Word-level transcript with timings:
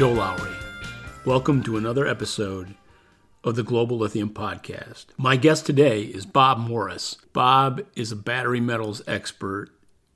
Joe 0.00 0.12
Lowry. 0.12 0.56
Welcome 1.26 1.62
to 1.64 1.76
another 1.76 2.06
episode 2.06 2.74
of 3.44 3.54
the 3.54 3.62
Global 3.62 3.98
Lithium 3.98 4.30
Podcast. 4.30 5.04
My 5.18 5.36
guest 5.36 5.66
today 5.66 6.04
is 6.04 6.24
Bob 6.24 6.56
Morris. 6.56 7.18
Bob 7.34 7.82
is 7.94 8.10
a 8.10 8.16
battery 8.16 8.60
metals 8.60 9.02
expert 9.06 9.68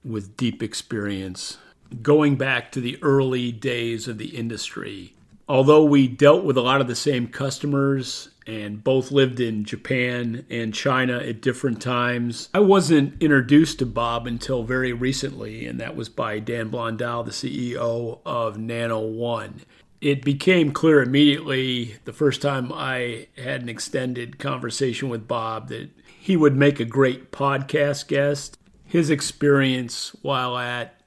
with 0.02 0.38
deep 0.38 0.62
experience 0.62 1.58
going 2.00 2.36
back 2.36 2.72
to 2.72 2.80
the 2.80 2.96
early 3.02 3.52
days 3.52 4.08
of 4.08 4.16
the 4.16 4.34
industry. 4.34 5.16
Although 5.50 5.84
we 5.84 6.08
dealt 6.08 6.44
with 6.44 6.56
a 6.56 6.62
lot 6.62 6.80
of 6.80 6.88
the 6.88 6.96
same 6.96 7.28
customers 7.28 8.30
and 8.46 8.82
both 8.82 9.10
lived 9.10 9.40
in 9.40 9.64
Japan 9.64 10.44
and 10.50 10.74
China 10.74 11.18
at 11.18 11.40
different 11.40 11.80
times. 11.80 12.48
I 12.52 12.60
wasn't 12.60 13.22
introduced 13.22 13.78
to 13.78 13.86
Bob 13.86 14.26
until 14.26 14.62
very 14.62 14.92
recently, 14.92 15.66
and 15.66 15.80
that 15.80 15.96
was 15.96 16.08
by 16.08 16.38
Dan 16.38 16.70
Blondal, 16.70 17.24
the 17.24 17.30
CEO 17.30 18.20
of 18.24 18.58
Nano 18.58 19.00
One. 19.00 19.62
It 20.00 20.22
became 20.22 20.72
clear 20.72 21.02
immediately 21.02 21.96
the 22.04 22.12
first 22.12 22.42
time 22.42 22.70
I 22.72 23.28
had 23.36 23.62
an 23.62 23.68
extended 23.68 24.38
conversation 24.38 25.08
with 25.08 25.26
Bob 25.26 25.68
that 25.68 25.88
he 26.20 26.36
would 26.36 26.56
make 26.56 26.78
a 26.78 26.84
great 26.84 27.32
podcast 27.32 28.08
guest. 28.08 28.58
His 28.84 29.08
experience 29.08 30.14
while 30.20 30.58
at 30.58 31.00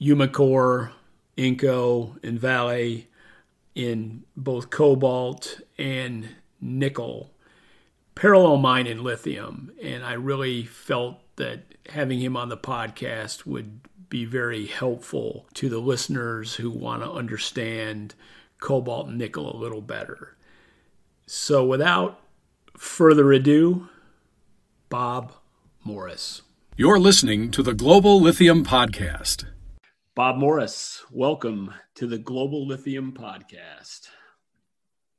Umicore, 0.00 0.90
Inco, 1.36 2.22
and 2.24 2.40
Vale 2.40 3.02
in 3.74 4.24
both 4.36 4.70
cobalt 4.70 5.60
and 5.78 6.28
nickel, 6.60 7.30
parallel 8.14 8.58
mine 8.58 8.86
in 8.86 9.02
lithium. 9.02 9.72
And 9.82 10.04
I 10.04 10.14
really 10.14 10.64
felt 10.64 11.20
that 11.36 11.62
having 11.88 12.20
him 12.20 12.36
on 12.36 12.48
the 12.48 12.56
podcast 12.56 13.46
would 13.46 13.80
be 14.08 14.24
very 14.24 14.66
helpful 14.66 15.46
to 15.54 15.68
the 15.68 15.78
listeners 15.78 16.56
who 16.56 16.70
want 16.70 17.02
to 17.02 17.10
understand 17.10 18.14
cobalt 18.58 19.08
and 19.08 19.18
nickel 19.18 19.54
a 19.54 19.56
little 19.56 19.80
better. 19.80 20.36
So 21.26 21.64
without 21.64 22.20
further 22.76 23.32
ado, 23.32 23.88
Bob 24.88 25.32
Morris. 25.84 26.42
You're 26.76 26.98
listening 26.98 27.50
to 27.52 27.62
the 27.62 27.74
Global 27.74 28.20
Lithium 28.20 28.64
Podcast. 28.64 29.44
Bob 30.14 30.36
Morris, 30.36 31.04
welcome 31.10 31.72
to 31.94 32.06
the 32.06 32.18
Global 32.18 32.66
Lithium 32.66 33.12
Podcast. 33.12 34.08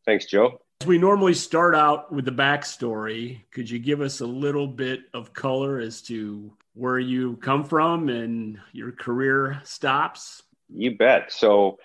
Thanks, 0.06 0.26
Joe. 0.26 0.60
We 0.86 0.98
normally 0.98 1.34
start 1.34 1.76
out 1.76 2.12
with 2.12 2.26
the 2.26 2.32
backstory, 2.32 3.42
could 3.52 3.70
you 3.70 3.80
give 3.80 4.02
us 4.02 4.22
a 4.22 4.26
little 4.26 4.68
bit 4.68 5.02
of 5.14 5.34
color 5.34 5.80
as 5.80 6.02
to 6.04 6.52
where 6.74 7.00
you 7.00 7.36
come 7.38 7.64
from 7.64 8.10
and 8.10 8.60
your 8.72 8.92
career 8.92 9.62
stops? 9.64 10.44
You 10.70 10.98
bet. 10.98 11.32
So 11.32 11.78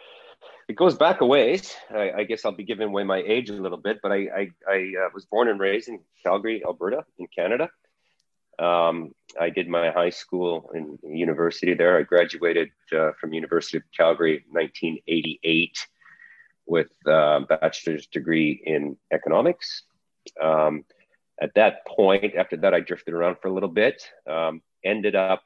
it 0.69 0.77
goes 0.77 0.95
back 0.95 1.21
a 1.21 1.27
ways. 1.27 1.75
I, 1.91 2.13
I 2.13 2.25
guess 2.25 2.45
I'll 2.45 2.53
be 2.53 2.65
giving 2.65 2.89
away 2.89 3.05
my 3.05 3.19
age 3.19 3.51
a 3.51 3.55
little 3.55 3.79
bit, 3.79 3.99
but 4.03 4.13
I, 4.13 4.17
I, 4.17 4.51
I 4.69 4.93
uh, 5.05 5.11
was 5.15 5.27
born 5.27 5.49
and 5.49 5.61
raised 5.61 5.89
in 5.89 6.01
Calgary, 6.23 6.63
Alberta, 6.65 7.05
in 7.19 7.27
Canada. 7.27 7.71
Um, 8.59 9.13
I 9.39 9.51
did 9.51 9.69
my 9.69 9.91
high 9.91 10.11
school 10.11 10.71
and 10.73 10.99
university 11.03 11.75
there. 11.75 11.99
I 11.99 12.03
graduated 12.03 12.71
uh, 12.97 13.13
from 13.21 13.35
University 13.35 13.77
of 13.77 13.83
Calgary 13.97 14.45
in 14.47 14.53
1988 14.53 15.77
with 16.67 16.89
a 17.07 17.41
bachelor's 17.49 18.07
degree 18.07 18.61
in 18.65 18.97
economics. 19.13 19.83
Um, 20.41 20.85
at 21.41 21.55
that 21.55 21.87
point, 21.87 22.35
after 22.35 22.57
that, 22.59 22.75
I 22.75 22.81
drifted 22.81 23.15
around 23.15 23.37
for 23.41 23.49
a 23.49 23.53
little 23.53 23.69
bit. 23.69 24.03
Um, 24.29 24.63
ended 24.85 25.15
up, 25.15 25.43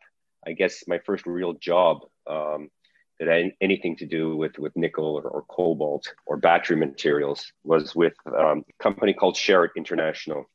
I 0.46 0.52
guess, 0.52 0.84
my 0.86 0.98
first 0.98 1.26
real 1.26 1.54
job 1.54 1.98
um, 2.26 2.70
that 3.18 3.28
had 3.28 3.52
anything 3.60 3.96
to 3.96 4.06
do 4.06 4.36
with 4.36 4.58
with 4.58 4.76
nickel 4.76 5.16
or, 5.16 5.22
or 5.22 5.42
cobalt 5.42 6.12
or 6.26 6.36
battery 6.36 6.76
materials 6.76 7.52
was 7.64 7.94
with 7.94 8.14
um, 8.26 8.64
a 8.68 8.82
company 8.82 9.12
called 9.12 9.34
Sherritt 9.34 9.74
International. 9.76 10.48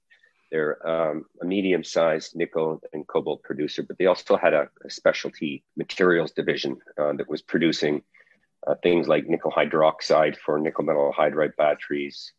They're 0.52 0.88
um, 0.88 1.26
a 1.42 1.46
medium-sized 1.46 2.36
nickel 2.36 2.80
and 2.94 3.06
cobalt 3.08 3.44
producer, 3.44 3.84
but 3.84 3.98
they 3.98 4.06
also 4.06 4.38
had 4.38 4.54
a, 4.54 4.70
a 4.86 4.90
specialty 4.90 5.64
materials 5.76 6.32
division 6.32 6.78
uh, 6.98 7.14
that 7.14 7.30
was 7.30 7.42
producing 7.42 8.04
uh, 8.68 8.76
things 8.84 9.08
like 9.08 9.28
nickel 9.28 9.52
hydroxide 9.52 10.38
for 10.38 10.60
nickel 10.60 10.84
metal 10.84 11.14
hydride 11.18 11.56
batteries, 11.56 12.34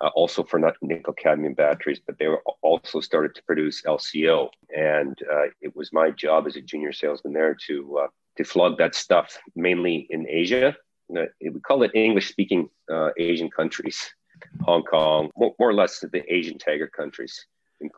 uh, 0.00 0.08
also 0.14 0.42
for 0.42 0.60
nickel 0.80 1.12
cadmium 1.12 1.54
batteries, 1.54 2.00
but 2.04 2.18
they 2.18 2.28
were 2.28 2.42
also 2.62 3.00
started 3.00 3.34
to 3.34 3.42
produce 3.44 3.82
LCO. 3.82 4.48
And 4.74 5.18
uh, 5.30 5.46
it 5.60 5.74
was 5.76 5.92
my 5.92 6.10
job 6.10 6.46
as 6.46 6.56
a 6.56 6.60
junior 6.60 6.92
salesman 6.92 7.34
there 7.34 7.56
to, 7.66 7.98
uh, 8.04 8.06
to 8.38 8.44
flog 8.44 8.78
that 8.78 8.94
stuff 8.94 9.38
mainly 9.54 10.06
in 10.10 10.26
Asia. 10.28 10.76
Uh, 11.16 11.24
we 11.40 11.60
call 11.60 11.82
it 11.82 11.90
English 11.94 12.28
speaking 12.28 12.70
uh, 12.90 13.10
Asian 13.18 13.50
countries, 13.50 14.14
Hong 14.62 14.84
Kong, 14.84 15.30
more, 15.36 15.54
or 15.58 15.74
less 15.74 16.00
the 16.00 16.32
Asian 16.32 16.58
tiger 16.58 16.86
countries 16.86 17.46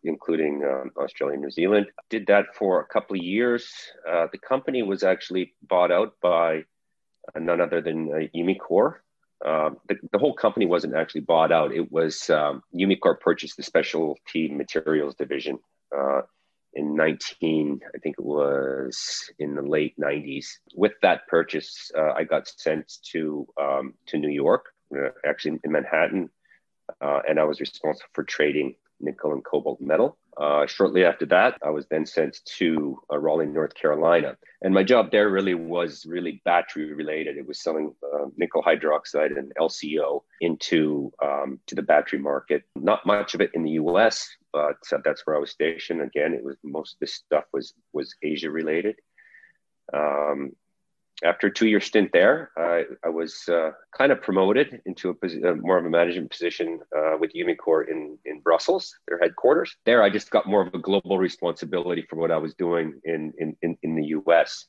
including 0.04 0.62
um, 0.64 0.92
Australia 0.96 1.34
and 1.34 1.42
New 1.42 1.50
Zealand. 1.50 1.86
Did 2.08 2.26
that 2.28 2.46
for 2.54 2.80
a 2.80 2.86
couple 2.86 3.16
of 3.16 3.22
years. 3.22 3.68
Uh, 4.08 4.28
the 4.30 4.38
company 4.38 4.84
was 4.84 5.02
actually 5.02 5.54
bought 5.68 5.90
out 5.90 6.14
by 6.22 6.62
none 7.38 7.60
other 7.60 7.80
than 7.80 8.10
uh, 8.10 8.36
Umicore. 8.36 8.96
Um, 9.44 9.78
the, 9.88 9.96
the, 10.12 10.18
whole 10.18 10.34
company 10.34 10.66
wasn't 10.66 10.94
actually 10.94 11.22
bought 11.22 11.50
out. 11.50 11.72
It 11.72 11.90
was 11.90 12.30
um, 12.30 12.62
Umicore 12.72 13.18
purchased 13.18 13.56
the 13.56 13.64
specialty 13.64 14.48
materials 14.48 15.16
division 15.16 15.58
uh, 15.96 16.22
in 16.74 16.96
19, 16.96 17.80
I 17.94 17.98
think 17.98 18.16
it 18.18 18.24
was 18.24 19.30
in 19.38 19.54
the 19.54 19.62
late 19.62 19.94
90s. 19.98 20.46
With 20.74 20.92
that 21.02 21.26
purchase, 21.28 21.90
uh, 21.96 22.12
I 22.12 22.24
got 22.24 22.48
sent 22.48 22.92
to 23.12 23.46
um, 23.60 23.94
to 24.06 24.18
New 24.18 24.30
York, 24.30 24.66
uh, 24.96 25.10
actually 25.26 25.60
in 25.64 25.72
Manhattan, 25.72 26.30
uh, 27.00 27.20
and 27.28 27.38
I 27.38 27.44
was 27.44 27.60
responsible 27.60 28.08
for 28.14 28.24
trading 28.24 28.74
nickel 29.00 29.32
and 29.32 29.44
cobalt 29.44 29.80
metal. 29.80 30.16
Uh, 30.40 30.66
shortly 30.66 31.04
after 31.04 31.26
that, 31.26 31.58
I 31.62 31.70
was 31.70 31.86
then 31.88 32.06
sent 32.06 32.40
to 32.56 32.98
uh, 33.12 33.18
Raleigh, 33.18 33.46
North 33.46 33.74
Carolina, 33.74 34.36
and 34.62 34.72
my 34.72 34.82
job 34.82 35.10
there 35.10 35.28
really 35.28 35.54
was 35.54 36.06
really 36.06 36.40
battery 36.44 36.92
related. 36.94 37.36
It 37.36 37.46
was 37.46 37.62
selling 37.62 37.94
uh, 38.02 38.26
nickel 38.38 38.62
hydroxide 38.62 39.36
and 39.38 39.52
LCO 39.60 40.22
into 40.40 41.12
um, 41.22 41.60
to 41.66 41.74
the 41.74 41.82
battery 41.82 42.18
market. 42.18 42.62
Not 42.76 43.04
much 43.04 43.34
of 43.34 43.42
it 43.42 43.50
in 43.52 43.62
the 43.62 43.72
U.S., 43.72 44.26
but 44.52 44.78
uh, 44.90 44.98
that's 45.04 45.26
where 45.26 45.36
I 45.36 45.40
was 45.40 45.50
stationed. 45.50 46.00
Again, 46.00 46.32
it 46.32 46.42
was 46.42 46.56
most 46.64 46.94
of 46.94 47.00
this 47.00 47.14
stuff 47.14 47.44
was 47.52 47.74
was 47.92 48.14
Asia 48.22 48.50
related. 48.50 48.96
Um, 49.92 50.52
after 51.24 51.46
a 51.46 51.52
two-year 51.52 51.80
stint 51.80 52.10
there, 52.12 52.50
I, 52.56 52.84
I 53.04 53.08
was 53.08 53.48
uh, 53.48 53.70
kind 53.96 54.12
of 54.12 54.20
promoted 54.20 54.80
into 54.86 55.10
a 55.10 55.14
posi- 55.14 55.44
uh, 55.44 55.54
more 55.54 55.78
of 55.78 55.86
a 55.86 55.90
management 55.90 56.30
position 56.30 56.80
uh, 56.96 57.16
with 57.18 57.32
Umicore 57.34 57.88
in 57.88 58.18
in 58.24 58.40
Brussels, 58.40 58.94
their 59.06 59.18
headquarters. 59.18 59.76
There, 59.84 60.02
I 60.02 60.10
just 60.10 60.30
got 60.30 60.46
more 60.46 60.62
of 60.62 60.74
a 60.74 60.78
global 60.78 61.18
responsibility 61.18 62.02
for 62.08 62.16
what 62.16 62.30
I 62.30 62.38
was 62.38 62.54
doing 62.54 63.00
in 63.04 63.32
in 63.38 63.56
in, 63.62 63.78
in 63.82 63.94
the 63.94 64.06
U.S. 64.06 64.66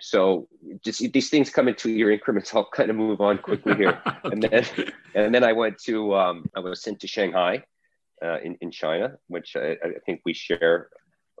So 0.00 0.48
just 0.84 1.12
these 1.12 1.30
things 1.30 1.50
come 1.50 1.68
in 1.68 1.74
two-year 1.74 2.10
increments. 2.10 2.54
I'll 2.54 2.68
kind 2.68 2.90
of 2.90 2.96
move 2.96 3.20
on 3.20 3.38
quickly 3.38 3.74
here, 3.74 4.00
and 4.24 4.42
then 4.42 4.64
and 5.14 5.34
then 5.34 5.44
I 5.44 5.52
went 5.52 5.78
to 5.84 6.14
um, 6.14 6.50
I 6.54 6.60
was 6.60 6.82
sent 6.82 7.00
to 7.00 7.08
Shanghai 7.08 7.64
uh, 8.22 8.38
in 8.40 8.56
in 8.60 8.70
China, 8.70 9.16
which 9.28 9.56
I, 9.56 9.76
I 9.84 9.98
think 10.06 10.22
we 10.24 10.34
share 10.34 10.88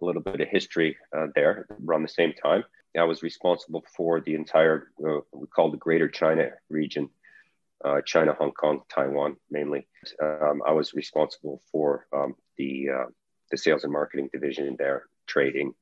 a 0.02 0.04
little 0.04 0.22
bit 0.22 0.40
of 0.40 0.48
history 0.48 0.96
uh, 1.16 1.26
there 1.34 1.66
around 1.86 2.02
the 2.02 2.08
same 2.08 2.32
time. 2.32 2.64
I 2.98 3.04
was 3.04 3.22
responsible 3.22 3.84
for 3.96 4.20
the 4.20 4.34
entire, 4.34 4.88
uh, 5.06 5.20
we 5.32 5.46
call 5.46 5.70
the 5.70 5.76
Greater 5.76 6.08
China 6.08 6.50
region, 6.68 7.10
uh, 7.84 8.00
China, 8.04 8.34
Hong 8.38 8.52
Kong, 8.52 8.82
Taiwan 8.88 9.36
mainly. 9.50 9.86
Um, 10.22 10.62
I 10.66 10.72
was 10.72 10.94
responsible 10.94 11.60
for 11.70 12.06
um, 12.12 12.34
the 12.56 12.88
uh, 12.90 13.06
the 13.50 13.58
sales 13.58 13.84
and 13.84 13.92
marketing 13.92 14.30
division 14.32 14.74
there, 14.78 15.04
trading 15.26 15.74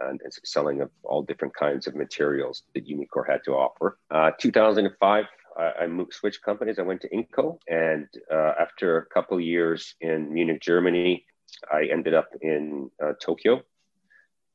and, 0.00 0.20
selling 0.44 0.80
of 0.80 0.90
all 1.02 1.22
different 1.22 1.54
kinds 1.54 1.86
of 1.86 1.94
materials 1.94 2.62
that 2.74 2.88
Umicore 2.88 3.28
had 3.28 3.44
to 3.44 3.52
offer. 3.52 3.98
Uh, 4.10 4.30
2005, 4.38 5.24
I, 5.58 5.86
moved 5.86 6.14
switch 6.14 6.40
companies. 6.42 6.78
I 6.78 6.82
went 6.82 7.02
to 7.02 7.08
Inco, 7.10 7.58
and 7.68 8.08
uh, 8.32 8.52
after 8.58 8.98
a 8.98 9.06
couple 9.06 9.38
years 9.40 9.94
in 10.00 10.32
Munich, 10.32 10.62
Germany, 10.62 11.26
I 11.70 11.88
ended 11.92 12.14
up 12.14 12.30
in 12.40 12.90
uh, 13.02 13.12
Tokyo 13.20 13.62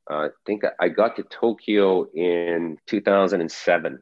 I 0.09 0.29
think 0.45 0.63
I 0.79 0.89
got 0.89 1.15
to 1.15 1.23
Tokyo 1.23 2.07
in 2.13 2.77
2007 2.85 3.99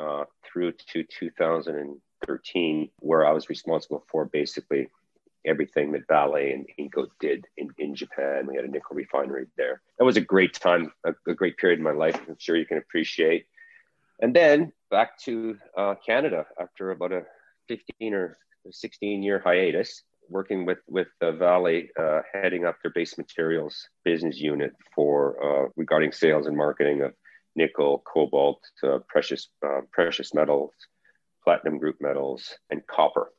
uh, 0.00 0.24
through 0.44 0.72
to 0.92 1.04
2013, 1.04 2.90
where 3.00 3.26
I 3.26 3.32
was 3.32 3.48
responsible 3.50 4.04
for 4.10 4.24
basically 4.26 4.88
everything 5.46 5.92
that 5.92 6.06
Vale 6.08 6.36
and 6.36 6.66
Inco 6.78 7.08
did 7.20 7.46
in, 7.56 7.68
in 7.78 7.94
Japan. 7.94 8.46
We 8.46 8.56
had 8.56 8.64
a 8.64 8.68
nickel 8.68 8.96
refinery 8.96 9.46
there. 9.56 9.82
That 9.98 10.04
was 10.04 10.16
a 10.16 10.20
great 10.20 10.54
time, 10.54 10.92
a, 11.04 11.12
a 11.26 11.34
great 11.34 11.56
period 11.58 11.78
in 11.78 11.84
my 11.84 11.92
life. 11.92 12.18
I'm 12.28 12.36
sure 12.38 12.56
you 12.56 12.66
can 12.66 12.78
appreciate. 12.78 13.46
And 14.20 14.34
then 14.34 14.72
back 14.90 15.18
to 15.20 15.58
uh, 15.76 15.96
Canada 16.06 16.46
after 16.58 16.92
about 16.92 17.12
a 17.12 17.24
15 17.68 18.14
or 18.14 18.38
16 18.70 19.22
year 19.22 19.40
hiatus 19.44 20.04
working 20.28 20.64
with 20.64 20.78
with 20.88 21.08
uh, 21.20 21.32
Vale, 21.32 21.82
uh, 21.98 22.20
heading 22.32 22.64
up 22.64 22.76
their 22.82 22.92
base 22.92 23.18
materials 23.18 23.88
business 24.04 24.38
unit 24.38 24.72
for 24.94 25.36
uh, 25.42 25.68
regarding 25.76 26.12
sales 26.12 26.46
and 26.46 26.56
marketing 26.56 27.02
of 27.02 27.12
nickel, 27.56 28.02
cobalt, 28.06 28.60
uh, 28.82 28.98
precious 29.08 29.48
uh, 29.64 29.80
precious 29.92 30.34
metals, 30.34 30.72
platinum 31.44 31.78
group 31.78 31.96
metals, 32.00 32.54
and 32.70 32.86
copper. 32.86 33.32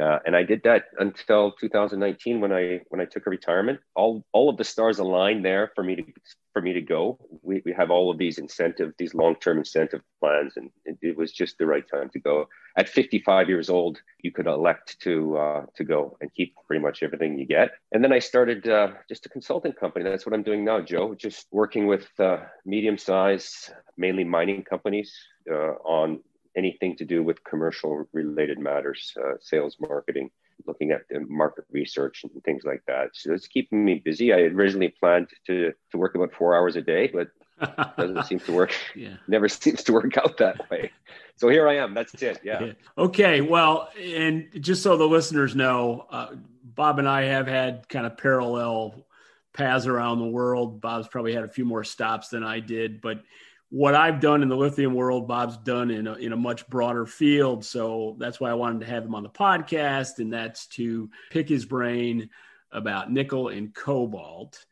Uh, 0.00 0.18
and 0.24 0.36
I 0.36 0.42
did 0.42 0.62
that 0.64 0.84
until 0.98 1.52
2019 1.52 2.40
when 2.40 2.52
I 2.52 2.80
when 2.88 3.00
I 3.00 3.04
took 3.06 3.26
a 3.26 3.30
retirement. 3.30 3.80
All 3.94 4.24
all 4.32 4.48
of 4.48 4.56
the 4.56 4.64
stars 4.64 4.98
aligned 4.98 5.44
there 5.44 5.72
for 5.74 5.82
me 5.82 5.96
to 5.96 6.04
for 6.52 6.62
me 6.62 6.72
to 6.72 6.80
go. 6.80 7.18
We, 7.42 7.62
we 7.64 7.72
have 7.72 7.90
all 7.90 8.10
of 8.10 8.18
these 8.18 8.38
incentive, 8.38 8.92
these 8.98 9.14
long 9.14 9.36
term 9.36 9.58
incentive 9.58 10.00
plans, 10.20 10.54
and 10.56 10.70
it, 10.84 10.98
it, 11.02 11.16
was 11.16 11.32
just 11.32 11.58
the 11.58 11.66
right 11.66 11.84
time 11.88 12.08
to 12.10 12.18
go. 12.18 12.48
At 12.76 12.88
55 12.88 13.48
years 13.48 13.70
old, 13.70 14.00
you 14.22 14.30
could 14.32 14.46
elect 14.46 14.98
to 15.00 15.36
uh, 15.36 15.66
to 15.74 15.84
go 15.84 16.16
and 16.20 16.32
keep 16.34 16.54
pretty 16.66 16.82
much 16.82 17.02
everything 17.02 17.38
you 17.38 17.46
get. 17.46 17.72
And 17.92 18.02
then 18.02 18.12
I 18.12 18.18
started 18.18 18.68
uh, 18.68 18.92
just 19.08 19.26
a 19.26 19.28
consulting 19.28 19.72
company. 19.72 20.04
That's 20.04 20.26
what 20.26 20.34
I'm 20.34 20.42
doing 20.42 20.64
now, 20.64 20.80
Joe. 20.80 21.14
Just 21.14 21.46
working 21.50 21.86
with 21.86 22.08
uh, 22.18 22.38
medium 22.64 22.98
size, 22.98 23.70
mainly 23.96 24.24
mining 24.24 24.62
companies 24.62 25.12
uh, 25.50 25.74
on 25.84 26.20
anything 26.56 26.96
to 26.96 27.04
do 27.04 27.22
with 27.22 27.42
commercial 27.44 28.08
related 28.12 28.58
matters, 28.58 29.12
uh, 29.22 29.34
sales, 29.40 29.76
marketing, 29.80 30.30
looking 30.66 30.90
at 30.90 31.02
the 31.08 31.20
market 31.20 31.64
research 31.70 32.24
and 32.24 32.44
things 32.44 32.64
like 32.64 32.82
that. 32.86 33.10
So 33.14 33.32
it's 33.32 33.46
keeping 33.46 33.84
me 33.84 34.02
busy. 34.04 34.32
I 34.32 34.40
originally 34.42 34.88
planned 34.88 35.28
to 35.46 35.72
to 35.90 35.98
work 35.98 36.14
about 36.14 36.32
four 36.32 36.56
hours 36.56 36.76
a 36.76 36.82
day, 36.82 37.08
but 37.08 37.28
doesn't 37.96 38.26
seem 38.26 38.40
to 38.40 38.52
work. 38.52 38.74
Yeah. 38.94 39.16
Never 39.28 39.48
seems 39.48 39.82
to 39.84 39.92
work 39.92 40.16
out 40.16 40.38
that 40.38 40.70
way. 40.70 40.90
So 41.36 41.48
here 41.48 41.68
I 41.68 41.76
am. 41.76 41.94
That's 41.94 42.14
it. 42.22 42.40
Yeah. 42.42 42.62
yeah. 42.62 42.72
Okay. 42.98 43.40
Well, 43.40 43.90
and 44.00 44.48
just 44.60 44.82
so 44.82 44.96
the 44.96 45.08
listeners 45.08 45.54
know, 45.54 46.06
uh, 46.10 46.28
Bob 46.64 46.98
and 46.98 47.08
I 47.08 47.22
have 47.22 47.46
had 47.46 47.88
kind 47.88 48.06
of 48.06 48.16
parallel 48.16 49.06
paths 49.52 49.86
around 49.86 50.18
the 50.18 50.26
world. 50.26 50.80
Bob's 50.80 51.08
probably 51.08 51.34
had 51.34 51.44
a 51.44 51.48
few 51.48 51.64
more 51.64 51.84
stops 51.84 52.28
than 52.28 52.44
I 52.44 52.60
did, 52.60 53.00
but 53.00 53.22
what 53.70 53.94
I've 53.94 54.20
done 54.20 54.42
in 54.42 54.48
the 54.48 54.56
lithium 54.56 54.94
world, 54.94 55.28
Bob's 55.28 55.56
done 55.56 55.90
in 55.90 56.08
a, 56.08 56.14
in 56.14 56.32
a 56.32 56.36
much 56.36 56.68
broader 56.68 57.06
field. 57.06 57.64
So 57.64 58.16
that's 58.18 58.40
why 58.40 58.50
I 58.50 58.54
wanted 58.54 58.80
to 58.80 58.86
have 58.86 59.04
him 59.04 59.14
on 59.14 59.22
the 59.22 59.30
podcast, 59.30 60.18
and 60.18 60.32
that's 60.32 60.66
to 60.68 61.08
pick 61.30 61.48
his 61.48 61.64
brain 61.64 62.30
about 62.72 63.12
nickel 63.12 63.48
and 63.48 63.72
cobalt. 63.72 64.64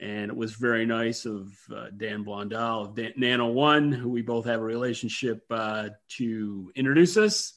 And 0.00 0.30
it 0.30 0.36
was 0.36 0.54
very 0.54 0.86
nice 0.86 1.26
of 1.26 1.52
uh, 1.74 1.88
Dan 1.96 2.24
Blondal 2.24 2.86
of 2.86 2.94
Dan- 2.94 3.14
Nano 3.16 3.48
One, 3.48 3.92
who 3.92 4.08
we 4.08 4.22
both 4.22 4.46
have 4.46 4.60
a 4.60 4.64
relationship, 4.64 5.44
uh, 5.50 5.90
to 6.10 6.72
introduce 6.74 7.16
us. 7.16 7.54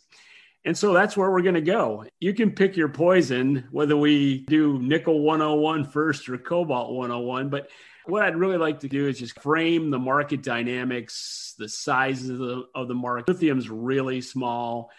And 0.66 0.78
so 0.78 0.94
that's 0.94 1.16
where 1.16 1.32
we're 1.32 1.42
going 1.42 1.56
to 1.56 1.62
go. 1.62 2.06
You 2.20 2.34
can 2.34 2.52
pick 2.52 2.76
your 2.76 2.90
poison, 2.90 3.68
whether 3.72 3.96
we 3.96 4.40
do 4.42 4.80
nickel 4.80 5.22
101 5.22 5.86
first 5.86 6.30
or 6.30 6.38
cobalt 6.38 6.94
101. 6.94 7.50
But 7.50 7.70
what 8.06 8.24
I'd 8.24 8.36
really 8.36 8.58
like 8.58 8.80
to 8.82 8.88
do 8.88 9.08
is 9.08 9.20
just 9.20 9.40
frame 9.42 9.90
the 9.90 10.00
market 10.00 10.44
dynamics, 10.44 11.56
the 11.58 11.70
sizes 11.70 12.30
of 12.30 12.40
the, 12.40 12.64
of 12.76 12.88
the 12.88 12.94
market. 12.94 13.28
Lithium's 13.28 13.70
really 13.70 14.22
small. 14.22 14.90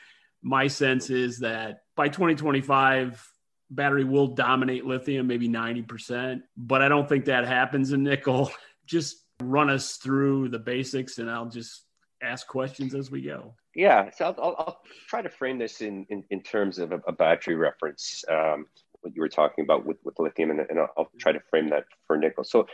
My 0.43 0.67
sense 0.67 1.11
is 1.11 1.41
that 1.41 1.83
by 1.97 2.09
2025, 2.09 3.29
battery 3.71 4.05
will 4.05 4.29
dominate 4.29 4.85
lithium, 4.85 5.27
maybe 5.27 5.49
90%, 5.49 6.43
but 6.57 6.83
I 6.83 6.89
don't 6.89 7.09
think 7.09 7.25
that 7.27 7.47
happens 7.47 7.93
in 7.93 8.03
nickel. 8.03 8.51
Just 8.87 9.17
run 9.41 9.71
us 9.71 9.97
through 9.97 10.49
the 10.49 10.59
basics 10.59 11.19
and 11.19 11.31
I'll 11.31 11.49
just 11.49 11.85
ask 12.23 12.47
questions 12.47 12.95
as 12.95 13.11
we 13.11 13.23
go. 13.23 13.55
Yeah, 13.75 14.11
so 14.11 14.27
I'll, 14.27 14.37
I'll, 14.39 14.57
I'll 14.59 14.81
try 15.09 15.23
to 15.23 15.31
frame 15.31 15.59
this 15.59 15.81
in, 15.81 16.07
in, 16.11 16.23
in 16.31 16.43
terms 16.43 16.79
of 16.79 16.93
a, 16.93 17.01
a 17.07 17.13
battery 17.13 17.55
reference. 17.55 18.25
Um, 18.31 18.67
what 19.01 19.15
you 19.15 19.21
were 19.21 19.29
talking 19.29 19.65
about 19.65 19.85
with, 19.85 19.99
with 20.05 20.19
lithium, 20.19 20.51
and, 20.51 20.61
and 20.61 20.79
I'll, 20.79 20.91
I'll 20.97 21.11
try 21.19 21.33
to 21.33 21.41
frame 21.51 21.69
that 21.71 21.85
for 22.07 22.17
nickel. 22.17 22.45
So, 22.45 22.67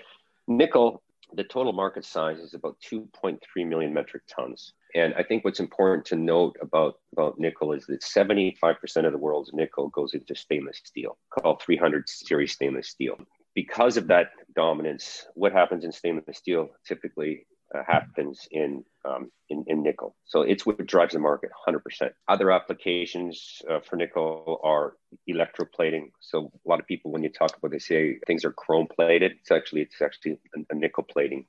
nickel, 0.48 1.02
the 1.34 1.44
total 1.44 1.72
market 1.72 2.04
size 2.04 2.38
is 2.38 2.54
about 2.54 2.76
2.3 2.90 3.38
million 3.66 3.92
metric 3.92 4.22
tons. 4.26 4.72
And 4.94 5.12
I 5.14 5.22
think 5.22 5.44
what's 5.44 5.60
important 5.60 6.06
to 6.06 6.16
note 6.16 6.56
about, 6.62 7.00
about 7.12 7.38
nickel 7.38 7.72
is 7.72 7.84
that 7.86 8.00
75% 8.00 9.04
of 9.04 9.12
the 9.12 9.18
world's 9.18 9.52
nickel 9.52 9.88
goes 9.88 10.14
into 10.14 10.34
stainless 10.34 10.80
steel, 10.82 11.18
called 11.30 11.60
300 11.62 12.08
series 12.08 12.52
stainless 12.52 12.88
steel. 12.88 13.18
Because 13.54 13.96
of 13.96 14.06
that 14.06 14.28
dominance, 14.54 15.26
what 15.34 15.52
happens 15.52 15.84
in 15.84 15.92
stainless 15.92 16.38
steel 16.38 16.70
typically 16.86 17.46
uh, 17.74 17.82
happens 17.86 18.48
in, 18.50 18.84
um, 19.04 19.30
in, 19.48 19.64
in 19.66 19.82
nickel. 19.82 20.16
So 20.24 20.42
it's 20.42 20.64
what 20.64 20.86
drives 20.86 21.14
the 21.14 21.20
market 21.20 21.50
100%. 21.66 22.10
Other 22.28 22.50
applications 22.50 23.62
uh, 23.68 23.80
for 23.80 23.96
nickel 23.96 24.60
are 24.62 24.94
electroplating. 25.28 26.10
So 26.20 26.50
a 26.64 26.68
lot 26.68 26.80
of 26.80 26.86
people, 26.86 27.10
when 27.10 27.22
you 27.22 27.30
talk 27.30 27.56
about, 27.56 27.70
they 27.70 27.78
say 27.78 28.18
things 28.26 28.44
are 28.44 28.52
chrome 28.52 28.86
plated. 28.86 29.32
It's 29.40 29.50
actually 29.50 29.82
it's 29.82 30.00
actually 30.00 30.38
a, 30.56 30.60
a 30.70 30.74
nickel 30.74 31.04
plating 31.04 31.46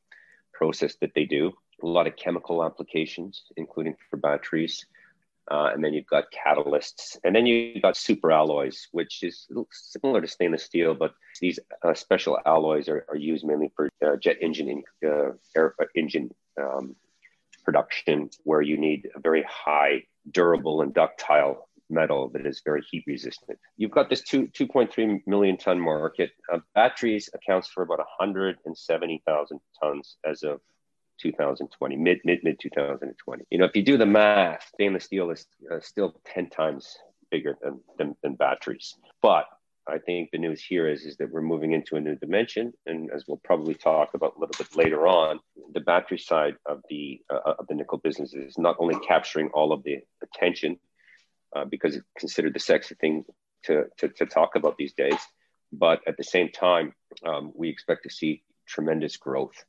process 0.53 0.95
that 1.01 1.13
they 1.15 1.25
do. 1.25 1.53
A 1.81 1.87
lot 1.87 2.07
of 2.07 2.17
chemical 2.17 2.63
applications, 2.63 3.43
including 3.55 3.95
for 4.09 4.17
batteries. 4.17 4.85
Uh, 5.49 5.71
and 5.73 5.83
then 5.83 5.93
you've 5.93 6.05
got 6.05 6.25
catalysts, 6.31 7.17
and 7.23 7.35
then 7.35 7.45
you've 7.45 7.81
got 7.81 7.97
super 7.97 8.31
alloys, 8.31 8.87
which 8.91 9.23
is 9.23 9.47
similar 9.71 10.21
to 10.21 10.27
stainless 10.27 10.63
steel, 10.63 10.93
but 10.93 11.13
these 11.41 11.59
uh, 11.83 11.93
special 11.93 12.37
alloys 12.45 12.87
are, 12.87 13.05
are, 13.09 13.15
used 13.15 13.43
mainly 13.43 13.71
for 13.75 13.89
uh, 14.05 14.15
jet 14.17 14.37
engine 14.41 14.83
uh, 15.03 15.31
air, 15.55 15.73
uh, 15.81 15.85
engine 15.95 16.29
um, 16.61 16.95
production, 17.63 18.29
where 18.43 18.61
you 18.61 18.77
need 18.77 19.09
a 19.15 19.19
very 19.19 19.43
high, 19.49 20.03
durable, 20.31 20.81
and 20.81 20.93
ductile 20.93 21.67
metal 21.89 22.29
that 22.29 22.45
is 22.45 22.61
very 22.63 22.83
heat 22.89 23.03
resistant. 23.07 23.57
You've 23.77 23.91
got 23.91 24.09
this 24.09 24.21
two, 24.21 24.47
2.3 24.47 25.21
million 25.25 25.57
ton 25.57 25.79
market. 25.79 26.31
Uh, 26.53 26.59
batteries 26.75 27.29
accounts 27.33 27.67
for 27.67 27.83
about 27.83 27.97
170,000 27.97 29.59
tons 29.81 30.17
as 30.23 30.43
of 30.43 30.61
2020, 31.21 31.95
mid 31.95 32.19
mid 32.23 32.43
mid 32.43 32.59
2020. 32.59 33.45
You 33.49 33.57
know, 33.57 33.65
if 33.65 33.75
you 33.75 33.83
do 33.83 33.97
the 33.97 34.05
math, 34.05 34.67
stainless 34.73 35.05
steel 35.05 35.31
is 35.31 35.45
uh, 35.71 35.79
still 35.79 36.19
10 36.25 36.49
times 36.49 36.97
bigger 37.31 37.57
than, 37.61 37.79
than, 37.97 38.15
than 38.23 38.35
batteries. 38.35 38.95
But 39.21 39.45
I 39.87 39.97
think 39.97 40.29
the 40.31 40.37
news 40.37 40.61
here 40.61 40.87
is 40.87 41.03
is 41.03 41.17
that 41.17 41.31
we're 41.31 41.41
moving 41.41 41.73
into 41.73 41.95
a 41.95 42.01
new 42.01 42.15
dimension, 42.15 42.73
and 42.85 43.09
as 43.11 43.25
we'll 43.27 43.41
probably 43.43 43.73
talk 43.73 44.13
about 44.13 44.35
a 44.37 44.39
little 44.39 44.55
bit 44.57 44.75
later 44.75 45.07
on, 45.07 45.39
the 45.73 45.79
battery 45.79 46.19
side 46.19 46.55
of 46.65 46.81
the 46.89 47.21
uh, 47.29 47.53
of 47.59 47.67
the 47.67 47.75
nickel 47.75 47.97
business 47.97 48.33
is 48.33 48.57
not 48.57 48.75
only 48.79 48.99
capturing 48.99 49.49
all 49.49 49.71
of 49.71 49.83
the 49.83 49.97
attention 50.21 50.79
uh, 51.55 51.65
because 51.65 51.95
it's 51.95 52.05
considered 52.17 52.53
the 52.53 52.59
sexy 52.59 52.95
thing 52.95 53.25
to, 53.63 53.85
to, 53.97 54.09
to 54.09 54.25
talk 54.25 54.55
about 54.55 54.77
these 54.77 54.93
days, 54.93 55.19
but 55.71 56.01
at 56.07 56.17
the 56.17 56.23
same 56.23 56.49
time, 56.49 56.93
um, 57.25 57.51
we 57.55 57.69
expect 57.69 58.03
to 58.03 58.09
see 58.09 58.43
tremendous 58.67 59.17
growth 59.17 59.65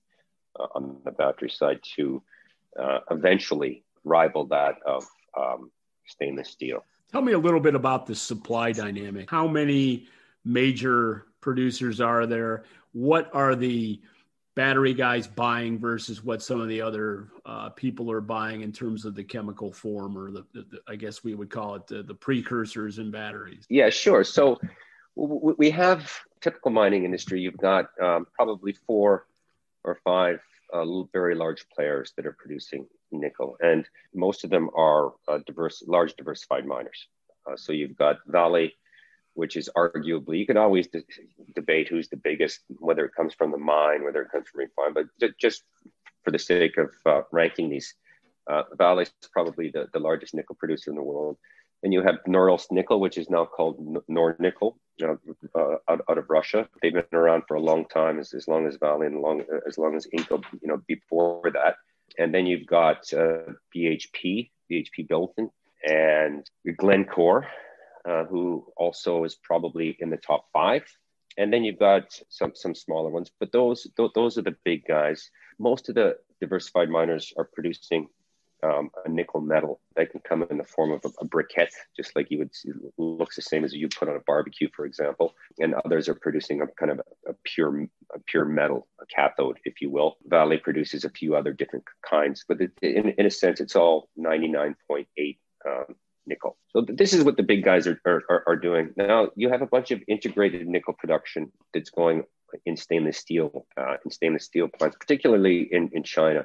uh, 0.59 0.67
on 0.75 0.97
the 1.05 1.11
battery 1.11 1.51
side 1.51 1.81
to 1.97 2.23
uh, 2.79 3.01
eventually 3.11 3.85
rival 4.05 4.47
that 4.47 4.77
of 4.87 5.07
um, 5.39 5.71
stainless 6.07 6.49
steel. 6.49 6.85
Tell 7.13 7.23
me 7.23 7.33
a 7.33 7.39
little 7.39 7.61
bit 7.61 7.75
about 7.75 8.07
the 8.07 8.15
supply 8.15 8.73
dynamic. 8.73 9.31
How 9.31 9.47
many 9.47 10.09
major 10.45 11.27
producers 11.41 12.01
are 12.01 12.27
there? 12.27 12.65
What 12.93 13.31
are 13.35 13.57
the 13.57 14.01
battery 14.55 14.95
guys 14.95 15.27
buying 15.27 15.79
versus 15.79 16.25
what 16.25 16.43
some 16.43 16.61
of 16.61 16.69
the 16.69 16.81
other 16.81 17.29
uh, 17.47 17.71
people 17.71 18.11
are 18.11 18.21
buying 18.21 18.63
in 18.63 18.73
terms 18.73 19.05
of 19.05 19.15
the 19.15 19.25
chemical 19.25 19.73
form 19.73 20.19
or 20.19 20.31
the, 20.31 20.45
the, 20.53 20.63
the 20.71 20.81
I 20.89 20.97
guess 20.97 21.25
we 21.25 21.35
would 21.35 21.51
call 21.51 21.77
it 21.77 21.87
the, 21.87 22.03
the, 22.03 22.15
precursors 22.15 22.99
in 22.99 23.11
batteries? 23.11 23.65
Yeah, 23.69 23.91
sure. 23.91 24.25
So 24.25 24.61
w- 25.17 25.55
we 25.57 25.71
have 25.71 26.13
typical 26.41 26.71
mining 26.73 27.05
industry. 27.05 27.41
You've 27.41 27.57
got 27.57 27.91
um, 28.03 28.27
probably 28.35 28.73
four 28.73 29.27
or 29.85 29.99
five 30.05 30.41
uh, 30.73 30.85
very 31.13 31.35
large 31.35 31.65
players 31.75 32.13
that 32.17 32.27
are 32.27 32.37
producing 32.39 32.87
nickel, 33.11 33.57
and 33.61 33.89
most 34.15 34.45
of 34.45 34.51
them 34.51 34.71
are 34.77 35.13
uh, 35.29 35.39
diverse, 35.47 35.83
large 35.87 36.15
diversified 36.15 36.67
miners. 36.67 37.09
Uh, 37.51 37.57
so 37.57 37.73
you've 37.73 37.97
got 37.97 38.19
Vale, 38.27 38.69
which 39.35 39.57
is 39.57 39.69
arguably 39.77 40.39
you 40.39 40.47
can 40.47 40.57
always 40.57 40.87
de- 40.89 41.05
debate 41.55 41.89
who's 41.89 42.09
the 42.09 42.17
biggest, 42.17 42.61
whether 42.79 43.05
it 43.05 43.15
comes 43.15 43.35
from 43.35 43.51
the 43.51 43.59
mine, 43.59 44.05
whether 44.05 44.23
it 44.23 44.31
comes 44.31 44.49
from 44.49 44.61
refine, 44.61 44.93
but 44.93 45.07
just 45.39 45.63
for 46.23 46.31
the 46.31 46.39
sake 46.39 46.77
of 46.77 46.91
uh, 47.07 47.23
ranking 47.33 47.71
these, 47.71 47.95
uh, 48.49 48.63
Vale 48.77 49.01
is 49.01 49.13
probably 49.33 49.71
the, 49.71 49.89
the 49.93 49.99
largest 49.99 50.35
nickel 50.35 50.57
producer 50.57 50.91
in 50.91 50.97
the 50.97 51.03
world. 51.03 51.37
And 51.83 51.93
you 51.93 52.03
have 52.03 52.17
Norilsk 52.29 52.71
Nickel, 52.71 53.01
which 53.01 53.17
is 53.17 53.31
now 53.31 53.47
called 53.47 53.79
Nornickel, 54.11 54.75
uh, 55.03 55.77
out, 55.89 56.05
out, 56.11 56.19
of 56.19 56.29
Russia. 56.29 56.69
They've 56.83 56.93
been 56.93 57.05
around 57.13 57.45
for 57.49 57.55
a 57.55 57.61
long 57.61 57.87
time, 57.87 58.19
as, 58.19 58.35
as 58.35 58.47
long 58.47 58.67
as 58.67 58.77
Vale 58.77 59.03
and 59.03 59.21
long, 59.21 59.43
as 59.67 59.79
long 59.79 59.97
as 59.97 60.07
Inco, 60.15 60.43
you 60.61 60.69
know, 60.69 60.83
before 60.87 61.51
that. 61.55 61.77
And 62.19 62.35
then 62.35 62.45
you've 62.45 62.67
got 62.67 63.11
uh, 63.15 63.53
BHP, 63.75 64.51
BHP 64.71 65.09
Billiton, 65.09 65.51
and 65.89 66.47
Glencore, 66.77 67.47
uh, 68.07 68.25
who 68.25 68.67
also 68.77 69.25
is 69.25 69.37
probably 69.43 69.97
in 70.01 70.11
the 70.11 70.17
top 70.17 70.47
five. 70.53 70.85
And 71.39 71.53
then 71.53 71.65
you've 71.65 71.79
got 71.79 72.21
some 72.29 72.53
some 72.55 72.75
smaller 72.75 73.09
ones, 73.09 73.31
but 73.39 73.53
those 73.53 73.87
th- 73.97 74.11
those 74.15 74.37
are 74.37 74.43
the 74.43 74.57
big 74.65 74.85
guys. 74.87 75.31
Most 75.59 75.89
of 75.89 75.95
the 75.95 76.17
diversified 76.41 76.91
miners 76.91 77.33
are 77.39 77.45
producing 77.45 78.09
um, 78.63 78.91
a 79.05 79.09
nickel 79.09 79.41
metal 79.41 79.81
that 79.97 80.11
can 80.11 80.21
come 80.21 80.45
in 80.51 80.59
the 80.59 80.65
form 80.65 80.93
of 80.93 81.05
a, 81.05 81.09
a 81.21 81.27
briquette, 81.27 81.73
just 81.97 82.15
like 82.17 82.31
you 82.31 82.39
would 82.39 82.55
see, 82.55 82.71
looks 82.99 83.37
the 83.37 83.43
same 83.43 83.65
as 83.65 83.73
you 83.73 83.89
put 83.89 84.09
on 84.09 84.17
a 84.17 84.21
barbecue, 84.27 84.69
for 84.75 84.85
example. 84.85 85.35
And 85.59 85.75
others 85.85 86.09
are 86.09 86.15
producing 86.15 86.61
a 86.63 86.67
kind 86.79 86.93
of 86.93 87.01
a, 87.01 87.31
a 87.31 87.35
pure 87.45 87.87
a 88.15 88.19
pure 88.27 88.45
metal, 88.45 88.89
a 89.01 89.07
cathode, 89.07 89.59
if 89.65 89.81
you 89.81 89.91
will. 89.91 90.17
Vale 90.27 90.59
produces 90.59 91.05
a 91.05 91.11
few 91.11 91.37
other 91.37 91.53
different 91.53 91.85
kinds, 92.09 92.45
but 92.47 92.61
it, 92.61 92.73
in, 92.83 93.11
in 93.11 93.27
a 93.27 93.31
sense, 93.31 93.61
it's 93.61 93.77
all 93.77 94.09
99.8 94.19 95.39
um, 95.67 95.95
nickel. 96.27 96.57
So 96.71 96.85
this 96.87 97.13
is 97.13 97.25
what 97.25 97.37
the 97.37 97.43
big 97.43 97.65
guys 97.65 97.87
are, 97.87 98.01
are, 98.07 98.45
are 98.47 98.57
doing. 98.57 98.93
Now 98.97 99.31
you 99.37 99.49
have 99.51 99.63
a 99.63 99.67
bunch 99.67 99.91
of 99.91 100.01
integrated 100.09 100.67
nickel 100.67 100.95
production 100.95 101.53
that's 101.73 101.91
going 101.91 102.25
in 102.67 102.77
stainless 102.77 103.19
steel, 103.19 103.67
uh, 103.77 103.97
in 104.05 104.11
stainless 104.11 104.45
steel 104.45 104.69
plants, 104.69 104.97
particularly 104.99 105.69
in, 105.71 105.91
in 105.93 106.03
China, 106.03 106.45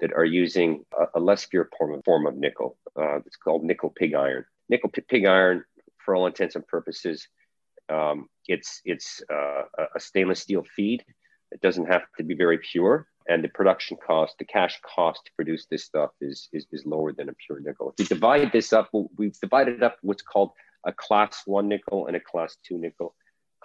that 0.00 0.12
are 0.12 0.24
using 0.24 0.84
a, 0.98 1.18
a 1.18 1.20
less 1.20 1.46
pure 1.46 1.68
form 1.78 1.94
of, 1.94 2.04
form 2.04 2.26
of 2.26 2.36
nickel. 2.36 2.76
Uh, 2.96 3.18
it's 3.26 3.36
called 3.36 3.64
nickel 3.64 3.90
pig 3.90 4.14
iron. 4.14 4.44
Nickel 4.68 4.90
pig 4.90 5.26
iron, 5.26 5.64
for 6.04 6.14
all 6.14 6.26
intents 6.26 6.54
and 6.54 6.66
purposes, 6.66 7.28
um, 7.88 8.28
it's 8.46 8.80
it's 8.84 9.22
uh, 9.30 9.62
a 9.94 10.00
stainless 10.00 10.40
steel 10.40 10.64
feed. 10.76 11.04
It 11.52 11.60
doesn't 11.60 11.86
have 11.86 12.02
to 12.16 12.24
be 12.24 12.34
very 12.34 12.58
pure, 12.58 13.06
and 13.28 13.44
the 13.44 13.48
production 13.48 13.96
cost, 13.96 14.36
the 14.38 14.44
cash 14.44 14.80
cost 14.82 15.20
to 15.26 15.32
produce 15.36 15.66
this 15.70 15.84
stuff 15.84 16.10
is, 16.20 16.48
is, 16.52 16.66
is 16.72 16.84
lower 16.84 17.12
than 17.12 17.28
a 17.28 17.34
pure 17.34 17.60
nickel. 17.60 17.94
If 17.96 18.04
you 18.04 18.16
divide 18.16 18.52
this 18.52 18.72
up, 18.72 18.90
we've 19.16 19.38
divided 19.38 19.82
up 19.82 19.96
what's 20.02 20.22
called 20.22 20.50
a 20.84 20.92
class 20.92 21.42
one 21.46 21.68
nickel 21.68 22.06
and 22.06 22.16
a 22.16 22.20
class 22.20 22.56
two 22.66 22.78
nickel. 22.78 23.14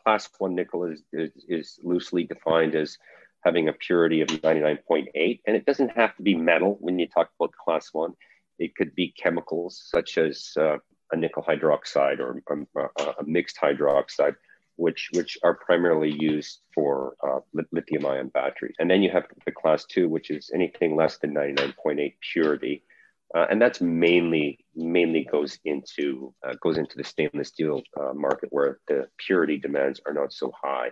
Class 0.03 0.29
one 0.37 0.55
nickel 0.55 0.85
is, 0.85 1.01
is, 1.11 1.31
is 1.47 1.79
loosely 1.83 2.23
defined 2.23 2.75
as 2.75 2.97
having 3.43 3.67
a 3.67 3.73
purity 3.73 4.21
of 4.21 4.27
99.8, 4.27 5.41
and 5.45 5.55
it 5.55 5.65
doesn't 5.65 5.91
have 5.91 6.15
to 6.17 6.23
be 6.23 6.35
metal 6.35 6.77
when 6.79 6.99
you 6.99 7.07
talk 7.07 7.29
about 7.39 7.53
class 7.53 7.89
one. 7.93 8.13
It 8.57 8.75
could 8.75 8.93
be 8.95 9.13
chemicals 9.17 9.81
such 9.89 10.17
as 10.17 10.51
uh, 10.57 10.77
a 11.11 11.17
nickel 11.17 11.43
hydroxide 11.43 12.19
or 12.19 12.41
a, 12.75 12.81
a 13.19 13.23
mixed 13.25 13.57
hydroxide 13.57 14.35
which 14.79 15.09
which 15.13 15.37
are 15.43 15.55
primarily 15.55 16.15
used 16.19 16.61
for 16.73 17.15
uh, 17.21 17.39
lithium 17.71 18.05
ion 18.05 18.29
batteries. 18.29 18.75
And 18.79 18.89
then 18.89 19.01
you 19.03 19.11
have 19.11 19.25
the 19.45 19.51
class 19.51 19.85
two, 19.85 20.07
which 20.07 20.29
is 20.31 20.49
anything 20.53 20.95
less 20.95 21.17
than 21.17 21.33
99.8 21.33 22.13
purity. 22.31 22.83
Uh, 23.35 23.45
and 23.51 23.61
that's 23.61 23.81
mainly 23.81 24.65
mainly 24.75 25.27
goes 25.29 25.59
into 25.65 26.33
uh, 26.47 26.55
goes 26.61 26.77
into 26.77 26.97
the 26.97 27.03
stainless 27.03 27.49
steel 27.49 27.83
uh, 27.99 28.13
market 28.13 28.49
where 28.51 28.79
the 28.87 29.07
purity 29.17 29.57
demands 29.57 29.99
are 30.07 30.13
not 30.13 30.31
so 30.31 30.51
high 30.59 30.89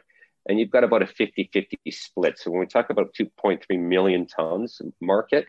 and 0.48 0.60
you've 0.60 0.72
got 0.72 0.84
about 0.84 1.02
a 1.02 1.06
50-50 1.06 1.78
split 1.90 2.38
so 2.38 2.52
when 2.52 2.60
we 2.60 2.66
talk 2.66 2.90
about 2.90 3.14
2.3 3.14 3.62
million 3.80 4.28
tons 4.28 4.82
market 5.02 5.46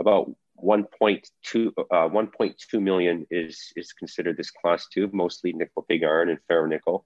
about 0.00 0.30
1.2 0.62 1.72
uh, 1.78 1.82
1.2 1.90 2.82
million 2.82 3.26
is 3.30 3.72
is 3.76 3.92
considered 3.92 4.36
this 4.36 4.50
class 4.50 4.86
2 4.92 5.10
mostly 5.12 5.52
nickel 5.52 5.84
pig 5.88 6.04
iron 6.04 6.28
and 6.28 6.38
ferronickel 6.50 7.04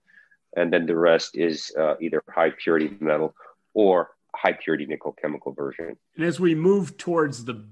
and 0.57 0.73
then 0.73 0.87
the 0.87 0.97
rest 0.97 1.37
is 1.37 1.73
uh, 1.79 1.95
either 2.01 2.23
high 2.29 2.51
purity 2.63 2.97
metal 3.01 3.35
or 3.75 4.11
high 4.35 4.53
purity 4.53 4.87
nickel 4.87 5.15
chemical 5.21 5.53
version. 5.53 5.97
And 6.17 6.25
as 6.25 6.41
we 6.41 6.55
move 6.55 6.97
towards 6.97 7.45
the 7.45 7.65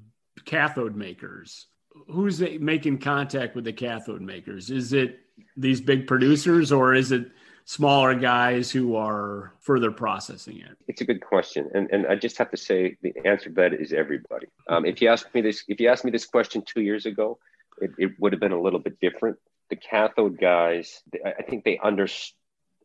cathode 0.44 0.96
makers, 0.96 1.66
who's 2.08 2.40
making 2.40 2.98
contact 2.98 3.54
with 3.54 3.64
the 3.64 3.72
cathode 3.72 4.20
makers? 4.20 4.70
Is 4.70 4.92
it 4.92 5.20
these 5.56 5.80
big 5.80 6.06
producers 6.06 6.72
or 6.72 6.94
is 6.94 7.12
it 7.12 7.30
smaller 7.66 8.14
guys 8.14 8.70
who 8.70 8.96
are 8.96 9.52
further 9.60 9.90
processing 9.90 10.60
it? 10.60 10.78
It's 10.88 11.02
a 11.02 11.04
good 11.04 11.20
question, 11.20 11.68
and 11.74 11.90
and 11.90 12.06
I 12.06 12.14
just 12.16 12.38
have 12.38 12.50
to 12.52 12.56
say 12.56 12.96
the 13.02 13.12
answer 13.26 13.50
to 13.50 13.54
that 13.56 13.74
is 13.74 13.92
everybody. 13.92 14.46
Um, 14.68 14.86
if 14.86 15.02
you 15.02 15.08
asked 15.08 15.34
me 15.34 15.42
this, 15.42 15.64
if 15.68 15.78
you 15.78 15.88
asked 15.90 16.04
me 16.04 16.10
this 16.10 16.26
question 16.26 16.62
two 16.62 16.80
years 16.80 17.04
ago, 17.04 17.38
it, 17.82 17.90
it 17.98 18.12
would 18.18 18.32
have 18.32 18.40
been 18.40 18.52
a 18.52 18.60
little 18.60 18.80
bit 18.80 18.98
different. 19.00 19.36
The 19.68 19.76
cathode 19.76 20.38
guys, 20.40 21.02
I 21.24 21.42
think 21.42 21.64
they 21.64 21.78
understand 21.78 22.32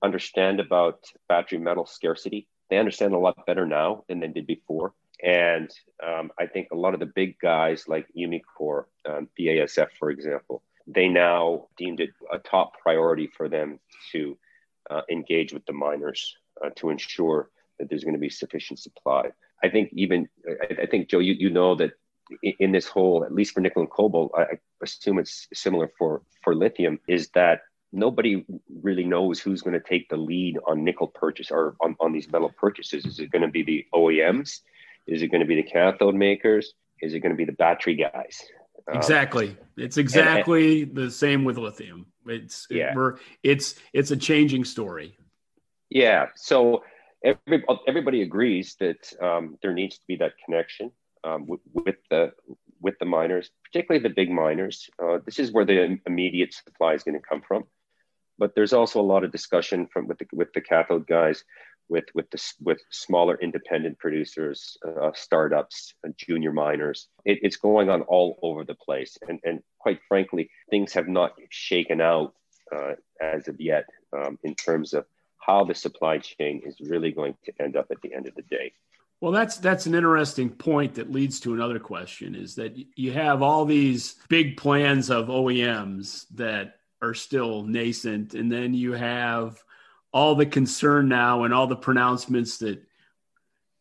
understand 0.03 0.59
about 0.59 0.99
battery 1.29 1.59
metal 1.59 1.85
scarcity. 1.85 2.47
They 2.69 2.77
understand 2.77 3.13
a 3.13 3.19
lot 3.19 3.45
better 3.45 3.65
now 3.65 4.03
than 4.07 4.19
they 4.19 4.27
did 4.27 4.47
before. 4.47 4.93
And 5.23 5.69
um, 6.03 6.31
I 6.39 6.47
think 6.47 6.69
a 6.71 6.75
lot 6.75 6.93
of 6.93 6.99
the 6.99 7.05
big 7.05 7.37
guys 7.39 7.87
like 7.87 8.07
Umicore, 8.17 8.85
um, 9.07 9.29
BASF, 9.39 9.89
for 9.99 10.09
example, 10.09 10.63
they 10.87 11.07
now 11.07 11.67
deemed 11.77 11.99
it 11.99 12.09
a 12.31 12.39
top 12.39 12.73
priority 12.81 13.27
for 13.27 13.47
them 13.47 13.79
to 14.11 14.37
uh, 14.91 15.01
engage 15.09 15.53
with 15.53 15.65
the 15.65 15.73
miners 15.73 16.35
uh, 16.63 16.69
to 16.75 16.89
ensure 16.89 17.49
that 17.79 17.89
there's 17.89 18.03
going 18.03 18.13
to 18.13 18.19
be 18.19 18.29
sufficient 18.29 18.79
supply. 18.79 19.29
I 19.63 19.69
think 19.69 19.89
even, 19.93 20.27
I, 20.47 20.83
I 20.83 20.85
think, 20.85 21.09
Joe, 21.09 21.19
you, 21.19 21.33
you 21.33 21.49
know 21.49 21.75
that 21.75 21.91
in, 22.43 22.53
in 22.59 22.71
this 22.71 22.87
whole, 22.87 23.23
at 23.23 23.33
least 23.33 23.53
for 23.53 23.61
nickel 23.61 23.81
and 23.81 23.91
cobalt, 23.91 24.31
I, 24.37 24.41
I 24.41 24.59
assume 24.83 25.19
it's 25.19 25.47
similar 25.53 25.89
for, 25.97 26.21
for 26.43 26.53
lithium, 26.53 26.99
is 27.07 27.29
that 27.29 27.61
nobody 27.93 28.45
really 28.81 29.03
knows 29.03 29.39
who's 29.39 29.61
going 29.61 29.73
to 29.73 29.87
take 29.87 30.09
the 30.09 30.17
lead 30.17 30.57
on 30.67 30.83
nickel 30.83 31.07
purchase 31.07 31.51
or 31.51 31.75
on, 31.81 31.95
on 31.99 32.11
these 32.11 32.31
metal 32.31 32.51
purchases. 32.57 33.05
Is 33.05 33.19
it 33.19 33.31
going 33.31 33.41
to 33.41 33.47
be 33.47 33.63
the 33.63 33.85
OEMs? 33.93 34.59
Is 35.07 35.21
it 35.21 35.27
going 35.27 35.41
to 35.41 35.47
be 35.47 35.55
the 35.55 35.63
cathode 35.63 36.15
makers? 36.15 36.73
Is 37.01 37.13
it 37.13 37.19
going 37.19 37.31
to 37.31 37.37
be 37.37 37.45
the 37.45 37.51
battery 37.53 37.95
guys? 37.95 38.45
Um, 38.89 38.97
exactly. 38.97 39.57
It's 39.77 39.97
exactly 39.97 40.83
and, 40.83 40.89
and, 40.89 40.97
the 40.97 41.11
same 41.11 41.43
with 41.43 41.57
lithium. 41.57 42.07
It's 42.25 42.67
yeah. 42.69 42.93
It, 42.95 43.15
it's 43.43 43.75
it's 43.93 44.11
a 44.11 44.17
changing 44.17 44.65
story. 44.65 45.17
Yeah. 45.89 46.27
So 46.35 46.83
every, 47.23 47.63
everybody 47.87 48.21
agrees 48.21 48.75
that 48.79 49.13
um, 49.21 49.57
there 49.61 49.73
needs 49.73 49.97
to 49.97 50.03
be 50.07 50.15
that 50.17 50.33
connection 50.45 50.91
um, 51.23 51.47
with, 51.47 51.59
with, 51.73 51.95
the 52.09 52.31
with 52.79 52.95
the 52.99 53.05
miners, 53.05 53.49
particularly 53.65 54.01
the 54.01 54.13
big 54.13 54.29
miners. 54.29 54.89
Uh, 55.01 55.19
this 55.25 55.39
is 55.39 55.51
where 55.51 55.65
the 55.65 55.99
immediate 56.05 56.53
supply 56.53 56.93
is 56.93 57.03
going 57.03 57.19
to 57.19 57.27
come 57.27 57.41
from 57.47 57.65
but 58.41 58.55
there's 58.55 58.73
also 58.73 58.99
a 58.99 59.03
lot 59.13 59.23
of 59.23 59.31
discussion 59.31 59.87
from 59.93 60.07
with 60.07 60.17
the 60.17 60.25
with 60.33 60.51
the 60.53 60.61
cathode 60.61 61.05
guys, 61.05 61.43
with 61.89 62.05
with 62.13 62.29
the 62.31 62.53
with 62.61 62.81
smaller 62.89 63.37
independent 63.41 63.99
producers, 63.99 64.77
uh, 64.85 65.11
startups, 65.13 65.93
uh, 66.05 66.09
junior 66.17 66.51
miners. 66.51 67.07
It, 67.25 67.39
it's 67.41 67.57
going 67.57 67.89
on 67.89 68.01
all 68.03 68.39
over 68.41 68.63
the 68.63 68.75
place, 68.75 69.17
and 69.27 69.39
and 69.43 69.61
quite 69.79 69.99
frankly, 70.07 70.49
things 70.69 70.93
have 70.93 71.07
not 71.07 71.33
shaken 71.49 72.01
out 72.01 72.33
uh, 72.75 72.93
as 73.21 73.47
of 73.47 73.59
yet 73.59 73.85
um, 74.13 74.37
in 74.43 74.55
terms 74.55 74.93
of 74.93 75.05
how 75.37 75.63
the 75.63 75.75
supply 75.75 76.19
chain 76.19 76.61
is 76.65 76.79
really 76.81 77.11
going 77.11 77.35
to 77.45 77.53
end 77.59 77.75
up 77.75 77.87
at 77.91 78.01
the 78.01 78.13
end 78.13 78.27
of 78.27 78.35
the 78.35 78.43
day. 78.43 78.73
Well, 79.19 79.31
that's 79.31 79.57
that's 79.57 79.85
an 79.85 79.95
interesting 79.95 80.49
point 80.49 80.95
that 80.95 81.11
leads 81.11 81.39
to 81.41 81.53
another 81.53 81.79
question: 81.79 82.35
is 82.35 82.55
that 82.55 82.75
you 82.95 83.11
have 83.11 83.41
all 83.41 83.65
these 83.65 84.15
big 84.29 84.57
plans 84.57 85.09
of 85.09 85.27
OEMs 85.27 86.25
that 86.35 86.75
are 87.01 87.13
still 87.13 87.63
nascent. 87.63 88.33
And 88.33 88.51
then 88.51 88.73
you 88.73 88.93
have 88.93 89.63
all 90.13 90.35
the 90.35 90.45
concern 90.45 91.07
now 91.07 91.43
and 91.43 91.53
all 91.53 91.67
the 91.67 91.75
pronouncements 91.75 92.57
that 92.59 92.81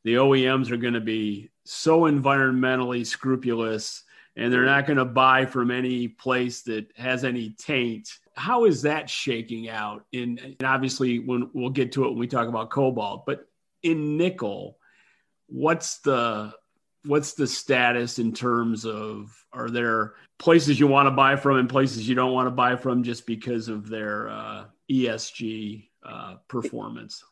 the 0.04 0.14
OEMs 0.14 0.70
are 0.70 0.76
going 0.76 0.94
to 0.94 1.00
be 1.00 1.50
so 1.64 2.02
environmentally 2.02 3.04
scrupulous 3.04 4.04
and 4.36 4.52
they're 4.52 4.64
not 4.64 4.86
going 4.86 4.96
to 4.96 5.04
buy 5.04 5.44
from 5.44 5.70
any 5.70 6.08
place 6.08 6.62
that 6.62 6.86
has 6.96 7.24
any 7.24 7.50
taint. 7.58 8.08
How 8.34 8.64
is 8.64 8.82
that 8.82 9.10
shaking 9.10 9.68
out? 9.68 10.06
In 10.12 10.38
and 10.38 10.64
obviously, 10.64 11.18
when 11.18 11.50
we'll 11.52 11.70
get 11.70 11.92
to 11.92 12.04
it 12.04 12.10
when 12.10 12.18
we 12.18 12.26
talk 12.26 12.48
about 12.48 12.70
cobalt, 12.70 13.26
but 13.26 13.46
in 13.82 14.16
nickel, 14.16 14.78
what's 15.46 15.98
the 15.98 16.54
what's 17.04 17.34
the 17.34 17.46
status 17.46 18.18
in 18.18 18.32
terms 18.32 18.86
of 18.86 19.34
are 19.52 19.68
there 19.68 20.14
places 20.38 20.78
you 20.78 20.86
want 20.86 21.06
to 21.06 21.10
buy 21.10 21.36
from 21.36 21.58
and 21.58 21.68
places 21.68 22.08
you 22.08 22.14
don't 22.14 22.32
want 22.32 22.46
to 22.46 22.50
buy 22.50 22.76
from 22.76 23.02
just 23.02 23.26
because 23.26 23.68
of 23.68 23.88
their 23.88 24.28
uh, 24.28 24.64
ESG 24.90 25.89
uh, 26.04 26.36
performance? 26.48 27.24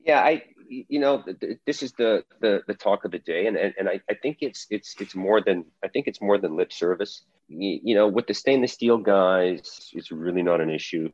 Yeah, 0.00 0.20
I 0.20 0.42
you 0.68 1.00
know 1.00 1.24
this 1.66 1.82
is 1.82 1.92
the, 1.92 2.24
the 2.40 2.62
the 2.66 2.74
talk 2.74 3.04
of 3.04 3.10
the 3.10 3.18
day, 3.18 3.46
and 3.46 3.56
and, 3.56 3.74
and 3.78 3.88
I, 3.88 4.00
I 4.08 4.14
think 4.14 4.38
it's 4.40 4.66
it's 4.70 4.94
it's 5.00 5.14
more 5.14 5.40
than 5.40 5.64
I 5.84 5.88
think 5.88 6.06
it's 6.06 6.20
more 6.20 6.38
than 6.38 6.56
lip 6.56 6.72
service. 6.72 7.22
You, 7.48 7.80
you 7.82 7.94
know, 7.94 8.08
with 8.08 8.26
the 8.26 8.34
stainless 8.34 8.72
steel 8.72 8.98
guys, 8.98 9.90
it's 9.92 10.10
really 10.10 10.42
not 10.42 10.60
an 10.60 10.70
issue. 10.70 11.10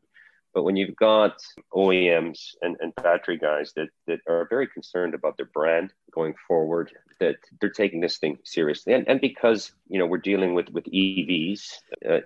But 0.55 0.63
when 0.63 0.77
you've 0.77 0.95
got 0.95 1.43
OEMs 1.75 2.55
and, 2.63 2.77
and 2.81 2.95
battery 2.95 3.37
guys 3.37 3.73
that, 3.75 3.89
that 4.07 4.21
are 4.29 4.47
very 4.49 4.69
concerned 4.69 5.13
about 5.13 5.37
their 5.37 5.51
brand 5.53 5.93
going 6.13 6.35
forward, 6.47 6.93
that 7.19 7.37
they're 7.61 7.71
taking 7.71 8.01
this 8.01 8.19
thing 8.19 8.39
seriously. 8.45 8.93
And, 8.93 9.07
and 9.09 9.21
because, 9.21 9.73
you 9.89 9.99
know, 9.99 10.07
we're 10.07 10.19
dealing 10.19 10.55
with, 10.55 10.71
with 10.71 10.85
EVs, 10.85 11.73
uh, 12.09 12.21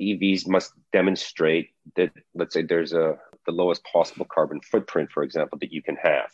EVs 0.00 0.48
must 0.48 0.72
demonstrate 0.92 1.70
that, 1.96 2.10
let's 2.34 2.54
say 2.54 2.62
there's 2.62 2.94
a, 2.94 3.18
the 3.46 3.52
lowest 3.52 3.84
possible 3.84 4.26
carbon 4.26 4.60
footprint, 4.60 5.10
for 5.12 5.22
example, 5.22 5.58
that 5.58 5.72
you 5.72 5.82
can 5.82 5.96
have. 5.96 6.30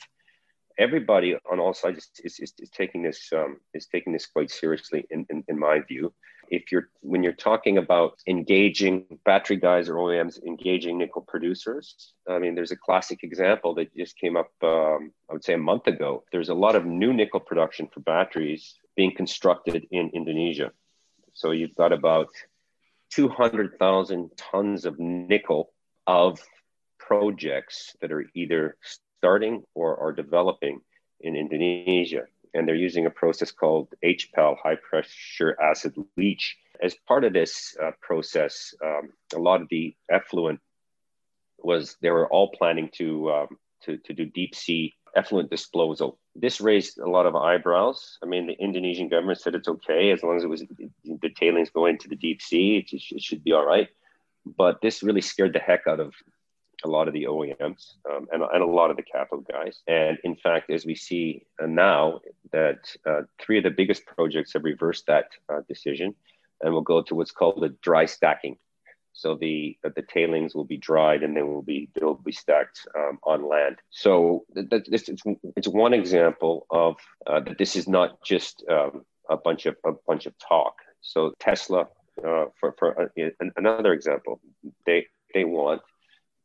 Everybody 0.78 1.36
on 1.50 1.60
all 1.60 1.74
sides 1.74 2.08
is, 2.24 2.38
is, 2.38 2.54
is 2.58 2.70
taking 2.70 3.02
this 3.02 3.30
um, 3.34 3.60
is 3.74 3.86
taking 3.86 4.12
this 4.12 4.26
quite 4.26 4.50
seriously 4.50 5.04
in, 5.10 5.26
in, 5.28 5.44
in, 5.48 5.58
my 5.58 5.80
view. 5.80 6.12
If 6.48 6.72
you're 6.72 6.88
when 7.02 7.22
you're 7.22 7.32
talking 7.32 7.76
about 7.76 8.18
engaging 8.26 9.04
battery 9.24 9.56
guys 9.56 9.88
or 9.88 9.96
OEMs 9.96 10.42
engaging 10.42 10.96
nickel 10.96 11.22
producers 11.22 12.14
I 12.26 12.38
mean 12.38 12.54
there's 12.54 12.70
a 12.70 12.76
classic 12.76 13.22
example 13.22 13.74
that 13.74 13.94
just 13.94 14.16
came 14.16 14.36
up 14.38 14.50
um, 14.62 15.12
I 15.28 15.34
would 15.34 15.44
say 15.44 15.52
a 15.52 15.58
month 15.58 15.86
ago. 15.86 16.24
There's 16.32 16.48
a 16.48 16.54
lot 16.54 16.76
of 16.76 16.86
new 16.86 17.12
nickel 17.12 17.40
production 17.40 17.88
for 17.92 18.00
batteries 18.00 18.74
being 18.96 19.14
constructed 19.14 19.86
in 19.90 20.10
Indonesia. 20.14 20.72
So 21.34 21.50
you've 21.50 21.74
got 21.74 21.92
about 21.92 22.30
200,000 23.10 24.30
tons 24.36 24.84
of 24.86 24.98
nickel 24.98 25.72
of 26.06 26.40
projects 27.10 27.96
that 28.00 28.12
are 28.12 28.24
either 28.34 28.76
starting 29.18 29.64
or 29.74 29.98
are 29.98 30.12
developing 30.12 30.80
in 31.20 31.34
Indonesia. 31.34 32.24
and 32.52 32.66
they're 32.66 32.86
using 32.88 33.06
a 33.06 33.10
process 33.22 33.52
called 33.52 33.86
HPAL, 34.04 34.56
high 34.58 34.76
pressure 34.76 35.56
acid 35.60 35.94
leach. 36.16 36.56
As 36.82 36.96
part 37.06 37.22
of 37.24 37.32
this 37.32 37.76
uh, 37.80 37.92
process, 38.00 38.74
um, 38.84 39.12
a 39.34 39.38
lot 39.38 39.62
of 39.62 39.68
the 39.68 39.94
effluent 40.10 40.60
was 41.58 41.96
they 42.02 42.10
were 42.10 42.28
all 42.28 42.48
planning 42.58 42.88
to 43.00 43.30
um, 43.36 43.48
to, 43.84 43.98
to 43.98 44.12
do 44.14 44.24
deep 44.26 44.54
sea 44.54 44.94
effluent 45.14 45.48
disposal. 45.50 46.18
This 46.34 46.60
raised 46.60 46.98
a 46.98 47.08
lot 47.16 47.26
of 47.26 47.36
eyebrows. 47.36 48.18
I 48.22 48.26
mean, 48.26 48.46
the 48.46 48.58
Indonesian 48.58 49.08
government 49.08 49.40
said 49.40 49.54
it's 49.54 49.68
okay 49.76 50.10
as 50.10 50.22
long 50.24 50.36
as 50.36 50.44
it 50.44 50.52
was 50.54 50.64
the 51.24 51.30
tailings 51.40 51.70
go 51.70 51.86
into 51.86 52.08
the 52.08 52.16
deep 52.16 52.40
sea, 52.42 52.78
it, 52.78 52.86
it 52.92 53.22
should 53.22 53.44
be 53.44 53.52
all 53.52 53.66
right. 53.66 53.88
But 54.44 54.80
this 54.80 55.02
really 55.02 55.20
scared 55.20 55.52
the 55.52 55.60
heck 55.68 55.86
out 55.86 56.00
of 56.00 56.14
a 56.84 56.88
lot 56.88 57.08
of 57.08 57.14
the 57.14 57.24
OEMs 57.24 57.94
um, 58.10 58.26
and, 58.32 58.42
and, 58.42 58.62
a 58.62 58.66
lot 58.66 58.90
of 58.90 58.96
the 58.96 59.02
capital 59.02 59.44
guys. 59.50 59.82
And 59.86 60.18
in 60.24 60.36
fact, 60.36 60.70
as 60.70 60.86
we 60.86 60.94
see 60.94 61.44
uh, 61.62 61.66
now, 61.66 62.20
that 62.52 62.94
uh, 63.06 63.22
three 63.40 63.58
of 63.58 63.64
the 63.64 63.70
biggest 63.70 64.06
projects 64.06 64.52
have 64.54 64.64
reversed 64.64 65.06
that 65.06 65.26
uh, 65.48 65.60
decision 65.68 66.14
and 66.60 66.72
will 66.72 66.80
go 66.82 67.02
to 67.02 67.14
what's 67.14 67.30
called 67.30 67.60
the 67.60 67.74
dry 67.82 68.06
stacking. 68.06 68.56
So 69.12 69.34
the 69.34 69.76
the 69.82 70.02
tailings 70.02 70.54
will 70.54 70.64
be 70.64 70.76
dried 70.76 71.22
and 71.22 71.36
then 71.36 71.48
will 71.48 71.62
be 71.62 71.90
they'll 71.94 72.14
be 72.14 72.32
stacked 72.32 72.86
um, 72.96 73.18
on 73.24 73.46
land. 73.46 73.76
So 73.90 74.44
that, 74.54 74.84
it's, 74.86 75.10
it's 75.56 75.68
one 75.68 75.92
example 75.92 76.66
of 76.70 76.96
uh, 77.26 77.40
that 77.40 77.58
this 77.58 77.76
is 77.76 77.88
not 77.88 78.22
just 78.22 78.64
um, 78.70 79.04
a 79.28 79.36
bunch 79.36 79.66
of 79.66 79.76
a 79.84 79.92
bunch 80.06 80.26
of 80.26 80.34
talk. 80.38 80.76
So 81.00 81.34
Tesla, 81.40 81.88
uh, 82.24 82.46
for 82.58 82.74
for 82.78 83.02
uh, 83.02 83.28
another 83.56 83.92
example, 83.92 84.40
they 84.86 85.06
they 85.34 85.44
want 85.44 85.82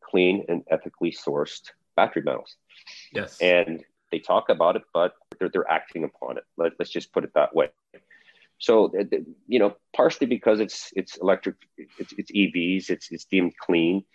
clean 0.09 0.45
and 0.49 0.63
ethically 0.69 1.11
sourced 1.11 1.71
battery 1.95 2.23
metals. 2.23 2.55
Yes. 3.13 3.39
And 3.41 3.83
they 4.11 4.19
talk 4.19 4.49
about 4.49 4.75
it, 4.75 4.83
but 4.93 5.13
they're, 5.39 5.49
they're 5.49 5.71
acting 5.71 6.03
upon 6.03 6.37
it. 6.37 6.43
Let, 6.57 6.73
us 6.79 6.89
just 6.89 7.11
put 7.11 7.23
it 7.23 7.31
that 7.35 7.55
way. 7.55 7.69
So, 8.57 8.93
you 9.47 9.59
know, 9.59 9.75
partially 9.93 10.27
because 10.27 10.61
it's 10.61 10.91
it's 10.95 11.17
electric, 11.17 11.55
it's, 11.99 12.13
it's 12.17 12.31
EVs, 12.31 12.89
it's 12.89 13.11
it's 13.11 13.25
deemed 13.25 13.57
clean, 13.57 14.05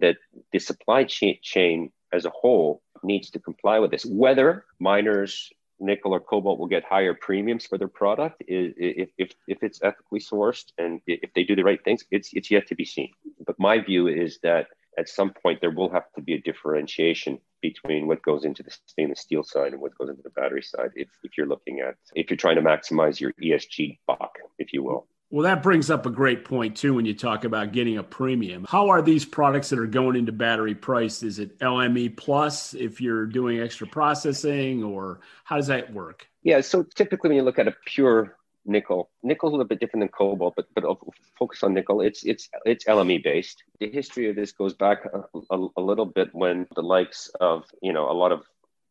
that 0.00 0.16
the 0.52 0.58
supply 0.58 1.04
chain, 1.04 1.38
chain 1.40 1.92
as 2.12 2.24
a 2.24 2.30
whole 2.30 2.82
needs 3.04 3.30
to 3.30 3.38
comply 3.38 3.78
with 3.78 3.92
this. 3.92 4.04
Whether 4.04 4.64
miners, 4.80 5.52
nickel 5.78 6.12
or 6.12 6.20
cobalt 6.20 6.58
will 6.58 6.66
get 6.66 6.84
higher 6.84 7.14
premiums 7.14 7.66
for 7.66 7.78
their 7.78 7.88
product 7.88 8.42
if, 8.46 9.10
if, 9.18 9.30
if 9.46 9.62
it's 9.62 9.82
ethically 9.82 10.20
sourced 10.20 10.72
and 10.78 11.00
if 11.06 11.32
they 11.34 11.44
do 11.44 11.54
the 11.54 11.64
right 11.64 11.82
things, 11.84 12.04
it's 12.10 12.30
it's 12.32 12.50
yet 12.50 12.66
to 12.68 12.74
be 12.74 12.84
seen. 12.84 13.12
But 13.46 13.58
my 13.58 13.78
view 13.78 14.08
is 14.08 14.38
that 14.42 14.68
at 14.98 15.08
some 15.08 15.32
point 15.42 15.60
there 15.60 15.70
will 15.70 15.90
have 15.90 16.10
to 16.14 16.22
be 16.22 16.34
a 16.34 16.40
differentiation 16.40 17.38
between 17.62 18.06
what 18.06 18.22
goes 18.22 18.44
into 18.44 18.62
the 18.62 18.70
stainless 18.86 19.20
steel 19.20 19.42
side 19.42 19.72
and 19.72 19.80
what 19.80 19.96
goes 19.98 20.08
into 20.08 20.22
the 20.22 20.30
battery 20.30 20.62
side 20.62 20.90
if, 20.94 21.08
if 21.22 21.36
you're 21.36 21.46
looking 21.46 21.80
at 21.80 21.94
if 22.14 22.30
you're 22.30 22.36
trying 22.36 22.56
to 22.56 22.62
maximize 22.62 23.20
your 23.20 23.32
esg 23.42 23.98
buck 24.06 24.32
if 24.58 24.72
you 24.72 24.82
will. 24.82 25.06
Well 25.30 25.42
that 25.42 25.62
brings 25.62 25.90
up 25.90 26.06
a 26.06 26.10
great 26.10 26.44
point 26.44 26.76
too 26.76 26.94
when 26.94 27.04
you 27.04 27.14
talk 27.14 27.44
about 27.44 27.72
getting 27.72 27.98
a 27.98 28.02
premium. 28.02 28.64
How 28.68 28.90
are 28.90 29.02
these 29.02 29.24
products 29.24 29.70
that 29.70 29.78
are 29.78 29.86
going 29.86 30.16
into 30.16 30.32
battery 30.32 30.74
priced 30.74 31.22
is 31.22 31.38
it 31.38 31.58
lme 31.58 32.16
plus 32.16 32.74
if 32.74 33.00
you're 33.00 33.26
doing 33.26 33.60
extra 33.60 33.86
processing 33.86 34.84
or 34.84 35.20
how 35.44 35.56
does 35.56 35.66
that 35.66 35.92
work? 35.92 36.28
Yeah 36.42 36.60
so 36.60 36.84
typically 36.94 37.28
when 37.28 37.36
you 37.36 37.42
look 37.42 37.58
at 37.58 37.68
a 37.68 37.76
pure 37.86 38.36
nickel. 38.66 39.10
Nickel's 39.22 39.52
a 39.52 39.56
little 39.56 39.68
bit 39.68 39.80
different 39.80 40.02
than 40.02 40.08
cobalt, 40.08 40.54
but 40.56 40.66
but 40.74 40.84
I'll 40.84 41.00
focus 41.38 41.62
on 41.62 41.74
nickel. 41.74 42.00
It's 42.00 42.24
it's 42.24 42.48
it's 42.64 42.84
LME 42.84 43.22
based. 43.22 43.62
The 43.80 43.90
history 43.90 44.28
of 44.28 44.36
this 44.36 44.52
goes 44.52 44.74
back 44.74 45.04
a, 45.12 45.22
a, 45.50 45.68
a, 45.76 45.80
little 45.80 46.06
bit 46.06 46.34
when 46.34 46.66
the 46.74 46.82
likes 46.82 47.30
of 47.40 47.64
you 47.82 47.92
know 47.92 48.10
a 48.10 48.12
lot 48.12 48.32
of 48.32 48.44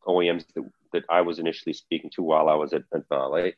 OEMs 0.07 0.45
that, 0.55 0.69
that 0.93 1.03
I 1.09 1.21
was 1.21 1.39
initially 1.39 1.73
speaking 1.73 2.09
to 2.11 2.23
while 2.23 2.49
I 2.49 2.55
was 2.55 2.73
at, 2.73 2.83
at 2.93 3.07
Vale, 3.09 3.51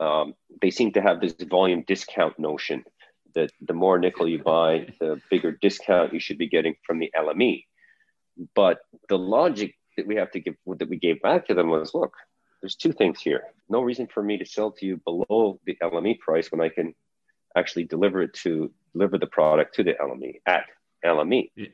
um, 0.00 0.34
they 0.60 0.70
seem 0.70 0.92
to 0.92 1.02
have 1.02 1.20
this 1.20 1.34
volume 1.48 1.84
discount 1.86 2.38
notion 2.38 2.84
that 3.34 3.50
the 3.60 3.74
more 3.74 3.98
nickel 3.98 4.28
you 4.28 4.42
buy, 4.42 4.86
the 5.00 5.20
bigger 5.30 5.52
discount 5.52 6.12
you 6.12 6.20
should 6.20 6.38
be 6.38 6.48
getting 6.48 6.76
from 6.86 6.98
the 6.98 7.10
LME. 7.16 7.64
But 8.54 8.80
the 9.08 9.18
logic 9.18 9.74
that 9.96 10.06
we 10.06 10.16
have 10.16 10.30
to 10.32 10.40
give 10.40 10.54
that 10.66 10.88
we 10.88 10.96
gave 10.96 11.22
back 11.22 11.46
to 11.46 11.54
them 11.54 11.68
was, 11.68 11.94
look, 11.94 12.14
there's 12.64 12.76
two 12.76 12.94
things 12.94 13.20
here. 13.20 13.42
No 13.68 13.82
reason 13.82 14.06
for 14.06 14.22
me 14.22 14.38
to 14.38 14.46
sell 14.46 14.70
to 14.70 14.86
you 14.86 14.96
below 15.04 15.60
the 15.66 15.76
LME 15.82 16.18
price 16.18 16.50
when 16.50 16.62
I 16.62 16.70
can 16.70 16.94
actually 17.54 17.84
deliver 17.84 18.22
it 18.22 18.32
to 18.44 18.72
deliver 18.94 19.18
the 19.18 19.26
product 19.26 19.74
to 19.74 19.84
the 19.84 19.92
LME 19.92 20.36
at 20.46 20.64
LME. 21.04 21.50
Yeah. 21.56 21.66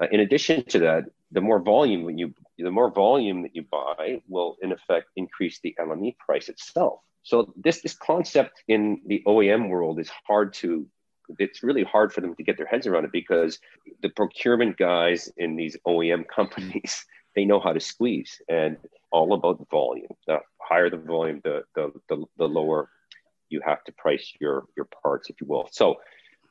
Uh, 0.00 0.06
in 0.10 0.20
addition 0.20 0.64
to 0.68 0.78
that, 0.78 1.04
the 1.32 1.42
more 1.42 1.60
volume 1.60 2.04
when 2.04 2.16
you 2.16 2.32
the 2.56 2.70
more 2.70 2.90
volume 2.90 3.42
that 3.42 3.54
you 3.54 3.64
buy 3.70 4.22
will 4.26 4.56
in 4.62 4.72
effect 4.72 5.08
increase 5.16 5.60
the 5.62 5.76
LME 5.78 6.16
price 6.16 6.48
itself. 6.48 7.00
So 7.22 7.52
this 7.54 7.82
this 7.82 7.94
concept 7.94 8.62
in 8.68 9.02
the 9.04 9.22
OEM 9.26 9.68
world 9.68 10.00
is 10.00 10.10
hard 10.26 10.54
to 10.54 10.86
it's 11.38 11.62
really 11.62 11.84
hard 11.84 12.10
for 12.10 12.22
them 12.22 12.34
to 12.36 12.42
get 12.42 12.56
their 12.56 12.64
heads 12.64 12.86
around 12.86 13.04
it 13.04 13.12
because 13.12 13.58
the 14.00 14.08
procurement 14.08 14.78
guys 14.78 15.30
in 15.36 15.56
these 15.56 15.76
OEM 15.86 16.26
companies 16.34 17.04
they 17.34 17.44
know 17.44 17.60
how 17.60 17.74
to 17.74 17.80
squeeze 17.80 18.40
and 18.48 18.78
all 19.16 19.32
about 19.32 19.66
volume. 19.70 20.14
The 20.26 20.38
higher 20.60 20.90
the 20.90 20.98
volume, 20.98 21.40
the, 21.42 21.64
the, 21.74 21.90
the, 22.08 22.24
the 22.36 22.48
lower 22.48 22.90
you 23.48 23.60
have 23.64 23.82
to 23.84 23.92
price 23.92 24.34
your, 24.40 24.64
your 24.76 24.88
parts, 25.02 25.30
if 25.30 25.36
you 25.40 25.46
will. 25.46 25.68
So 25.72 25.96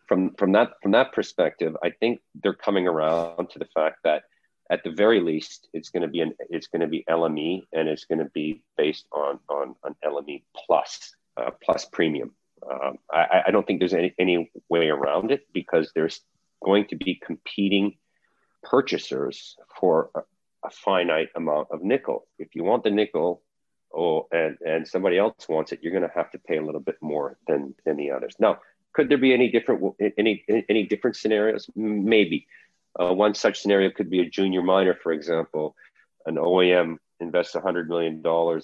from, 0.07 0.33
from 0.35 0.51
that, 0.53 0.71
from 0.81 0.91
that 0.91 1.13
perspective, 1.13 1.75
I 1.83 1.91
think 1.91 2.21
they're 2.41 2.53
coming 2.53 2.87
around 2.87 3.49
to 3.51 3.59
the 3.59 3.69
fact 3.73 3.97
that 4.03 4.23
at 4.71 4.83
the 4.83 4.89
very 4.89 5.19
least, 5.19 5.67
it's 5.73 5.89
going 5.89 6.01
to 6.01 6.07
be 6.07 6.21
an, 6.21 6.33
it's 6.49 6.67
going 6.67 6.81
to 6.81 6.87
be 6.87 7.03
LME 7.07 7.63
and 7.71 7.87
it's 7.87 8.05
going 8.05 8.19
to 8.19 8.31
be 8.33 8.63
based 8.77 9.05
on, 9.11 9.39
on, 9.47 9.75
on 9.83 9.95
LME 10.03 10.41
plus, 10.55 11.13
uh, 11.37 11.51
plus 11.63 11.85
premium. 11.85 12.31
Um, 12.67 12.97
I, 13.11 13.43
I 13.47 13.51
don't 13.51 13.67
think 13.67 13.79
there's 13.79 13.93
any, 13.93 14.15
any 14.17 14.51
way 14.69 14.87
around 14.89 15.31
it 15.31 15.45
because 15.53 15.91
there's 15.93 16.21
going 16.63 16.87
to 16.87 16.95
be 16.95 17.13
competing 17.23 17.97
purchasers 18.63 19.55
for 19.79 20.09
a 20.65 20.69
finite 20.69 21.29
amount 21.35 21.67
of 21.71 21.83
nickel. 21.83 22.27
If 22.39 22.55
you 22.55 22.63
want 22.63 22.83
the 22.83 22.91
nickel, 22.91 23.41
oh, 23.95 24.27
and 24.31 24.57
and 24.65 24.87
somebody 24.87 25.17
else 25.17 25.47
wants 25.47 25.71
it, 25.71 25.79
you're 25.81 25.91
going 25.91 26.09
to 26.09 26.15
have 26.15 26.31
to 26.31 26.39
pay 26.39 26.57
a 26.57 26.65
little 26.65 26.81
bit 26.81 26.97
more 27.01 27.37
than 27.47 27.75
than 27.85 27.97
the 27.97 28.11
others. 28.11 28.35
Now, 28.39 28.59
could 28.93 29.09
there 29.09 29.17
be 29.17 29.33
any 29.33 29.49
different 29.51 29.95
any 30.17 30.43
any 30.69 30.83
different 30.83 31.15
scenarios? 31.15 31.69
Maybe. 31.75 32.47
Uh, 32.97 33.13
one 33.13 33.33
such 33.33 33.59
scenario 33.59 33.89
could 33.89 34.09
be 34.09 34.21
a 34.21 34.29
junior 34.29 34.61
miner, 34.61 34.95
for 34.95 35.11
example. 35.11 35.75
An 36.25 36.35
OEM 36.35 36.97
invests 37.19 37.55
$100 37.55 37.87
million 37.87 38.23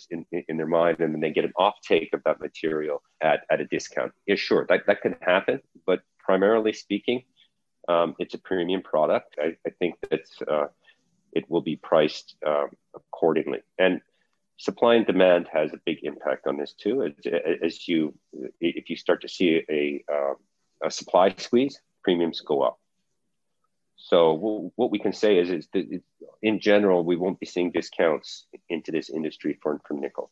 in, 0.10 0.44
in 0.48 0.58
their 0.58 0.68
mine 0.68 0.96
and 1.00 1.14
then 1.14 1.22
they 1.22 1.32
get 1.32 1.46
an 1.46 1.54
offtake 1.58 2.14
of 2.14 2.24
that 2.24 2.40
material 2.40 3.02
at, 3.22 3.42
at 3.50 3.62
a 3.62 3.66
discount. 3.66 4.12
Yeah, 4.26 4.36
sure, 4.36 4.66
that, 4.70 4.88
that 4.88 5.02
can 5.02 5.16
happen. 5.22 5.62
But 5.86 6.02
primarily 6.20 6.74
speaking, 6.74 7.24
um, 7.88 8.16
it's 8.20 8.34
a 8.34 8.40
premium 8.40 8.82
product. 8.82 9.36
I, 9.40 9.56
I 9.66 9.72
think 9.80 9.96
that's 10.10 10.42
uh, 10.50 10.68
it 11.34 11.50
will 11.50 11.62
be 11.62 11.76
priced 11.76 12.36
um, 12.46 12.70
accordingly. 12.96 13.60
And 13.78 14.02
supply 14.58 14.96
and 14.96 15.06
demand 15.06 15.48
has 15.52 15.74
a 15.74 15.80
big 15.86 16.00
impact 16.04 16.48
on 16.48 16.58
this 16.58 16.74
too. 16.74 17.04
As, 17.04 17.14
as 17.64 17.88
you, 17.88 18.14
if 18.60 18.90
you 18.90 18.96
start 18.96 19.22
to 19.22 19.30
see 19.30 19.64
a, 19.70 20.04
uh, 20.12 20.34
a 20.84 20.92
supply 20.92 21.34
squeeze, 21.38 21.80
premiums 22.04 22.42
go 22.42 22.62
up. 22.62 22.80
So 23.98 24.72
what 24.76 24.90
we 24.90 24.98
can 24.98 25.14
say 25.14 25.38
is, 25.38 25.52
is 25.52 25.68
that 25.74 26.02
in 26.42 26.60
general, 26.60 27.04
we 27.04 27.16
won't 27.16 27.40
be 27.40 27.46
seeing 27.46 27.72
discounts 27.72 28.46
into 28.68 28.92
this 28.92 29.10
industry 29.10 29.60
for, 29.62 29.80
for 29.88 29.94
nickel. 29.94 30.32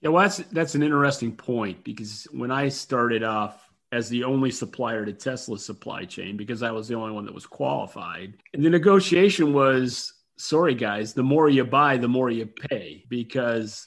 Yeah, 0.00 0.10
well, 0.10 0.22
that's 0.22 0.36
that's 0.52 0.76
an 0.76 0.84
interesting 0.84 1.34
point 1.34 1.82
because 1.82 2.28
when 2.30 2.52
I 2.52 2.68
started 2.68 3.24
off 3.24 3.67
as 3.90 4.08
the 4.08 4.24
only 4.24 4.50
supplier 4.50 5.04
to 5.04 5.12
Tesla's 5.12 5.64
supply 5.64 6.04
chain 6.04 6.36
because 6.36 6.62
I 6.62 6.70
was 6.70 6.88
the 6.88 6.94
only 6.94 7.12
one 7.12 7.24
that 7.24 7.34
was 7.34 7.46
qualified. 7.46 8.34
And 8.52 8.64
the 8.64 8.70
negotiation 8.70 9.52
was 9.52 10.12
sorry, 10.36 10.74
guys, 10.74 11.14
the 11.14 11.22
more 11.22 11.48
you 11.48 11.64
buy, 11.64 11.96
the 11.96 12.08
more 12.08 12.30
you 12.30 12.46
pay 12.46 13.04
because 13.08 13.86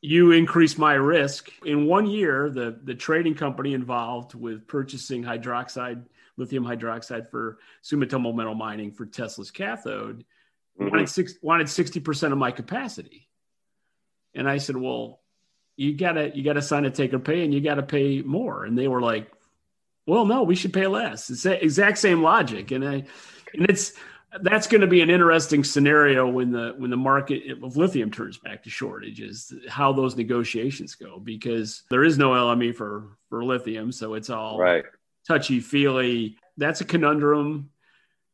you 0.00 0.32
increase 0.32 0.78
my 0.78 0.94
risk. 0.94 1.50
In 1.64 1.86
one 1.86 2.06
year, 2.06 2.50
the, 2.50 2.78
the 2.84 2.94
trading 2.94 3.34
company 3.34 3.74
involved 3.74 4.34
with 4.34 4.68
purchasing 4.68 5.24
hydroxide, 5.24 6.04
lithium 6.36 6.64
hydroxide 6.64 7.30
for 7.30 7.58
Sumitomo 7.82 8.34
Metal 8.34 8.54
Mining 8.54 8.92
for 8.92 9.06
Tesla's 9.06 9.50
cathode 9.50 10.24
mm-hmm. 10.78 10.90
wanted, 10.90 11.08
six, 11.08 11.34
wanted 11.42 11.66
60% 11.66 12.32
of 12.32 12.38
my 12.38 12.50
capacity. 12.50 13.28
And 14.34 14.48
I 14.48 14.58
said, 14.58 14.76
well, 14.76 15.20
you 15.76 15.96
gotta 15.96 16.30
you 16.34 16.42
gotta 16.42 16.62
sign 16.62 16.84
a 16.84 16.90
take 16.90 17.12
or 17.12 17.18
pay 17.18 17.44
and 17.44 17.52
you 17.52 17.60
gotta 17.60 17.82
pay 17.82 18.22
more. 18.22 18.64
And 18.64 18.76
they 18.76 18.88
were 18.88 19.02
like 19.02 19.30
well 20.06 20.24
no 20.24 20.42
we 20.42 20.54
should 20.54 20.72
pay 20.72 20.86
less. 20.86 21.30
It's 21.30 21.42
the 21.42 21.62
exact 21.62 21.98
same 21.98 22.22
logic. 22.22 22.70
And 22.70 22.86
i 22.86 23.04
and 23.54 23.68
it's 23.68 23.92
that's 24.42 24.66
going 24.66 24.80
to 24.80 24.86
be 24.86 25.00
an 25.00 25.10
interesting 25.10 25.64
scenario 25.64 26.28
when 26.28 26.50
the 26.50 26.74
when 26.76 26.90
the 26.90 26.96
market 26.96 27.62
of 27.62 27.76
lithium 27.76 28.10
turns 28.10 28.38
back 28.38 28.62
to 28.62 28.70
shortages 28.70 29.52
how 29.68 29.92
those 29.92 30.16
negotiations 30.16 30.94
go 30.94 31.18
because 31.18 31.82
there 31.90 32.04
is 32.04 32.18
no 32.18 32.30
lme 32.30 32.74
for 32.74 33.16
for 33.28 33.44
lithium 33.44 33.92
so 33.92 34.14
it's 34.14 34.30
all 34.30 34.58
right. 34.58 34.84
touchy 35.26 35.60
feely 35.60 36.36
that's 36.56 36.80
a 36.80 36.84
conundrum 36.84 37.70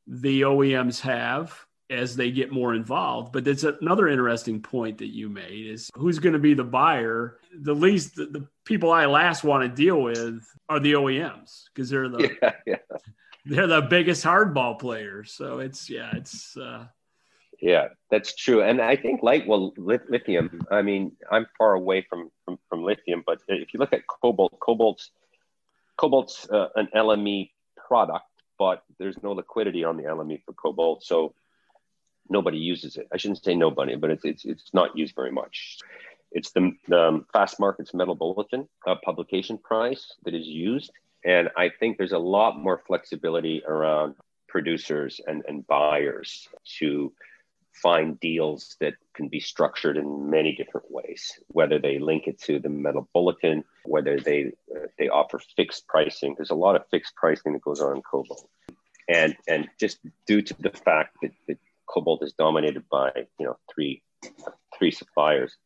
the 0.06 0.42
oems 0.42 1.00
have 1.00 1.54
as 1.90 2.16
they 2.16 2.30
get 2.30 2.50
more 2.50 2.74
involved. 2.74 3.32
But 3.32 3.44
that's 3.44 3.64
another 3.64 4.08
interesting 4.08 4.60
point 4.62 4.98
that 4.98 5.12
you 5.12 5.28
made 5.28 5.66
is 5.66 5.90
who's 5.94 6.18
going 6.18 6.32
to 6.32 6.38
be 6.38 6.54
the 6.54 6.64
buyer? 6.64 7.38
The 7.60 7.74
least 7.74 8.16
the, 8.16 8.26
the, 8.26 8.48
people 8.64 8.92
I 8.92 9.06
last 9.06 9.42
want 9.42 9.64
to 9.64 9.68
deal 9.68 10.00
with 10.00 10.46
are 10.68 10.78
the 10.78 10.92
OEMs 10.92 11.64
because 11.74 11.90
they're 11.90 12.08
the 12.08 12.30
yeah, 12.42 12.52
yeah. 12.66 12.76
they're 13.44 13.66
the 13.66 13.82
biggest 13.82 14.24
hardball 14.24 14.78
players. 14.78 15.32
So 15.34 15.58
it's 15.58 15.90
yeah, 15.90 16.10
it's 16.14 16.56
uh, 16.56 16.86
yeah, 17.60 17.88
that's 18.10 18.34
true. 18.34 18.62
And 18.62 18.80
I 18.80 18.96
think 18.96 19.22
light 19.22 19.46
well 19.46 19.72
lithium. 19.76 20.62
I 20.70 20.82
mean, 20.82 21.12
I'm 21.30 21.46
far 21.58 21.74
away 21.74 22.06
from 22.08 22.30
from, 22.44 22.58
from 22.68 22.82
lithium, 22.82 23.22
but 23.26 23.38
if 23.48 23.74
you 23.74 23.80
look 23.80 23.92
at 23.92 24.06
cobalt, 24.06 24.58
cobalt's 24.60 25.10
cobalt's 25.96 26.48
uh, 26.50 26.68
an 26.76 26.88
LME 26.94 27.50
product, 27.76 28.24
but 28.58 28.82
there's 28.98 29.20
no 29.22 29.32
liquidity 29.32 29.84
on 29.84 29.96
the 29.96 30.04
LME 30.04 30.42
for 30.44 30.52
cobalt. 30.54 31.04
So 31.04 31.34
nobody 32.28 32.58
uses 32.58 32.96
it. 32.96 33.08
I 33.12 33.16
shouldn't 33.16 33.42
say 33.42 33.54
nobody, 33.54 33.96
but 33.96 34.10
it's 34.10 34.24
it's, 34.24 34.44
it's 34.44 34.74
not 34.74 34.96
used 34.96 35.14
very 35.14 35.32
much. 35.32 35.78
It's 36.30 36.52
the, 36.52 36.72
the 36.88 37.08
um, 37.08 37.26
Fastmarkets 37.34 37.92
Metal 37.92 38.14
Bulletin 38.14 38.66
uh, 38.86 38.94
publication 39.04 39.58
price 39.58 40.14
that 40.24 40.34
is 40.34 40.46
used, 40.46 40.90
and 41.24 41.50
I 41.56 41.68
think 41.68 41.98
there's 41.98 42.12
a 42.12 42.18
lot 42.18 42.58
more 42.58 42.82
flexibility 42.86 43.62
around 43.66 44.14
producers 44.48 45.20
and, 45.26 45.42
and 45.48 45.66
buyers 45.66 46.48
to 46.78 47.12
find 47.72 48.20
deals 48.20 48.76
that 48.80 48.94
can 49.14 49.28
be 49.28 49.40
structured 49.40 49.96
in 49.96 50.28
many 50.28 50.54
different 50.54 50.90
ways 50.90 51.32
whether 51.48 51.78
they 51.78 51.98
link 51.98 52.26
it 52.26 52.38
to 52.38 52.58
the 52.58 52.68
metal 52.68 53.08
bulletin 53.14 53.64
whether 53.84 54.20
they 54.20 54.52
uh, 54.76 54.86
they 54.98 55.08
offer 55.08 55.40
fixed 55.56 55.86
pricing 55.86 56.34
there's 56.36 56.50
a 56.50 56.54
lot 56.54 56.76
of 56.76 56.86
fixed 56.90 57.14
pricing 57.16 57.54
that 57.54 57.62
goes 57.62 57.80
on 57.80 57.96
in 57.96 58.02
cobalt 58.02 58.46
and 59.08 59.34
and 59.48 59.68
just 59.80 59.98
due 60.26 60.42
to 60.42 60.54
the 60.60 60.70
fact 60.70 61.16
that, 61.22 61.32
that 61.48 61.58
cobalt 61.88 62.22
is 62.22 62.32
dominated 62.32 62.84
by 62.90 63.10
you 63.38 63.46
know 63.46 63.56
three 63.72 64.02
three 64.76 64.90
suppliers 64.90 65.56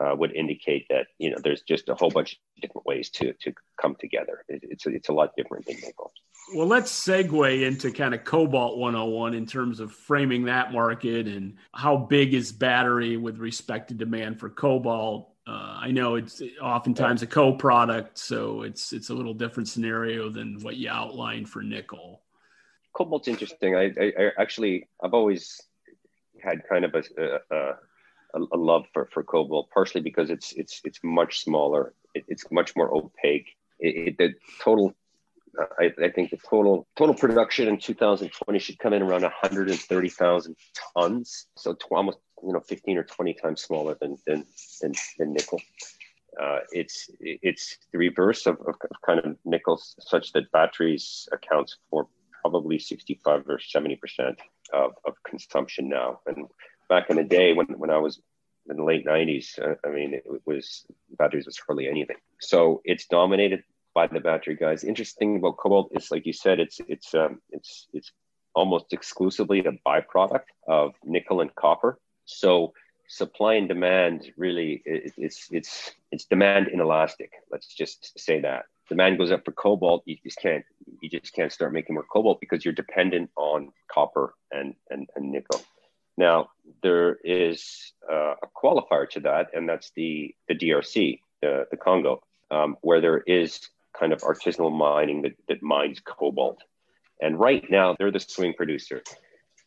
uh, 0.00 0.14
would 0.16 0.34
indicate 0.34 0.86
that 0.88 1.06
you 1.18 1.30
know 1.30 1.36
there's 1.42 1.62
just 1.62 1.88
a 1.88 1.94
whole 1.94 2.10
bunch 2.10 2.32
of 2.32 2.62
different 2.62 2.86
ways 2.86 3.10
to 3.10 3.32
to 3.40 3.52
come 3.80 3.96
together. 4.00 4.44
It, 4.48 4.60
it's 4.62 4.86
a, 4.86 4.90
it's 4.90 5.08
a 5.08 5.12
lot 5.12 5.30
different 5.36 5.66
than 5.66 5.76
nickel. 5.76 6.12
Well, 6.54 6.66
let's 6.66 6.90
segue 6.90 7.62
into 7.62 7.92
kind 7.92 8.14
of 8.14 8.24
cobalt 8.24 8.76
101 8.76 9.34
in 9.34 9.46
terms 9.46 9.78
of 9.78 9.92
framing 9.92 10.44
that 10.46 10.72
market 10.72 11.28
and 11.28 11.54
how 11.72 11.96
big 11.96 12.34
is 12.34 12.50
battery 12.50 13.16
with 13.16 13.38
respect 13.38 13.88
to 13.88 13.94
demand 13.94 14.40
for 14.40 14.50
cobalt. 14.50 15.28
Uh, 15.46 15.78
I 15.80 15.90
know 15.92 16.16
it's 16.16 16.42
oftentimes 16.60 17.22
a 17.22 17.26
co-product, 17.26 18.18
so 18.18 18.62
it's 18.62 18.92
it's 18.92 19.10
a 19.10 19.14
little 19.14 19.34
different 19.34 19.68
scenario 19.68 20.30
than 20.30 20.58
what 20.62 20.76
you 20.76 20.88
outlined 20.88 21.48
for 21.48 21.62
nickel 21.62 22.22
cobalt's 22.92 23.28
interesting. 23.28 23.76
I, 23.76 23.92
I, 24.00 24.12
I, 24.18 24.30
actually 24.38 24.88
I've 25.02 25.14
always 25.14 25.60
had 26.42 26.62
kind 26.68 26.84
of 26.84 26.94
a, 26.94 27.38
a, 27.50 27.74
a, 28.34 28.56
love 28.56 28.84
for, 28.92 29.08
for 29.12 29.22
cobalt, 29.22 29.70
partially 29.70 30.00
because 30.00 30.30
it's 30.30 30.52
it's 30.52 30.80
it's 30.84 31.00
much 31.02 31.40
smaller. 31.40 31.94
It, 32.14 32.24
it's 32.28 32.50
much 32.50 32.74
more 32.76 32.94
opaque. 32.94 33.48
It, 33.78 34.08
it, 34.08 34.18
the 34.18 34.34
total, 34.62 34.94
I, 35.78 35.92
I 36.02 36.08
think 36.10 36.30
the 36.30 36.38
total 36.38 36.86
total 36.96 37.14
production 37.14 37.68
in 37.68 37.78
2020 37.78 38.58
should 38.58 38.78
come 38.78 38.92
in 38.92 39.02
around 39.02 39.22
130,000 39.22 40.56
tons. 40.96 41.46
So 41.56 41.74
tw- 41.74 41.92
almost 41.92 42.18
you 42.42 42.52
know 42.52 42.60
15 42.60 42.98
or 42.98 43.04
20 43.04 43.34
times 43.34 43.62
smaller 43.62 43.96
than 44.00 44.18
than 44.26 44.46
than, 44.80 44.92
than 45.18 45.32
nickel. 45.32 45.60
Uh, 46.40 46.60
it's 46.70 47.10
it's 47.20 47.76
the 47.92 47.98
reverse 47.98 48.46
of, 48.46 48.58
of, 48.66 48.74
kind 49.04 49.20
of 49.20 49.36
nickel, 49.44 49.78
such 50.00 50.32
that 50.32 50.50
batteries 50.50 51.28
accounts 51.30 51.76
for 51.90 52.08
probably 52.42 52.78
65 52.78 53.48
or 53.48 53.58
70 53.58 53.96
percent 53.96 54.38
of, 54.72 54.92
of 55.06 55.14
consumption 55.24 55.88
now. 55.88 56.20
And 56.26 56.46
back 56.88 57.08
in 57.08 57.16
the 57.16 57.24
day 57.24 57.54
when, 57.54 57.66
when 57.78 57.90
I 57.90 57.98
was 57.98 58.20
in 58.68 58.76
the 58.76 58.84
late 58.84 59.06
90s, 59.06 59.58
uh, 59.58 59.76
I 59.86 59.90
mean, 59.90 60.14
it 60.14 60.24
was 60.44 60.84
batteries 61.18 61.46
was 61.46 61.58
hardly 61.66 61.88
anything. 61.88 62.16
So 62.40 62.82
it's 62.84 63.06
dominated 63.06 63.64
by 63.94 64.06
the 64.06 64.20
battery 64.20 64.56
guys. 64.56 64.84
Interesting 64.84 65.36
about 65.36 65.56
cobalt 65.56 65.90
is, 65.92 66.10
like 66.10 66.26
you 66.26 66.32
said, 66.32 66.60
it's 66.60 66.80
it's 66.88 67.14
um, 67.14 67.40
it's 67.50 67.88
it's 67.92 68.12
almost 68.54 68.92
exclusively 68.92 69.60
a 69.60 69.72
byproduct 69.88 70.50
of 70.68 70.94
nickel 71.04 71.40
and 71.40 71.54
copper. 71.54 71.98
So 72.24 72.74
supply 73.08 73.54
and 73.54 73.68
demand 73.68 74.32
really 74.36 74.82
it, 74.84 75.12
it's 75.16 75.48
it's 75.50 75.92
it's 76.10 76.24
demand 76.24 76.68
inelastic. 76.68 77.32
Let's 77.50 77.74
just 77.74 78.18
say 78.18 78.40
that 78.40 78.64
demand 78.88 79.18
goes 79.18 79.30
up 79.30 79.44
for 79.44 79.52
cobalt, 79.52 80.02
you 80.06 80.16
just 80.22 80.38
can't 80.38 80.64
you 81.00 81.08
just 81.08 81.32
can't 81.32 81.52
start 81.52 81.72
making 81.72 81.94
more 81.94 82.04
cobalt 82.04 82.40
because 82.40 82.64
you're 82.64 82.74
dependent 82.74 83.30
on 83.36 83.72
copper 83.90 84.34
and 84.50 84.74
and, 84.90 85.08
and 85.16 85.30
nickel. 85.30 85.60
Now 86.16 86.50
there 86.82 87.18
is 87.24 87.92
uh, 88.10 88.34
a 88.42 88.48
qualifier 88.56 89.08
to 89.10 89.20
that, 89.20 89.48
and 89.54 89.68
that's 89.68 89.92
the 89.96 90.34
the 90.48 90.54
DRC, 90.54 91.20
the 91.40 91.66
the 91.70 91.76
Congo, 91.76 92.22
um, 92.50 92.76
where 92.82 93.00
there 93.00 93.18
is 93.18 93.68
kind 93.98 94.12
of 94.12 94.20
artisanal 94.20 94.72
mining 94.72 95.22
that, 95.22 95.32
that 95.48 95.62
mines 95.62 96.00
cobalt. 96.00 96.62
And 97.20 97.38
right 97.38 97.64
now 97.70 97.94
they're 97.98 98.10
the 98.10 98.20
swing 98.20 98.54
producer. 98.54 99.02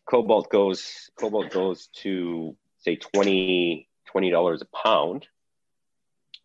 Cobalt 0.09 0.49
goes 0.49 1.09
cobalt 1.17 1.51
goes 1.51 1.87
to 2.03 2.55
say 2.79 2.95
20 2.95 3.87
dollars 4.31 4.61
a 4.61 4.65
pound 4.65 5.27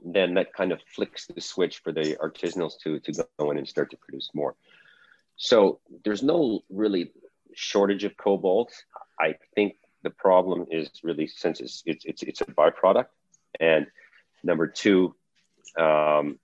then 0.05 0.35
that 0.35 0.53
kind 0.53 0.73
of 0.73 0.81
flicks 0.95 1.27
the 1.27 1.41
switch 1.41 1.79
for 1.79 1.93
the 1.93 2.17
artisanals 2.17 2.79
to, 2.83 3.01
to 3.01 3.25
go 3.39 3.51
in 3.51 3.59
and 3.59 3.69
start 3.69 3.91
to 3.91 3.97
produce 3.97 4.31
more. 4.35 4.55
So 5.37 5.81
there's 6.05 6.23
no 6.23 6.61
really 6.69 7.13
shortage 7.55 8.05
of 8.05 8.17
cobalt. 8.17 8.73
I 9.19 9.35
think 9.55 9.77
the 10.03 10.11
problem 10.11 10.67
is 10.71 10.91
really 11.03 11.27
since 11.27 11.61
it's 11.61 11.83
it's 11.87 12.05
it's, 12.05 12.23
it's 12.23 12.41
a 12.41 12.45
byproduct, 12.47 13.07
and 13.59 13.87
number 14.43 14.67
two, 14.67 15.15
um, 15.79 16.39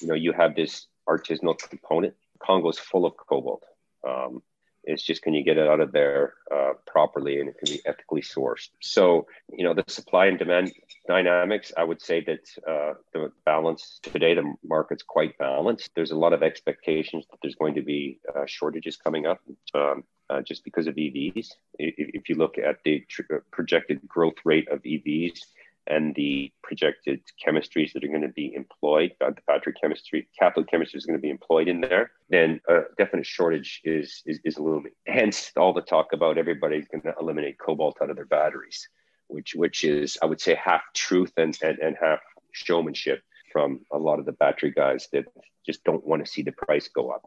you 0.00 0.08
know, 0.08 0.14
you 0.14 0.32
have 0.32 0.54
this 0.54 0.86
artisanal 1.08 1.58
component. 1.58 2.14
Congo's 2.38 2.78
full 2.78 3.06
of 3.06 3.16
cobalt. 3.16 3.64
Um, 4.06 4.42
it's 4.84 5.02
just 5.02 5.22
can 5.22 5.34
you 5.34 5.44
get 5.44 5.58
it 5.58 5.68
out 5.68 5.80
of 5.80 5.92
there 5.92 6.34
uh, 6.52 6.72
properly 6.86 7.40
and 7.40 7.48
it 7.48 7.56
can 7.58 7.74
be 7.74 7.80
ethically 7.86 8.22
sourced. 8.22 8.70
So, 8.80 9.26
you 9.50 9.64
know, 9.64 9.74
the 9.74 9.84
supply 9.86 10.26
and 10.26 10.38
demand 10.38 10.72
dynamics, 11.06 11.72
I 11.76 11.84
would 11.84 12.00
say 12.00 12.24
that 12.24 12.48
uh, 12.68 12.94
the 13.12 13.32
balance 13.44 14.00
today, 14.02 14.34
the 14.34 14.54
market's 14.64 15.02
quite 15.02 15.38
balanced. 15.38 15.90
There's 15.94 16.10
a 16.10 16.16
lot 16.16 16.32
of 16.32 16.42
expectations 16.42 17.26
that 17.30 17.38
there's 17.42 17.54
going 17.54 17.74
to 17.74 17.82
be 17.82 18.18
uh, 18.34 18.44
shortages 18.46 18.96
coming 18.96 19.26
up 19.26 19.40
um, 19.74 20.04
uh, 20.30 20.42
just 20.42 20.64
because 20.64 20.86
of 20.86 20.94
EVs. 20.94 21.48
If, 21.78 21.94
if 21.98 22.28
you 22.28 22.36
look 22.36 22.58
at 22.58 22.82
the 22.84 23.04
tr- 23.08 23.22
uh, 23.34 23.38
projected 23.50 24.06
growth 24.08 24.36
rate 24.44 24.68
of 24.68 24.82
EVs, 24.82 25.40
and 25.86 26.14
the 26.14 26.52
projected 26.62 27.20
chemistries 27.44 27.92
that 27.92 28.04
are 28.04 28.08
going 28.08 28.22
to 28.22 28.28
be 28.28 28.54
employed, 28.54 29.12
uh, 29.20 29.30
the 29.30 29.42
battery 29.46 29.74
chemistry, 29.80 30.28
cathode 30.38 30.68
chemistry 30.70 30.98
is 30.98 31.06
going 31.06 31.18
to 31.18 31.22
be 31.22 31.30
employed 31.30 31.68
in 31.68 31.80
there, 31.80 32.12
then 32.28 32.60
a 32.68 32.82
definite 32.96 33.26
shortage 33.26 33.80
is, 33.84 34.22
is, 34.24 34.38
is 34.44 34.58
looming. 34.58 34.92
Hence, 35.06 35.50
all 35.56 35.72
the 35.72 35.82
talk 35.82 36.12
about 36.12 36.38
everybody's 36.38 36.86
going 36.86 37.02
to 37.02 37.14
eliminate 37.20 37.58
cobalt 37.58 37.98
out 38.00 38.10
of 38.10 38.16
their 38.16 38.26
batteries, 38.26 38.88
which 39.26 39.54
which 39.54 39.84
is, 39.84 40.18
I 40.22 40.26
would 40.26 40.40
say, 40.40 40.54
half 40.54 40.82
truth 40.94 41.32
and, 41.36 41.56
and, 41.62 41.78
and 41.78 41.96
half 42.00 42.20
showmanship 42.52 43.22
from 43.52 43.80
a 43.92 43.98
lot 43.98 44.18
of 44.18 44.24
the 44.24 44.32
battery 44.32 44.70
guys 44.70 45.08
that 45.12 45.24
just 45.66 45.84
don't 45.84 46.06
want 46.06 46.24
to 46.24 46.30
see 46.30 46.42
the 46.42 46.52
price 46.52 46.88
go 46.88 47.10
up. 47.10 47.22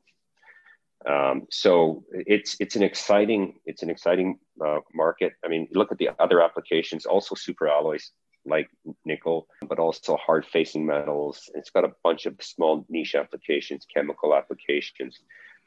Um, 1.06 1.46
so 1.52 2.04
it's 2.12 2.56
it's 2.60 2.76
an 2.76 2.82
exciting 2.82 3.56
it's 3.66 3.84
an 3.84 3.90
exciting 3.90 4.40
uh, 4.66 4.80
market. 4.94 5.34
I 5.44 5.50
mean, 5.50 5.68
look 5.72 5.92
at 5.92 5.98
the 5.98 6.10
other 6.20 6.42
applications, 6.42 7.06
also 7.06 7.36
super 7.36 7.68
alloys 7.68 8.12
like 8.46 8.70
nickel, 9.06 9.48
but 9.68 9.80
also 9.80 10.18
hard 10.18 10.46
facing 10.46 10.86
metals. 10.86 11.50
It's 11.56 11.70
got 11.70 11.84
a 11.84 11.94
bunch 12.04 12.26
of 12.26 12.36
small 12.42 12.86
niche 12.90 13.16
applications, 13.16 13.86
chemical 13.94 14.36
applications 14.36 15.20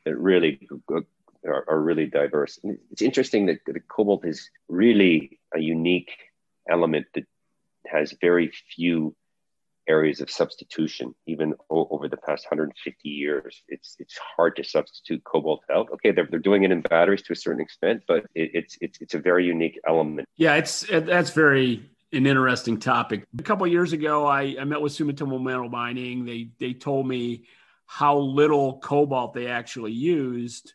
that 0.04 0.16
really 0.16 0.68
are, 1.46 1.64
are 1.68 1.80
really 1.80 2.06
diverse. 2.06 2.58
And 2.62 2.78
it's 2.90 3.02
interesting 3.02 3.46
that 3.46 3.60
the 3.66 3.80
cobalt 3.80 4.26
is 4.26 4.50
really 4.68 5.40
a 5.54 5.60
unique 5.60 6.12
element 6.68 7.06
that 7.14 7.24
has 7.86 8.14
very 8.20 8.52
few 8.74 9.14
areas 9.88 10.20
of 10.20 10.30
substitution 10.30 11.14
even 11.26 11.54
o- 11.70 11.88
over 11.90 12.08
the 12.08 12.16
past 12.18 12.44
150 12.44 13.08
years 13.08 13.62
it's 13.68 13.96
it's 13.98 14.18
hard 14.36 14.54
to 14.54 14.62
substitute 14.62 15.24
cobalt 15.24 15.62
out 15.72 15.88
okay 15.90 16.10
they're, 16.10 16.28
they're 16.30 16.38
doing 16.38 16.62
it 16.64 16.70
in 16.70 16.82
batteries 16.82 17.22
to 17.22 17.32
a 17.32 17.36
certain 17.36 17.60
extent 17.60 18.02
but 18.06 18.26
it, 18.34 18.50
it's 18.52 18.76
it's 18.80 19.00
it's 19.00 19.14
a 19.14 19.18
very 19.18 19.46
unique 19.46 19.80
element 19.88 20.28
yeah 20.36 20.56
it's 20.56 20.84
that's 20.90 21.30
very 21.30 21.82
an 22.12 22.26
interesting 22.26 22.78
topic. 22.78 23.26
A 23.38 23.42
couple 23.42 23.66
years 23.66 23.92
ago, 23.92 24.26
I, 24.26 24.56
I 24.60 24.64
met 24.64 24.80
with 24.80 24.92
Sumitomo 24.92 25.42
Metal 25.42 25.68
Mining. 25.68 26.24
They 26.24 26.50
they 26.58 26.72
told 26.72 27.06
me 27.06 27.44
how 27.86 28.18
little 28.18 28.78
cobalt 28.80 29.32
they 29.32 29.46
actually 29.46 29.92
used, 29.92 30.74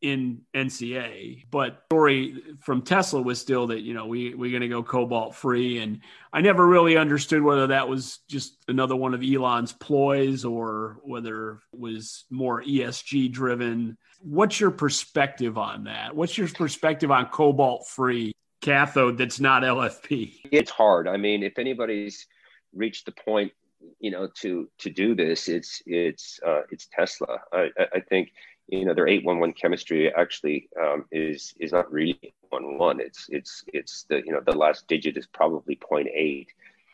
in 0.00 0.40
NCA, 0.54 1.44
but 1.50 1.84
story 1.88 2.42
from 2.60 2.82
Tesla 2.82 3.20
was 3.20 3.38
still 3.38 3.66
that 3.68 3.80
you 3.80 3.92
know 3.92 4.06
we 4.06 4.34
we're 4.34 4.50
going 4.50 4.62
to 4.62 4.68
go 4.68 4.82
cobalt 4.82 5.34
free, 5.34 5.78
and 5.78 6.00
I 6.32 6.40
never 6.40 6.66
really 6.66 6.96
understood 6.96 7.42
whether 7.42 7.68
that 7.68 7.88
was 7.88 8.18
just 8.28 8.56
another 8.68 8.96
one 8.96 9.12
of 9.12 9.22
Elon's 9.22 9.72
ploys 9.72 10.44
or 10.44 11.00
whether 11.04 11.60
it 11.72 11.78
was 11.78 12.24
more 12.30 12.62
ESG 12.62 13.30
driven. 13.30 13.98
What's 14.22 14.58
your 14.58 14.70
perspective 14.70 15.58
on 15.58 15.84
that? 15.84 16.16
What's 16.16 16.36
your 16.36 16.48
perspective 16.48 17.10
on 17.10 17.26
cobalt 17.26 17.86
free 17.86 18.32
cathode 18.60 19.18
that's 19.18 19.40
not 19.40 19.62
LFP? 19.62 20.34
It's 20.50 20.70
hard. 20.70 21.08
I 21.08 21.16
mean, 21.16 21.42
if 21.42 21.58
anybody's 21.58 22.26
reached 22.72 23.06
the 23.06 23.12
point 23.12 23.52
you 23.98 24.10
know 24.10 24.28
to 24.34 24.68
to 24.78 24.90
do 24.90 25.14
this 25.14 25.48
it's 25.48 25.82
it's 25.86 26.38
uh, 26.46 26.62
it's 26.70 26.86
tesla 26.92 27.38
i 27.52 27.70
i 27.94 28.00
think 28.00 28.30
you 28.68 28.84
know 28.84 28.94
their 28.94 29.08
811 29.08 29.54
chemistry 29.54 30.12
actually 30.14 30.68
um, 30.80 31.04
is 31.10 31.54
is 31.58 31.72
not 31.72 31.90
really 31.90 32.18
811 32.52 33.00
it's 33.00 33.26
it's 33.30 33.64
it's 33.72 34.04
the 34.08 34.22
you 34.24 34.32
know 34.32 34.40
the 34.44 34.56
last 34.56 34.86
digit 34.86 35.16
is 35.16 35.26
probably 35.26 35.76
0.8 35.76 36.46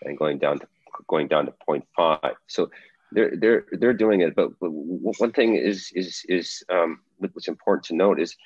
and 0.02 0.18
going 0.18 0.38
down 0.38 0.58
to 0.58 0.66
going 1.08 1.28
down 1.28 1.46
to 1.46 1.52
0.5 1.68 2.34
so 2.46 2.70
they're 3.12 3.36
they're 3.36 3.66
they're 3.72 3.92
doing 3.92 4.20
it 4.20 4.34
but, 4.34 4.50
but 4.60 4.70
one 4.70 5.32
thing 5.32 5.54
is 5.54 5.92
is 5.94 6.24
is 6.28 6.64
um, 6.70 7.00
what's 7.18 7.48
important 7.48 7.84
to 7.84 7.94
note 7.94 8.18
is 8.18 8.36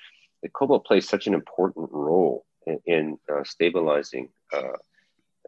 that 0.43 0.53
cobalt 0.53 0.85
plays 0.85 1.09
such 1.09 1.27
an 1.27 1.35
important 1.35 1.89
role 1.93 2.45
in, 2.87 3.19
uh, 3.33 3.43
stabilizing 3.45 4.29
uh, 4.53 4.77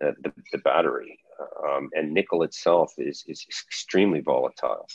uh, 0.05 0.12
the, 0.22 0.33
the 0.53 0.59
battery 0.59 1.18
um, 1.66 1.88
and 1.94 2.12
nickel 2.12 2.42
itself 2.42 2.92
is 2.98 3.25
is 3.27 3.44
extremely 3.66 4.20
volatile 4.20 4.87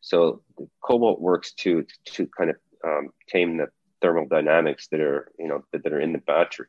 so 0.00 0.42
cobalt 0.82 1.20
works 1.20 1.52
to 1.54 1.86
to 2.04 2.26
kind 2.36 2.50
of 2.50 2.56
um, 2.84 3.08
tame 3.28 3.56
the 3.56 3.68
thermodynamics 4.02 4.88
that 4.88 5.00
are 5.00 5.32
you 5.38 5.48
know 5.48 5.64
that, 5.72 5.82
that 5.82 5.92
are 5.92 6.00
in 6.00 6.12
the 6.12 6.18
battery. 6.18 6.68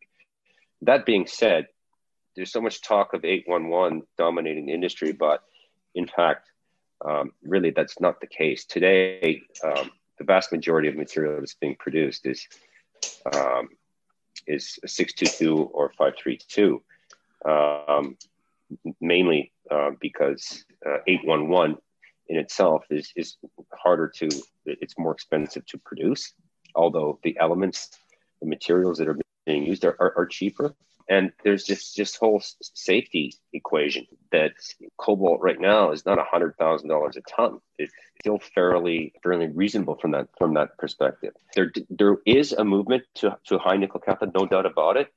That 0.81 1.05
being 1.05 1.27
said, 1.27 1.67
there's 2.35 2.51
so 2.51 2.61
much 2.61 2.81
talk 2.81 3.13
of 3.13 3.25
811 3.25 4.03
dominating 4.17 4.67
the 4.67 4.73
industry, 4.73 5.11
but 5.11 5.41
in 5.93 6.07
fact, 6.07 6.49
um, 7.03 7.31
really 7.43 7.71
that's 7.71 7.99
not 7.99 8.21
the 8.21 8.27
case. 8.27 8.65
Today, 8.65 9.41
um, 9.63 9.91
the 10.17 10.23
vast 10.23 10.53
majority 10.53 10.87
of 10.87 10.95
material 10.95 11.39
that's 11.39 11.55
being 11.55 11.75
produced 11.77 12.25
is 12.25 12.47
um, 13.33 13.67
is 14.47 14.79
622 14.85 15.63
or 15.73 15.89
532, 15.97 16.81
um, 17.45 18.17
mainly 18.99 19.51
uh, 19.69 19.91
because 19.99 20.65
uh, 20.85 20.97
811 21.07 21.77
in 22.27 22.37
itself 22.37 22.85
is 22.89 23.11
is 23.15 23.37
harder 23.71 24.07
to 24.07 24.27
it's 24.65 24.97
more 24.97 25.11
expensive 25.11 25.63
to 25.67 25.77
produce 25.77 26.33
although 26.73 27.19
the 27.23 27.37
elements 27.39 27.99
the 28.41 28.47
materials 28.47 28.97
that 28.97 29.07
are 29.07 29.17
being 29.45 29.63
used 29.63 29.85
are, 29.85 29.95
are, 29.99 30.13
are 30.17 30.25
cheaper 30.25 30.73
and 31.09 31.31
there's 31.43 31.63
just 31.63 31.95
just 31.95 32.17
whole 32.17 32.41
safety 32.61 33.35
equation 33.53 34.05
that 34.31 34.53
cobalt 34.97 35.41
right 35.41 35.59
now 35.59 35.91
is 35.91 36.05
not 36.05 36.19
hundred 36.27 36.55
thousand 36.57 36.89
dollars 36.89 37.15
a 37.17 37.21
ton 37.21 37.59
it's 37.77 37.93
still 38.19 38.39
fairly 38.39 39.13
fairly 39.23 39.47
reasonable 39.47 39.95
from 39.95 40.11
that 40.11 40.27
from 40.37 40.53
that 40.53 40.77
perspective 40.77 41.33
there 41.55 41.71
there 41.89 42.17
is 42.25 42.53
a 42.53 42.63
movement 42.63 43.03
to 43.13 43.37
to 43.45 43.57
high 43.57 43.77
nickel 43.77 43.99
cathode 43.99 44.33
no 44.33 44.45
doubt 44.45 44.65
about 44.65 44.97
it 44.97 45.11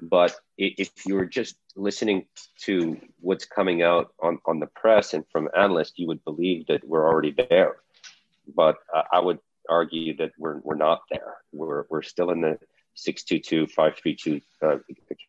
but 0.00 0.34
if 0.58 0.90
you 1.06 1.14
were 1.14 1.26
just 1.26 1.56
listening 1.76 2.26
to 2.62 3.00
what's 3.20 3.44
coming 3.44 3.82
out 3.82 4.12
on, 4.20 4.38
on 4.46 4.58
the 4.58 4.66
press 4.66 5.14
and 5.14 5.24
from 5.30 5.48
analysts, 5.56 5.92
you 5.96 6.08
would 6.08 6.24
believe 6.24 6.66
that 6.66 6.86
we're 6.86 7.06
already 7.06 7.32
there. 7.32 7.76
But 8.52 8.78
I 9.12 9.20
would 9.20 9.38
argue 9.68 10.16
that 10.16 10.32
we're, 10.38 10.58
we're 10.64 10.74
not 10.74 11.02
there. 11.10 11.36
We're, 11.52 11.84
we're 11.88 12.02
still 12.02 12.30
in 12.30 12.40
the 12.40 12.58
622, 12.94 13.66
532 13.68 14.40
uh, 14.62 14.78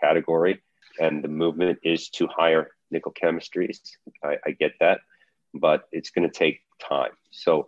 category, 0.02 0.62
and 1.00 1.24
the 1.24 1.28
movement 1.28 1.80
is 1.84 2.10
to 2.10 2.28
higher 2.28 2.72
nickel 2.92 3.14
chemistries. 3.14 3.80
I, 4.24 4.38
I 4.46 4.52
get 4.52 4.74
that, 4.80 5.02
but 5.54 5.88
it's 5.92 6.10
going 6.10 6.30
to 6.30 6.34
take 6.34 6.62
time. 6.80 7.12
So, 7.32 7.68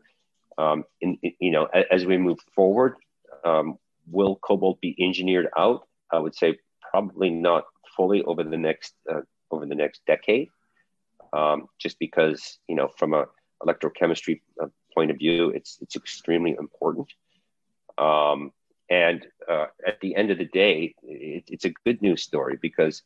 um, 0.58 0.86
in, 1.02 1.18
in, 1.22 1.34
you 1.40 1.52
know, 1.52 1.66
as, 1.66 1.86
as 1.92 2.06
we 2.06 2.18
move 2.18 2.40
forward, 2.56 2.96
um, 3.44 3.78
will 4.10 4.36
cobalt 4.38 4.80
be 4.82 4.96
engineered 5.00 5.48
out? 5.58 5.88
I 6.12 6.20
would 6.20 6.36
say 6.36 6.60
probably 6.92 7.30
not 7.30 7.66
fully 7.96 8.24
over 8.24 8.44
the 8.44 8.58
next 8.58 8.94
uh, 9.12 9.22
over 9.52 9.66
the 9.66 9.76
next 9.76 10.02
decade, 10.06 10.50
um, 11.34 11.68
just 11.80 12.00
because 12.00 12.60
you 12.68 12.76
know 12.76 12.90
from 12.98 13.14
a 13.14 13.26
electrochemistry 13.64 14.42
uh, 14.62 14.68
point 14.94 15.12
of 15.12 15.18
view, 15.18 15.50
it's 15.50 15.78
it's 15.82 15.96
extremely 15.96 16.56
important. 16.58 17.08
Um, 17.98 18.52
and 18.90 19.26
uh, 19.50 19.66
at 19.86 20.00
the 20.02 20.16
end 20.16 20.32
of 20.32 20.38
the 20.38 20.46
day, 20.46 20.96
it, 21.04 21.44
it's 21.48 21.66
a 21.66 21.74
good 21.86 22.02
news 22.02 22.24
story 22.24 22.58
because 22.62 23.04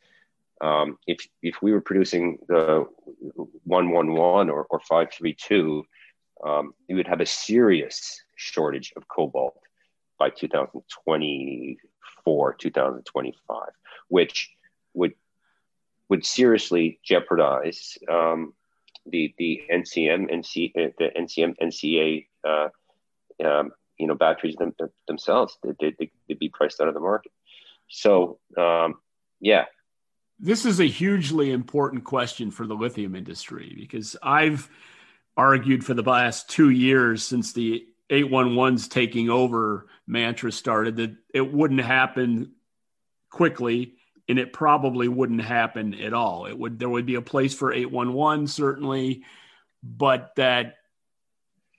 um, 0.62 1.00
if 1.08 1.28
if 1.42 1.60
we 1.62 1.72
were 1.72 1.82
producing 1.82 2.38
the 2.48 2.86
111 3.64 4.50
or, 4.50 4.66
or 4.70 4.80
532, 4.80 5.86
um, 6.46 6.74
we 6.88 6.96
would 6.96 7.08
have 7.08 7.22
a 7.22 7.26
serious 7.26 8.22
shortage 8.36 8.94
of 8.98 9.08
cobalt 9.08 9.58
by 10.18 10.30
2024, 10.30 12.54
2025 12.54 13.70
which 14.10 14.52
would 14.94 15.14
would 16.10 16.26
seriously 16.26 17.00
jeopardize 17.04 17.98
um, 18.12 18.54
the 19.06 19.34
the 19.38 19.62
NCM 19.72 20.32
NC 20.32 20.74
the 20.74 21.10
NCM 21.18 21.56
NCA 21.62 22.26
uh, 22.44 22.68
um, 23.48 23.72
you 24.00 24.08
know 24.08 24.16
batteries 24.16 24.56
them, 24.56 24.74
themselves 25.08 25.58
they, 25.64 25.94
they, 26.00 26.12
would 26.28 26.40
be 26.40 26.50
priced 26.50 26.82
out 26.82 26.88
of 26.88 26.94
the 26.94 27.00
market. 27.00 27.32
So 27.90 28.40
um, 28.58 28.96
yeah, 29.40 29.66
this 30.40 30.66
is 30.66 30.80
a 30.80 30.86
hugely 30.86 31.52
important 31.52 32.06
question 32.06 32.50
for 32.50 32.66
the 32.66 32.74
lithium 32.74 33.16
industry 33.16 33.74
because 33.78 34.16
I've 34.24 34.70
argued 35.36 35.86
for 35.86 35.94
the 35.94 36.04
last 36.04 36.50
two 36.50 36.70
years 36.70 37.24
since 37.24 37.54
the 37.54 37.86
811's 38.10 38.88
taking 38.88 39.30
over 39.30 39.88
mantra 40.08 40.52
started 40.52 40.98
that 40.98 41.16
it 41.34 41.54
wouldn't 41.54 41.82
happen 41.82 42.54
quickly 43.30 43.96
and 44.28 44.40
it 44.40 44.54
probably 44.54 45.08
wouldn't 45.08 45.42
happen 45.42 45.94
at 45.94 46.14
all. 46.14 46.46
It 46.46 46.58
would 46.58 46.80
there 46.80 46.90
would 46.90 47.06
be 47.06 47.16
a 47.16 47.22
place 47.22 47.54
for 47.54 47.74
811 47.74 48.48
certainly, 48.48 49.24
but 49.84 50.32
that 50.38 50.76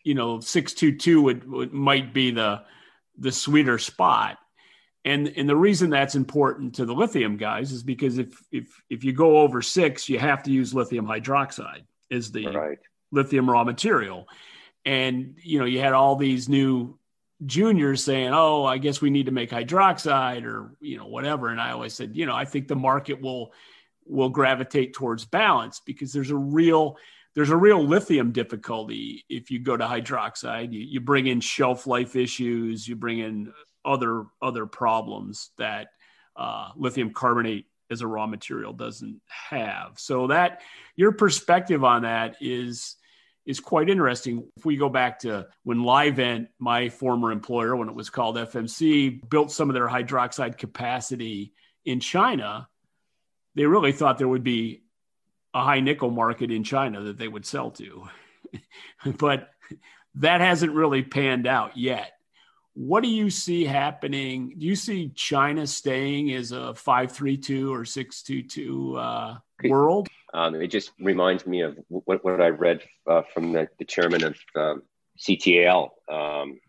you 0.05 0.15
know 0.15 0.41
622 0.41 1.23
would, 1.23 1.51
would 1.51 1.73
might 1.73 2.13
be 2.13 2.31
the 2.31 2.63
the 3.19 3.33
sweeter 3.33 3.79
spot. 3.79 4.39
And 5.05 5.33
and 5.37 5.49
the 5.49 5.57
reason 5.57 5.91
that's 5.91 6.15
important 6.15 6.75
to 6.75 6.85
the 6.85 6.93
lithium 6.93 7.37
guys 7.37 7.73
is 7.73 7.83
because 7.83 8.19
if 8.19 8.39
if 8.53 8.83
if 8.91 9.05
you 9.05 9.13
go 9.13 9.39
over 9.39 9.63
6, 9.63 10.09
you 10.09 10.19
have 10.19 10.43
to 10.43 10.51
use 10.51 10.75
lithium 10.75 11.07
hydroxide 11.07 11.85
as 12.11 12.33
the 12.33 12.47
right. 12.49 12.79
lithium 13.11 13.49
raw 13.49 13.65
material. 13.65 14.29
And 14.85 15.37
you 15.43 15.59
know, 15.59 15.65
you 15.65 15.81
had 15.81 15.93
all 15.93 16.17
these 16.17 16.49
new 16.49 16.99
juniors 17.47 18.05
saying, 18.05 18.31
"Oh, 18.33 18.65
I 18.65 18.79
guess 18.79 19.01
we 19.01 19.11
need 19.11 19.27
to 19.27 19.33
make 19.33 19.51
hydroxide 19.51 20.45
or 20.45 20.75
you 20.81 20.99
know 20.99 21.07
whatever," 21.07 21.49
and 21.49 21.61
I 21.61 21.71
always 21.73 21.95
said, 21.95 22.15
you 22.15 22.27
know, 22.27 22.35
I 22.35 22.45
think 22.45 22.69
the 22.69 22.77
market 22.77 23.21
will 23.21 23.53
will 24.07 24.29
gravitate 24.29 24.93
towards 24.93 25.25
balance 25.25 25.81
because 25.81 26.13
there's 26.13 26.31
a 26.31 26.37
real 26.37 26.97
there's 27.35 27.51
a 27.51 27.57
real 27.57 27.87
lithium 27.87 28.33
difficulty 28.33 29.25
if 29.29 29.51
you 29.51 29.61
go 29.61 29.77
to 29.77 29.85
hydroxide. 29.85 30.73
You, 30.73 30.81
you 30.81 31.01
bring 31.01 31.27
in 31.27 31.41
shelf 31.41 31.87
life 31.87 32.17
issues, 32.17 32.87
you 32.87 32.97
bring 32.97 33.19
in 33.19 33.53
other 33.85 34.25
other 34.43 34.67
problems 34.67 35.51
that 35.59 35.89
uh, 36.37 36.71
lithium 36.77 37.13
carbonate 37.13 37.67
as 37.91 38.03
a 38.03 38.07
raw 38.07 38.27
material 38.27 38.73
doesn't 38.73 39.21
have. 39.27 39.93
So 39.99 40.29
that 40.29 40.63
your 40.97 41.13
perspective 41.13 41.85
on 41.85 42.03
that 42.03 42.37
is 42.41 42.97
is 43.47 43.61
quite 43.61 43.89
interesting. 43.89 44.49
If 44.57 44.65
we 44.65 44.77
go 44.77 44.89
back 44.89 45.21
to 45.21 45.49
when 45.63 45.79
Livent, 45.79 46.49
my 46.59 46.89
former 46.89 47.33
employer, 47.33 47.75
when 47.75 47.89
it 47.89 47.95
was 47.95 48.11
called 48.11 48.37
FMC, 48.37 49.29
built 49.29 49.51
some 49.51 49.71
of 49.71 49.75
their 49.75 49.89
hydroxide 49.89 50.59
capacity 50.59 51.53
in 51.85 52.01
China, 52.01 52.69
they 53.55 53.67
really 53.67 53.93
thought 53.93 54.19
there 54.19 54.29
would 54.29 54.45
be 54.45 54.83
a 55.55 55.63
high 55.63 55.81
nickel 55.81 56.11
market 56.11 56.51
in 56.51 56.65
China 56.65 57.01
that 57.03 57.19
they 57.19 57.29
would 57.29 57.47
sell 57.47 57.71
to. 57.73 58.09
but 59.19 59.51
that 60.17 60.41
hasn't 60.41 60.73
really 60.73 61.03
panned 61.03 61.47
out 61.47 61.77
yet. 61.77 62.13
What 62.75 63.03
do 63.03 63.09
you 63.09 63.31
see 63.31 63.65
happening? 63.65 64.55
Do 64.57 64.67
you 64.67 64.77
see 64.77 65.11
China 65.15 65.67
staying 65.67 66.33
as 66.33 66.53
a 66.53 66.75
532 66.75 67.73
or 67.73 67.85
622 67.85 68.97
uh, 68.97 69.39
world? 69.65 70.09
Um, 70.33 70.55
it 70.55 70.69
just 70.69 70.93
reminds 71.01 71.47
me 71.47 71.63
of 71.63 71.79
what, 71.89 72.25
what 72.25 72.41
I 72.41 72.49
read 72.49 72.83
uh, 73.09 73.23
from 73.35 73.53
the, 73.53 73.69
the, 73.79 73.85
chairman 73.85 74.23
of 74.23 74.37
um, 74.55 74.83
CATL. 75.19 75.91
Um, 76.09 76.61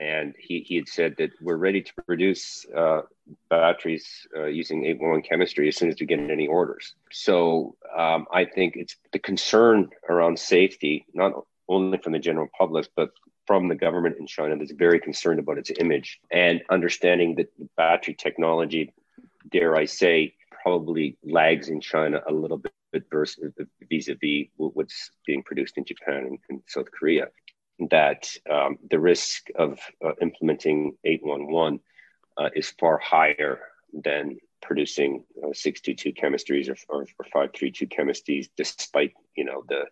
and 0.00 0.34
he, 0.38 0.60
he 0.60 0.76
had 0.76 0.88
said 0.88 1.14
that 1.18 1.30
we're 1.40 1.56
ready 1.56 1.82
to 1.82 1.92
produce 2.06 2.66
uh, 2.76 3.02
batteries 3.50 4.26
uh, 4.36 4.46
using 4.46 4.84
811 4.84 5.22
chemistry 5.28 5.68
as 5.68 5.76
soon 5.76 5.88
as 5.88 5.96
we 5.98 6.06
get 6.06 6.20
any 6.20 6.46
orders. 6.46 6.94
So 7.10 7.76
um, 7.96 8.26
I 8.32 8.44
think 8.44 8.76
it's 8.76 8.96
the 9.12 9.18
concern 9.18 9.90
around 10.08 10.38
safety, 10.38 11.06
not 11.14 11.32
only 11.68 11.98
from 11.98 12.12
the 12.12 12.18
general 12.18 12.48
public, 12.56 12.88
but 12.96 13.10
from 13.46 13.68
the 13.68 13.74
government 13.74 14.16
in 14.20 14.26
China 14.26 14.56
that's 14.56 14.72
very 14.72 15.00
concerned 15.00 15.40
about 15.40 15.58
its 15.58 15.72
image 15.80 16.20
and 16.30 16.62
understanding 16.70 17.34
that 17.36 17.50
battery 17.76 18.14
technology, 18.14 18.92
dare 19.50 19.74
I 19.74 19.86
say, 19.86 20.34
probably 20.62 21.16
lags 21.24 21.68
in 21.68 21.80
China 21.80 22.20
a 22.28 22.32
little 22.32 22.58
bit 22.58 23.04
versus 23.10 23.52
vis-a-vis 23.90 24.48
what's 24.56 25.10
being 25.26 25.42
produced 25.42 25.78
in 25.78 25.84
Japan 25.84 26.26
and, 26.26 26.38
and 26.50 26.62
South 26.66 26.90
Korea. 26.92 27.28
That 27.90 28.28
um, 28.50 28.78
the 28.90 28.98
risk 28.98 29.48
of 29.54 29.78
uh, 30.04 30.12
implementing 30.20 30.96
811 31.04 31.80
uh, 32.36 32.50
is 32.54 32.70
far 32.78 32.98
higher 32.98 33.60
than 33.92 34.38
producing 34.60 35.24
uh, 35.38 35.52
622 35.52 36.12
chemistries 36.12 36.68
or, 36.68 36.76
or, 36.88 37.02
or 37.02 37.24
532 37.24 37.86
chemistries, 37.86 38.48
despite 38.56 39.12
you 39.36 39.44
know 39.44 39.62
the 39.68 39.84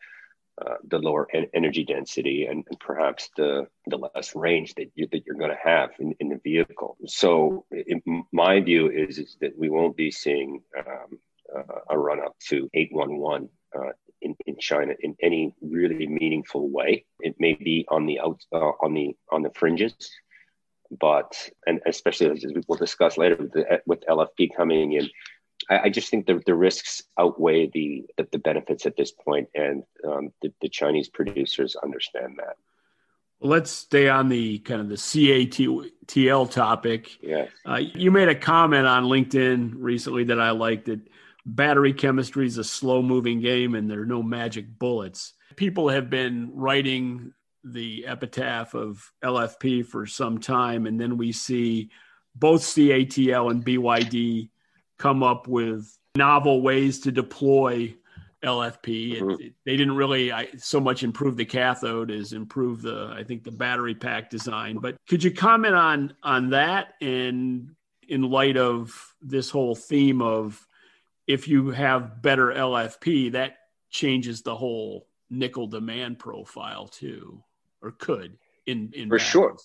uh, 0.64 0.76
the 0.88 0.98
lower 0.98 1.28
en- 1.34 1.50
energy 1.52 1.84
density 1.84 2.46
and, 2.46 2.64
and, 2.70 2.80
perhaps 2.80 3.28
the, 3.36 3.66
the 3.88 3.98
less 3.98 4.34
range 4.34 4.74
that, 4.74 4.90
you, 4.94 5.06
that 5.12 5.26
you're 5.26 5.36
going 5.36 5.50
to 5.50 5.58
have 5.62 5.90
in, 5.98 6.14
in 6.18 6.30
the 6.30 6.40
vehicle. 6.42 6.96
So, 7.04 7.66
in, 7.70 8.24
my 8.32 8.60
view 8.60 8.88
is, 8.90 9.18
is 9.18 9.36
that 9.42 9.52
we 9.58 9.68
won't 9.68 9.98
be 9.98 10.10
seeing 10.10 10.62
um, 10.78 11.18
uh, 11.54 11.80
a 11.90 11.98
run 11.98 12.20
up 12.20 12.34
to 12.48 12.70
811 12.72 13.50
uh, 13.74 13.92
in, 14.22 14.36
in 14.46 14.56
China 14.58 14.94
in 15.00 15.16
any 15.22 15.54
really 15.60 16.06
meaningful 16.06 16.68
way. 16.68 17.04
It 17.20 17.36
may 17.38 17.54
be 17.54 17.86
on 17.88 18.06
the 18.06 18.20
out 18.20 18.40
uh, 18.52 18.72
on 18.80 18.94
the 18.94 19.16
on 19.30 19.42
the 19.42 19.50
fringes, 19.54 19.94
but 21.00 21.50
and 21.66 21.80
especially 21.86 22.30
as 22.30 22.44
we 22.44 22.62
will 22.68 22.76
discuss 22.76 23.16
later 23.16 23.36
with, 23.36 23.52
the, 23.52 23.80
with 23.86 24.00
LFP 24.06 24.50
coming 24.56 24.92
in, 24.92 25.08
I, 25.70 25.78
I 25.84 25.88
just 25.88 26.10
think 26.10 26.26
the, 26.26 26.42
the 26.46 26.54
risks 26.54 27.02
outweigh 27.18 27.70
the, 27.72 28.04
the, 28.16 28.28
the 28.32 28.38
benefits 28.38 28.86
at 28.86 28.96
this 28.96 29.12
point, 29.12 29.48
and 29.54 29.82
um, 30.06 30.32
the, 30.42 30.52
the 30.60 30.68
Chinese 30.68 31.08
producers 31.08 31.76
understand 31.82 32.38
that. 32.38 32.56
Let's 33.40 33.70
stay 33.70 34.08
on 34.08 34.30
the 34.30 34.60
kind 34.60 34.80
of 34.80 34.88
the 34.88 34.94
CATL 34.94 36.50
topic. 36.50 37.18
Yes. 37.20 37.50
Uh, 37.68 37.80
you 37.94 38.10
made 38.10 38.28
a 38.28 38.34
comment 38.34 38.86
on 38.86 39.04
LinkedIn 39.04 39.74
recently 39.76 40.24
that 40.24 40.40
I 40.40 40.52
liked 40.52 40.86
that 40.86 41.00
battery 41.46 41.92
chemistry 41.92 42.46
is 42.46 42.58
a 42.58 42.64
slow 42.64 43.00
moving 43.00 43.40
game 43.40 43.74
and 43.74 43.88
there 43.88 44.02
are 44.02 44.06
no 44.06 44.22
magic 44.22 44.78
bullets. 44.78 45.34
People 45.54 45.88
have 45.88 46.10
been 46.10 46.50
writing 46.52 47.32
the 47.64 48.06
epitaph 48.06 48.74
of 48.74 49.10
LFP 49.24 49.86
for 49.86 50.06
some 50.06 50.38
time, 50.38 50.86
and 50.86 51.00
then 51.00 51.16
we 51.16 51.32
see 51.32 51.90
both 52.34 52.62
CATL 52.62 53.50
and 53.50 53.64
BYD 53.64 54.50
come 54.98 55.22
up 55.22 55.48
with 55.48 55.96
novel 56.16 56.62
ways 56.62 57.00
to 57.00 57.12
deploy 57.12 57.94
LFP. 58.44 59.16
Mm-hmm. 59.16 59.30
It, 59.30 59.40
it, 59.40 59.54
they 59.64 59.76
didn't 59.76 59.96
really 59.96 60.32
I, 60.32 60.48
so 60.58 60.80
much 60.80 61.02
improve 61.02 61.36
the 61.36 61.44
cathode 61.44 62.10
as 62.10 62.32
improve 62.32 62.82
the 62.82 63.12
I 63.16 63.24
think 63.24 63.44
the 63.44 63.50
battery 63.50 63.94
pack 63.94 64.30
design. 64.30 64.78
But 64.78 64.96
could 65.08 65.24
you 65.24 65.30
comment 65.32 65.74
on 65.74 66.14
on 66.22 66.50
that 66.50 66.94
and 67.00 67.70
in 68.08 68.22
light 68.22 68.56
of 68.56 69.14
this 69.20 69.50
whole 69.50 69.74
theme 69.74 70.22
of 70.22 70.65
if 71.26 71.48
you 71.48 71.70
have 71.70 72.22
better 72.22 72.46
LFP, 72.48 73.32
that 73.32 73.56
changes 73.90 74.42
the 74.42 74.54
whole 74.54 75.08
nickel 75.30 75.66
demand 75.66 76.18
profile 76.18 76.86
too, 76.86 77.42
or 77.82 77.90
could 77.92 78.38
in 78.66 78.92
in 78.94 79.08
for 79.08 79.18
sure 79.18 79.56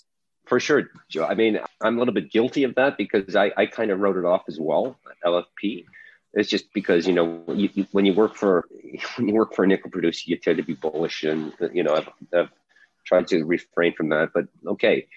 for 0.51 0.59
sure, 0.59 0.89
Joe. 1.09 1.25
I 1.25 1.35
mean, 1.35 1.59
I'm 1.81 1.95
a 1.95 1.99
little 1.99 2.13
bit 2.13 2.31
guilty 2.31 2.63
of 2.63 2.75
that 2.75 2.97
because 2.97 3.35
I, 3.35 3.51
I 3.55 3.67
kind 3.67 3.91
of 3.91 3.99
wrote 3.99 4.17
it 4.17 4.25
off 4.25 4.43
as 4.47 4.59
well, 4.59 4.97
LFP. 5.25 5.85
It's 6.33 6.49
just 6.49 6.73
because 6.73 7.07
you 7.07 7.13
know 7.13 7.43
you, 7.47 7.69
you, 7.73 7.87
when 7.91 8.05
you 8.05 8.13
work 8.13 8.35
for 8.35 8.67
when 9.15 9.27
you 9.27 9.33
work 9.33 9.53
for 9.53 9.63
a 9.63 9.67
nickel 9.67 9.91
producer, 9.91 10.23
you 10.25 10.37
tend 10.37 10.57
to 10.57 10.63
be 10.63 10.73
bullish, 10.73 11.23
and 11.23 11.53
you 11.73 11.83
know 11.83 11.95
I've, 11.95 12.09
I've 12.33 12.49
tried 13.05 13.27
to 13.27 13.43
refrain 13.43 13.93
from 13.93 14.09
that. 14.09 14.31
But 14.33 14.47
okay, 14.67 15.07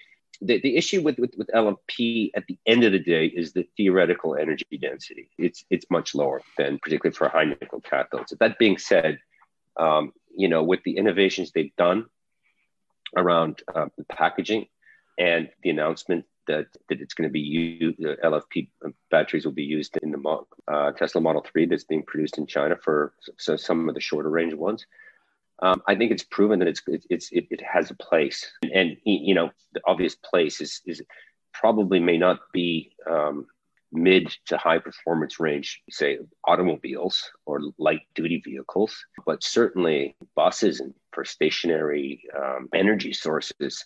the, 0.41 0.59
the 0.61 0.75
issue 0.75 1.01
with, 1.01 1.17
with, 1.17 1.33
with 1.37 1.47
LFP 1.53 2.31
at 2.35 2.45
the 2.47 2.57
end 2.65 2.83
of 2.83 2.91
the 2.91 2.99
day 2.99 3.27
is 3.27 3.53
the 3.53 3.67
theoretical 3.77 4.35
energy 4.35 4.65
density. 4.79 5.29
It's 5.37 5.65
it's 5.69 5.85
much 5.89 6.15
lower 6.15 6.41
than 6.57 6.79
particularly 6.79 7.15
for 7.15 7.29
high 7.29 7.45
nickel 7.45 7.81
cathodes. 7.81 8.37
That 8.39 8.59
being 8.59 8.77
said, 8.77 9.19
um, 9.77 10.13
you 10.35 10.47
know 10.47 10.63
with 10.63 10.81
the 10.83 10.97
innovations 10.97 11.51
they've 11.51 11.75
done 11.77 12.05
around 13.15 13.61
uh, 13.73 13.87
the 13.97 14.03
packaging 14.05 14.67
and 15.17 15.49
the 15.63 15.69
announcement 15.69 16.25
that, 16.47 16.67
that 16.89 17.01
it's 17.01 17.13
going 17.13 17.27
to 17.27 17.31
be 17.31 17.39
used, 17.39 17.97
the 17.97 18.17
LFP 18.23 18.67
batteries 19.09 19.45
will 19.45 19.53
be 19.53 19.63
used 19.63 19.97
in 20.01 20.11
the 20.11 20.39
uh, 20.67 20.91
Tesla 20.91 21.21
Model 21.21 21.45
3 21.51 21.65
that's 21.65 21.83
being 21.83 22.03
produced 22.03 22.37
in 22.37 22.45
China 22.45 22.75
for 22.75 23.13
so 23.37 23.55
some 23.55 23.87
of 23.89 23.95
the 23.95 24.01
shorter 24.01 24.29
range 24.29 24.53
ones. 24.53 24.85
Um, 25.61 25.81
I 25.87 25.95
think 25.95 26.11
it's 26.11 26.23
proven 26.23 26.59
that 26.59 26.67
it's, 26.67 26.81
it's, 27.09 27.31
it, 27.31 27.47
it 27.49 27.61
has 27.61 27.89
a 27.91 27.95
place. 27.95 28.51
And, 28.61 28.71
and, 28.73 28.97
you 29.03 29.33
know, 29.33 29.51
the 29.73 29.81
obvious 29.85 30.15
place 30.15 30.61
is, 30.61 30.81
is 30.85 31.01
probably 31.53 31.99
may 31.99 32.17
not 32.17 32.39
be 32.51 32.91
um, 33.09 33.47
mid 33.91 34.35
to 34.47 34.57
high 34.57 34.79
performance 34.79 35.39
range, 35.39 35.81
say 35.89 36.19
automobiles 36.45 37.31
or 37.45 37.61
light 37.77 38.01
duty 38.15 38.41
vehicles, 38.43 38.95
but 39.25 39.43
certainly 39.43 40.15
buses 40.35 40.81
and 40.81 40.93
for 41.13 41.23
stationary 41.23 42.23
um, 42.37 42.67
energy 42.73 43.13
sources 43.13 43.85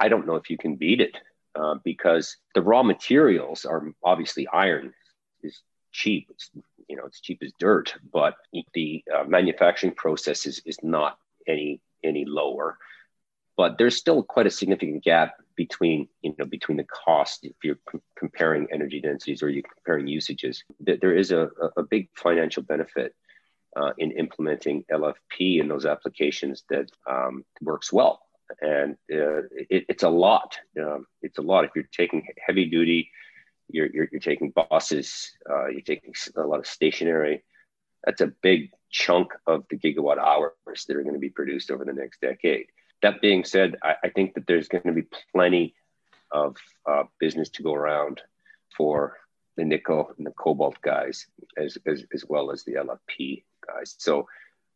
I 0.00 0.08
don't 0.08 0.26
know 0.26 0.36
if 0.36 0.50
you 0.50 0.58
can 0.58 0.76
beat 0.76 1.00
it 1.00 1.16
uh, 1.54 1.76
because 1.84 2.36
the 2.54 2.62
raw 2.62 2.82
materials 2.82 3.64
are 3.64 3.92
obviously 4.02 4.46
iron 4.48 4.92
is 5.42 5.62
cheap. 5.92 6.28
It's 6.30 6.50
you 6.88 6.96
know 6.96 7.04
it's 7.04 7.20
cheap 7.20 7.38
as 7.42 7.52
dirt, 7.58 7.94
but 8.12 8.34
the 8.74 9.04
uh, 9.14 9.24
manufacturing 9.24 9.94
process 9.94 10.46
is, 10.46 10.60
is 10.64 10.78
not 10.82 11.18
any 11.46 11.80
any 12.04 12.24
lower. 12.24 12.78
But 13.56 13.76
there's 13.76 13.96
still 13.96 14.22
quite 14.22 14.46
a 14.46 14.50
significant 14.50 15.02
gap 15.02 15.34
between 15.56 16.08
you 16.22 16.34
know 16.38 16.44
between 16.44 16.76
the 16.78 16.84
cost 16.84 17.44
if 17.44 17.56
you're 17.62 17.78
c- 17.92 17.98
comparing 18.16 18.68
energy 18.72 19.00
densities 19.00 19.42
or 19.42 19.48
you're 19.48 19.64
comparing 19.74 20.06
usages. 20.06 20.64
There 20.80 21.14
is 21.14 21.32
a, 21.32 21.50
a 21.76 21.82
big 21.82 22.08
financial 22.14 22.62
benefit 22.62 23.14
uh, 23.76 23.92
in 23.98 24.12
implementing 24.12 24.84
LFP 24.90 25.60
in 25.60 25.68
those 25.68 25.86
applications 25.86 26.64
that 26.70 26.90
um, 27.08 27.44
works 27.60 27.92
well 27.92 28.22
and 28.60 28.94
uh, 29.12 29.42
it, 29.50 29.84
it's 29.88 30.02
a 30.02 30.08
lot. 30.08 30.58
Um, 30.80 31.06
it's 31.22 31.38
a 31.38 31.42
lot. 31.42 31.64
If 31.64 31.72
you're 31.74 31.88
taking 31.92 32.26
heavy 32.44 32.66
duty, 32.66 33.10
you're, 33.68 33.88
you're, 33.92 34.08
you're 34.10 34.20
taking 34.20 34.50
buses, 34.50 35.32
uh, 35.48 35.66
you're 35.68 35.80
taking 35.80 36.14
a 36.36 36.42
lot 36.42 36.58
of 36.58 36.66
stationary. 36.66 37.44
That's 38.04 38.20
a 38.20 38.32
big 38.42 38.70
chunk 38.90 39.32
of 39.46 39.64
the 39.70 39.78
gigawatt 39.78 40.18
hours 40.18 40.84
that 40.86 40.96
are 40.96 41.02
going 41.02 41.14
to 41.14 41.20
be 41.20 41.30
produced 41.30 41.70
over 41.70 41.84
the 41.84 41.92
next 41.92 42.20
decade. 42.20 42.66
That 43.02 43.20
being 43.20 43.44
said, 43.44 43.76
I, 43.82 43.94
I 44.04 44.08
think 44.08 44.34
that 44.34 44.46
there's 44.46 44.68
going 44.68 44.84
to 44.84 44.92
be 44.92 45.06
plenty 45.32 45.74
of 46.30 46.56
uh, 46.86 47.04
business 47.18 47.48
to 47.50 47.62
go 47.62 47.74
around 47.74 48.20
for 48.76 49.16
the 49.56 49.64
nickel 49.64 50.12
and 50.16 50.26
the 50.26 50.30
cobalt 50.30 50.80
guys, 50.82 51.26
as, 51.56 51.76
as, 51.86 52.04
as 52.14 52.24
well 52.28 52.50
as 52.50 52.64
the 52.64 52.74
LFP 52.74 53.42
guys. 53.66 53.96
So 53.98 54.28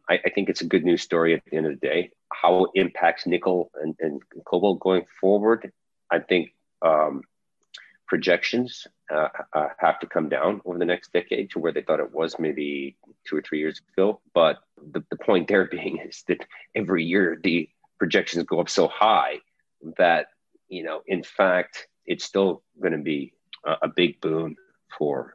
I, 0.08 0.18
I, 0.24 0.30
think 0.30 0.48
it's 0.48 0.60
a 0.60 0.66
good 0.66 0.84
news 0.84 1.02
story 1.02 1.34
at 1.34 1.44
the 1.44 1.56
end 1.56 1.66
of 1.66 1.80
the 1.80 1.86
day. 1.86 2.10
How 2.32 2.64
it 2.64 2.70
impacts 2.74 3.26
nickel 3.26 3.70
and, 3.80 3.94
and 4.00 4.20
cobalt 4.44 4.80
going 4.80 5.04
forward, 5.20 5.72
I 6.10 6.18
think 6.18 6.54
um, 6.82 7.22
projections 8.12 8.86
uh, 9.10 9.28
uh, 9.54 9.68
have 9.78 9.98
to 9.98 10.06
come 10.06 10.28
down 10.28 10.60
over 10.66 10.78
the 10.78 10.84
next 10.84 11.14
decade 11.14 11.50
to 11.50 11.58
where 11.58 11.72
they 11.72 11.80
thought 11.80 11.98
it 11.98 12.12
was 12.12 12.38
maybe 12.38 12.94
two 13.26 13.34
or 13.34 13.40
three 13.40 13.58
years 13.58 13.80
ago. 13.96 14.20
But 14.34 14.58
the, 14.92 15.02
the 15.08 15.16
point 15.16 15.48
there 15.48 15.64
being 15.70 15.96
is 15.96 16.22
that 16.28 16.44
every 16.74 17.04
year 17.04 17.40
the 17.42 17.70
projections 17.98 18.44
go 18.44 18.60
up 18.60 18.68
so 18.68 18.86
high 18.86 19.38
that, 19.96 20.26
you 20.68 20.82
know, 20.82 21.00
in 21.06 21.22
fact, 21.22 21.88
it's 22.04 22.22
still 22.22 22.62
going 22.82 22.92
to 22.92 22.98
be 22.98 23.32
a, 23.64 23.76
a 23.84 23.88
big 23.88 24.20
boon 24.20 24.56
for 24.98 25.34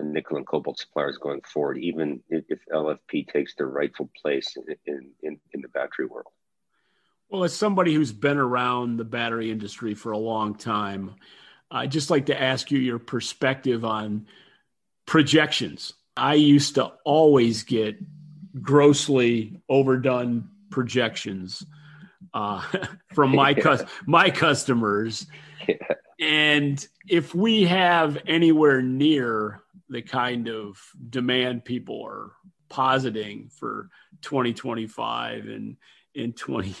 nickel 0.00 0.36
and 0.36 0.46
cobalt 0.46 0.78
suppliers 0.78 1.18
going 1.18 1.40
forward, 1.40 1.78
even 1.78 2.22
if 2.30 2.60
LFP 2.72 3.26
takes 3.26 3.56
their 3.56 3.66
rightful 3.66 4.08
place 4.22 4.56
in, 4.86 5.10
in, 5.24 5.40
in 5.52 5.60
the 5.60 5.68
battery 5.68 6.06
world? 6.06 6.28
Well, 7.28 7.42
as 7.42 7.54
somebody 7.54 7.92
who's 7.92 8.12
been 8.12 8.38
around 8.38 8.98
the 8.98 9.04
battery 9.04 9.50
industry 9.50 9.94
for 9.94 10.12
a 10.12 10.18
long 10.18 10.54
time, 10.54 11.16
I'd 11.74 11.90
just 11.90 12.08
like 12.08 12.26
to 12.26 12.40
ask 12.40 12.70
you 12.70 12.78
your 12.78 13.00
perspective 13.00 13.84
on 13.84 14.26
projections. 15.06 15.92
I 16.16 16.34
used 16.34 16.76
to 16.76 16.92
always 17.04 17.64
get 17.64 17.96
grossly 18.62 19.60
overdone 19.68 20.48
projections 20.70 21.66
uh, 22.32 22.62
from 23.12 23.34
my 23.34 23.54
cu- 23.64 23.84
my 24.06 24.30
customers. 24.30 25.26
Yeah. 25.68 25.74
And 26.20 26.86
if 27.08 27.34
we 27.34 27.64
have 27.64 28.18
anywhere 28.24 28.80
near 28.80 29.60
the 29.88 30.02
kind 30.02 30.48
of 30.48 30.80
demand 31.10 31.64
people 31.64 32.04
are 32.06 32.30
positing 32.68 33.50
for 33.52 33.90
2025 34.22 35.46
and 35.46 35.76
in 36.14 36.32
20, 36.32 36.72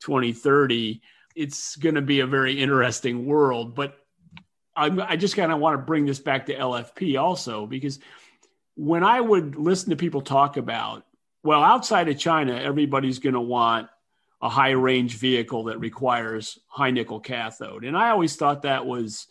2030, 0.00 1.00
it's 1.34 1.74
going 1.74 1.96
to 1.96 2.00
be 2.00 2.20
a 2.20 2.26
very 2.26 2.60
interesting 2.60 3.26
world. 3.26 3.74
But 3.74 3.98
I'm, 4.76 5.00
I 5.00 5.16
just 5.16 5.36
kind 5.36 5.50
of 5.50 5.58
want 5.58 5.74
to 5.74 5.84
bring 5.84 6.04
this 6.06 6.18
back 6.18 6.46
to 6.46 6.56
LFP 6.56 7.20
also, 7.20 7.66
because 7.66 7.98
when 8.74 9.02
I 9.02 9.20
would 9.20 9.56
listen 9.56 9.90
to 9.90 9.96
people 9.96 10.20
talk 10.20 10.56
about, 10.56 11.04
well, 11.42 11.62
outside 11.62 12.08
of 12.08 12.18
China, 12.18 12.54
everybody's 12.54 13.18
going 13.18 13.34
to 13.34 13.40
want 13.40 13.88
a 14.42 14.48
high 14.48 14.72
range 14.72 15.16
vehicle 15.16 15.64
that 15.64 15.80
requires 15.80 16.58
high 16.68 16.90
nickel 16.90 17.20
cathode. 17.20 17.84
And 17.84 17.96
I 17.96 18.10
always 18.10 18.36
thought 18.36 18.62
that 18.62 18.84
was 18.84 19.26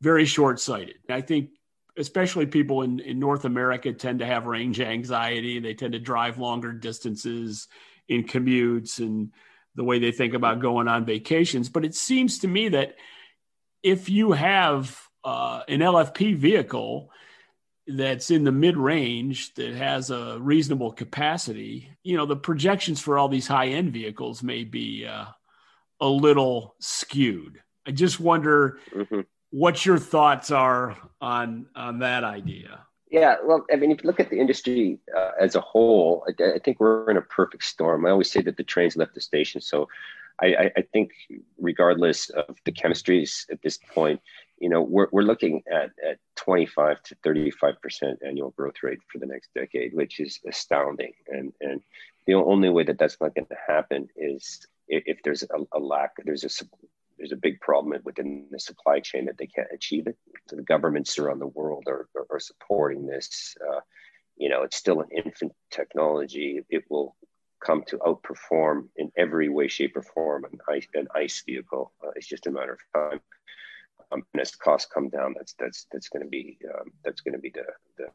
very 0.00 0.24
short 0.24 0.58
sighted. 0.58 0.96
I 1.08 1.20
think, 1.20 1.50
especially 1.98 2.46
people 2.46 2.82
in, 2.82 3.00
in 3.00 3.18
North 3.18 3.44
America, 3.44 3.92
tend 3.92 4.20
to 4.20 4.26
have 4.26 4.46
range 4.46 4.80
anxiety. 4.80 5.58
They 5.58 5.74
tend 5.74 5.92
to 5.92 5.98
drive 5.98 6.38
longer 6.38 6.72
distances 6.72 7.68
in 8.08 8.24
commutes 8.24 9.00
and 9.00 9.32
the 9.74 9.84
way 9.84 9.98
they 9.98 10.12
think 10.12 10.32
about 10.32 10.60
going 10.60 10.88
on 10.88 11.04
vacations. 11.04 11.68
But 11.68 11.84
it 11.84 11.94
seems 11.94 12.38
to 12.38 12.48
me 12.48 12.70
that 12.70 12.96
if 13.82 14.08
you 14.08 14.32
have 14.32 15.00
uh, 15.24 15.62
an 15.68 15.80
LFP 15.80 16.36
vehicle, 16.36 17.10
that's 17.88 18.30
in 18.30 18.44
the 18.44 18.52
mid 18.52 18.76
range 18.76 19.54
that 19.54 19.74
has 19.74 20.10
a 20.10 20.38
reasonable 20.40 20.92
capacity, 20.92 21.90
you 22.02 22.16
know, 22.16 22.26
the 22.26 22.36
projections 22.36 23.00
for 23.00 23.18
all 23.18 23.28
these 23.28 23.46
high 23.46 23.68
end 23.68 23.92
vehicles 23.92 24.42
may 24.42 24.62
be 24.64 25.06
uh, 25.06 25.24
a 26.00 26.08
little 26.08 26.74
skewed. 26.80 27.60
I 27.86 27.92
just 27.92 28.20
wonder 28.20 28.78
mm-hmm. 28.94 29.20
what 29.50 29.86
your 29.86 29.98
thoughts 29.98 30.50
are 30.50 30.96
on 31.20 31.66
on 31.74 32.00
that 32.00 32.24
idea. 32.24 32.84
Yeah, 33.10 33.36
well, 33.42 33.64
I 33.72 33.76
mean, 33.76 33.90
if 33.90 34.04
you 34.04 34.06
look 34.06 34.20
at 34.20 34.28
the 34.28 34.38
industry 34.38 34.98
uh, 35.16 35.30
as 35.40 35.54
a 35.54 35.62
whole, 35.62 36.26
I, 36.28 36.56
I, 36.56 36.58
think 36.58 36.78
we're 36.78 37.10
in 37.10 37.16
a 37.16 37.22
perfect 37.22 37.64
storm. 37.64 38.04
I 38.04 38.10
always 38.10 38.30
say 38.30 38.42
that 38.42 38.58
the 38.58 38.64
trains 38.64 38.98
left 38.98 39.14
the 39.14 39.22
station, 39.22 39.62
so 39.62 39.88
I, 40.40 40.70
I 40.76 40.82
think 40.92 41.10
regardless 41.58 42.30
of 42.30 42.56
the 42.64 42.72
chemistries 42.72 43.44
at 43.50 43.60
this 43.62 43.78
point, 43.92 44.20
you 44.60 44.68
know, 44.68 44.82
we're, 44.82 45.08
we're 45.12 45.22
looking 45.22 45.62
at, 45.70 45.90
at 46.06 46.18
25 46.36 47.02
to 47.04 47.16
35% 47.16 48.16
annual 48.26 48.50
growth 48.50 48.76
rate 48.82 48.98
for 49.10 49.18
the 49.18 49.26
next 49.26 49.50
decade, 49.54 49.94
which 49.94 50.20
is 50.20 50.40
astounding. 50.48 51.12
And, 51.28 51.52
and 51.60 51.80
the 52.26 52.34
only 52.34 52.68
way 52.68 52.84
that 52.84 52.98
that's 52.98 53.18
not 53.20 53.34
going 53.34 53.46
to 53.46 53.56
happen 53.66 54.08
is 54.16 54.66
if, 54.88 55.04
if 55.06 55.18
there's 55.22 55.42
a, 55.42 55.76
a, 55.76 55.78
lack, 55.78 56.12
there's 56.24 56.44
a, 56.44 56.64
there's 57.18 57.32
a 57.32 57.36
big 57.36 57.60
problem 57.60 58.00
within 58.04 58.46
the 58.50 58.58
supply 58.58 59.00
chain 59.00 59.26
that 59.26 59.38
they 59.38 59.46
can't 59.46 59.68
achieve 59.72 60.06
it. 60.06 60.16
So 60.48 60.56
the 60.56 60.62
governments 60.62 61.18
around 61.18 61.38
the 61.38 61.46
world 61.46 61.84
are, 61.86 62.08
are, 62.16 62.26
are 62.30 62.40
supporting 62.40 63.06
this. 63.06 63.54
Uh, 63.60 63.80
you 64.36 64.48
know, 64.48 64.62
it's 64.62 64.76
still 64.76 65.00
an 65.00 65.08
infant 65.14 65.52
technology. 65.70 66.60
It 66.70 66.84
will 66.88 67.16
come 67.64 67.82
to 67.88 67.98
outperform 67.98 68.88
in 68.96 69.10
every 69.16 69.48
way, 69.48 69.68
shape, 69.68 69.96
or 69.96 70.02
form 70.02 70.44
an 70.44 70.58
ICE, 70.68 70.86
an 70.94 71.08
ICE 71.14 71.42
vehicle. 71.46 71.92
Uh, 72.04 72.10
it's 72.16 72.26
just 72.26 72.46
a 72.46 72.50
matter 72.50 72.72
of 72.72 72.80
time 72.94 73.20
um, 74.12 74.24
and 74.32 74.40
as 74.40 74.54
costs 74.54 74.90
come 74.92 75.08
down, 75.08 75.34
that's 75.36 75.54
that's 75.58 75.86
that's 75.92 76.08
going 76.08 76.24
to 76.24 76.28
be 76.28 76.58
um, 76.74 76.90
that's 77.04 77.20
going 77.20 77.34
to 77.34 77.40
be 77.40 77.50
the, 77.50 77.64
the 77.96 78.06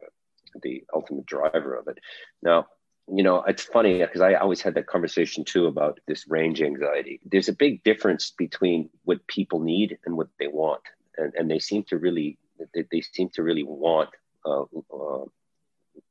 the 0.61 0.83
ultimate 0.93 1.25
driver 1.25 1.75
of 1.75 1.87
it. 1.87 1.99
Now, 2.41 2.67
you 3.07 3.23
know, 3.23 3.43
it's 3.43 3.63
funny 3.63 3.99
because 3.99 4.21
I 4.21 4.35
always 4.35 4.61
had 4.61 4.75
that 4.75 4.87
conversation 4.87 5.43
too 5.43 5.67
about 5.67 5.99
this 6.07 6.27
range 6.27 6.61
anxiety. 6.61 7.19
There's 7.25 7.49
a 7.49 7.53
big 7.53 7.83
difference 7.83 8.31
between 8.31 8.89
what 9.03 9.25
people 9.27 9.59
need 9.59 9.97
and 10.05 10.17
what 10.17 10.29
they 10.39 10.47
want, 10.47 10.81
and, 11.17 11.33
and 11.35 11.49
they 11.49 11.59
seem 11.59 11.83
to 11.85 11.97
really 11.97 12.37
they, 12.73 12.85
they 12.91 13.01
seem 13.01 13.29
to 13.33 13.43
really 13.43 13.63
want 13.63 14.09
uh, 14.45 14.63
uh, 14.63 15.25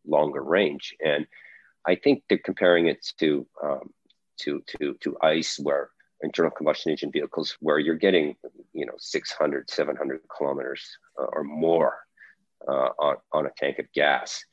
longer 0.06 0.42
range. 0.42 0.94
And 1.04 1.26
I 1.86 1.94
think 1.96 2.22
they're 2.28 2.38
comparing 2.38 2.86
it 2.86 3.06
to 3.18 3.46
um, 3.62 3.90
to 4.40 4.62
to 4.78 4.94
to 5.00 5.16
ice, 5.22 5.58
where 5.58 5.90
internal 6.22 6.50
combustion 6.50 6.90
engine 6.90 7.10
vehicles 7.10 7.56
where 7.60 7.78
you're 7.78 7.96
getting 7.96 8.36
you 8.72 8.86
know 8.86 8.94
600 8.98 9.70
700 9.70 10.20
kilometers 10.36 10.84
uh, 11.18 11.24
or 11.24 11.42
more 11.44 11.98
uh, 12.68 12.90
on, 12.98 13.16
on 13.32 13.46
a 13.46 13.50
tank 13.56 13.78
of 13.78 13.86
gas. 13.92 14.44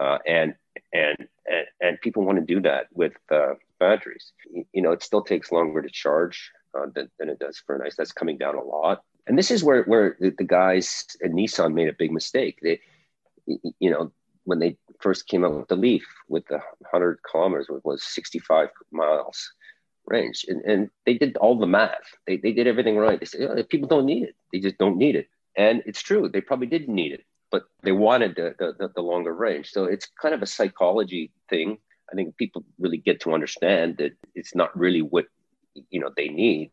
Uh, 0.00 0.18
and, 0.26 0.54
and 0.92 1.16
and 1.46 1.66
and 1.80 2.00
people 2.00 2.24
want 2.24 2.38
to 2.38 2.54
do 2.54 2.60
that 2.60 2.86
with 2.92 3.12
uh, 3.30 3.54
batteries. 3.78 4.32
You 4.72 4.82
know 4.82 4.92
it 4.92 5.02
still 5.02 5.22
takes 5.22 5.52
longer 5.52 5.82
to 5.82 5.90
charge 5.90 6.50
uh, 6.76 6.86
than, 6.94 7.10
than 7.18 7.28
it 7.28 7.38
does 7.38 7.58
for 7.58 7.74
an 7.76 7.82
ice. 7.84 7.96
That's 7.96 8.12
coming 8.12 8.38
down 8.38 8.54
a 8.54 8.62
lot. 8.62 9.02
And 9.26 9.36
this 9.36 9.50
is 9.50 9.62
where 9.62 9.82
where 9.84 10.16
the, 10.18 10.32
the 10.38 10.44
guys 10.44 11.06
at 11.22 11.32
nissan 11.32 11.74
made 11.74 11.88
a 11.88 11.92
big 11.98 12.12
mistake. 12.12 12.60
They 12.62 12.80
you 13.46 13.90
know 13.90 14.12
when 14.44 14.58
they 14.58 14.78
first 15.00 15.26
came 15.26 15.44
out 15.44 15.54
with 15.54 15.68
the 15.68 15.76
leaf 15.76 16.06
with 16.28 16.46
the 16.46 16.58
100 16.90 17.18
kilometers 17.28 17.68
was 17.84 18.02
65 18.04 18.68
miles 18.90 19.52
range. 20.06 20.44
And, 20.48 20.62
and 20.62 20.90
they 21.06 21.14
did 21.14 21.36
all 21.36 21.58
the 21.58 21.66
math. 21.66 22.16
They, 22.26 22.36
they 22.36 22.52
did 22.52 22.66
everything 22.66 22.96
right. 22.96 23.18
They 23.18 23.26
said, 23.26 23.42
oh, 23.42 23.62
people 23.62 23.88
don't 23.88 24.06
need 24.06 24.24
it. 24.24 24.36
They 24.52 24.60
just 24.60 24.78
don't 24.78 24.96
need 24.96 25.16
it. 25.16 25.28
And 25.56 25.82
it's 25.86 26.02
true. 26.02 26.28
They 26.28 26.40
probably 26.40 26.66
didn't 26.66 26.94
need 26.94 27.12
it, 27.12 27.24
but 27.50 27.64
they 27.82 27.92
wanted 27.92 28.36
the, 28.36 28.54
the, 28.58 28.90
the 28.94 29.02
longer 29.02 29.34
range. 29.34 29.70
So 29.70 29.84
it's 29.84 30.08
kind 30.20 30.34
of 30.34 30.42
a 30.42 30.46
psychology 30.46 31.32
thing. 31.48 31.78
I 32.10 32.14
think 32.14 32.36
people 32.36 32.64
really 32.78 32.98
get 32.98 33.20
to 33.22 33.34
understand 33.34 33.98
that 33.98 34.12
it's 34.34 34.54
not 34.54 34.76
really 34.76 35.02
what, 35.02 35.26
you 35.90 36.00
know, 36.00 36.10
they 36.16 36.28
need. 36.28 36.72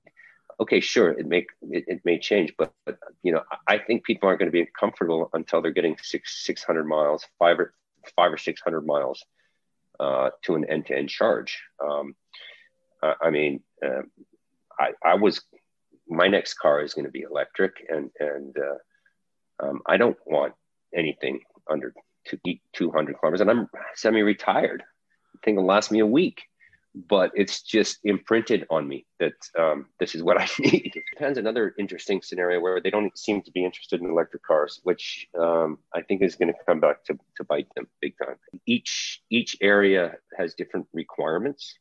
Okay, 0.60 0.80
sure, 0.80 1.12
it 1.12 1.28
may 1.28 1.46
it, 1.70 1.84
it 1.88 2.02
may 2.04 2.18
change, 2.18 2.52
but, 2.58 2.74
but 2.84 2.98
you 3.22 3.32
know, 3.32 3.44
I 3.68 3.78
think 3.78 4.04
people 4.04 4.28
aren't 4.28 4.40
going 4.40 4.52
to 4.52 4.52
be 4.52 4.68
comfortable 4.80 5.30
until 5.34 5.62
they're 5.62 5.70
getting 5.70 5.96
six 6.02 6.44
six 6.44 6.64
hundred 6.64 6.86
miles, 6.86 7.28
five 7.38 7.60
five 8.16 8.32
or 8.32 8.38
six 8.38 8.62
hundred 8.62 8.86
miles 8.86 9.24
uh, 10.00 10.30
to 10.44 10.56
an 10.56 10.66
end 10.70 10.86
to 10.88 10.98
end 10.98 11.10
charge. 11.10 11.60
Um, 11.84 12.16
uh, 13.02 13.14
I 13.22 13.30
mean, 13.30 13.62
uh, 13.86 14.02
I, 14.80 14.92
I 15.04 15.16
was 15.16 15.42
my 16.08 16.28
next 16.28 16.56
car 16.56 16.82
is 16.82 16.94
going 16.94 17.06
to 17.06 17.12
be 17.12 17.22
electric, 17.22 17.86
and 17.90 18.10
and 18.20 18.56
uh, 18.58 19.66
um, 19.66 19.82
I 19.86 19.98
don't 19.98 20.18
want 20.26 20.54
anything 20.96 21.42
under 21.70 21.94
two, 22.26 22.38
200 22.74 23.18
kilometers, 23.20 23.42
and 23.42 23.50
I'm 23.50 23.70
semi-retired. 23.96 24.84
I 24.84 25.38
think 25.44 25.58
it'll 25.58 25.68
last 25.68 25.92
me 25.92 26.00
a 26.00 26.06
week, 26.06 26.42
but 27.08 27.32
it's 27.36 27.62
just 27.62 28.00
imprinted 28.04 28.66
on 28.70 28.88
me 28.88 29.06
that 29.20 29.34
um, 29.58 29.88
this 30.00 30.16
is 30.16 30.24
what 30.24 30.40
I 30.40 30.48
need. 30.60 30.94
Japan's 31.14 31.38
another 31.38 31.76
interesting 31.78 32.22
scenario 32.22 32.60
where 32.60 32.82
they 32.82 32.90
don't 32.90 33.18
seem 33.18 33.42
to 33.44 33.52
be 33.52 33.64
interested 33.64 34.02
in 34.02 34.10
electric 34.10 34.44
cars, 34.44 34.80
which 34.84 35.28
um, 35.40 35.78
I 35.94 36.02
think 36.02 36.22
is 36.22 36.36
going 36.36 36.52
to 36.52 36.60
come 36.66 36.80
back 36.80 37.04
to, 37.06 37.18
to 37.38 37.44
bite 37.44 37.68
them 37.76 37.88
big 38.02 38.16
time. 38.18 38.36
Each 38.66 39.22
each 39.30 39.58
area 39.62 40.16
has 40.38 40.54
different 40.54 40.88
requirements 40.94 41.78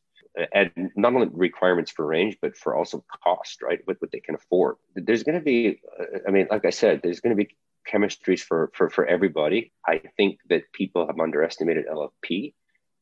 and 0.53 0.71
not 0.95 1.13
only 1.13 1.29
requirements 1.31 1.91
for 1.91 2.05
range, 2.05 2.37
but 2.41 2.55
for 2.55 2.75
also 2.75 3.03
cost, 3.23 3.61
right? 3.61 3.79
What, 3.85 3.97
what 3.99 4.11
they 4.11 4.19
can 4.19 4.35
afford. 4.35 4.75
There's 4.95 5.23
going 5.23 5.37
to 5.37 5.43
be, 5.43 5.81
uh, 5.99 6.19
I 6.27 6.31
mean, 6.31 6.47
like 6.51 6.65
I 6.65 6.69
said, 6.69 7.01
there's 7.01 7.21
going 7.21 7.35
to 7.35 7.43
be 7.43 7.55
chemistries 7.91 8.41
for, 8.41 8.71
for, 8.73 8.89
for 8.89 9.05
everybody. 9.05 9.71
I 9.85 10.01
think 10.17 10.39
that 10.49 10.71
people 10.73 11.07
have 11.07 11.19
underestimated 11.19 11.85
LFP 11.87 12.53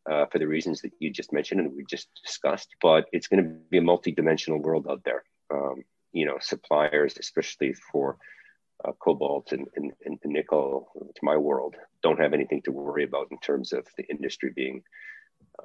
uh, 0.10 0.26
for 0.28 0.40
the 0.40 0.48
reasons 0.48 0.82
that 0.82 0.92
you 1.00 1.10
just 1.10 1.34
mentioned 1.34 1.62
and 1.62 1.76
we 1.76 1.84
just 1.90 2.08
discussed, 2.24 2.70
but 2.82 3.06
it's 3.12 3.28
going 3.28 3.44
to 3.44 3.50
be 3.70 3.78
a 3.78 3.82
multi-dimensional 3.82 4.62
world 4.62 4.88
out 4.90 5.04
there. 5.04 5.24
Um, 5.52 5.84
you 6.12 6.26
know, 6.26 6.38
suppliers, 6.40 7.16
especially 7.20 7.74
for 7.92 8.18
uh, 8.84 8.92
cobalt 9.00 9.52
and, 9.52 9.68
and, 9.76 9.92
and, 10.06 10.20
nickel, 10.26 10.90
to 10.96 11.22
my 11.24 11.38
world, 11.38 11.76
don't 12.04 12.20
have 12.20 12.34
anything 12.34 12.62
to 12.64 12.72
worry 12.72 13.04
about 13.04 13.28
in 13.32 13.40
terms 13.40 13.74
of 13.74 13.86
the 13.98 14.06
industry 14.10 14.52
being 14.56 14.84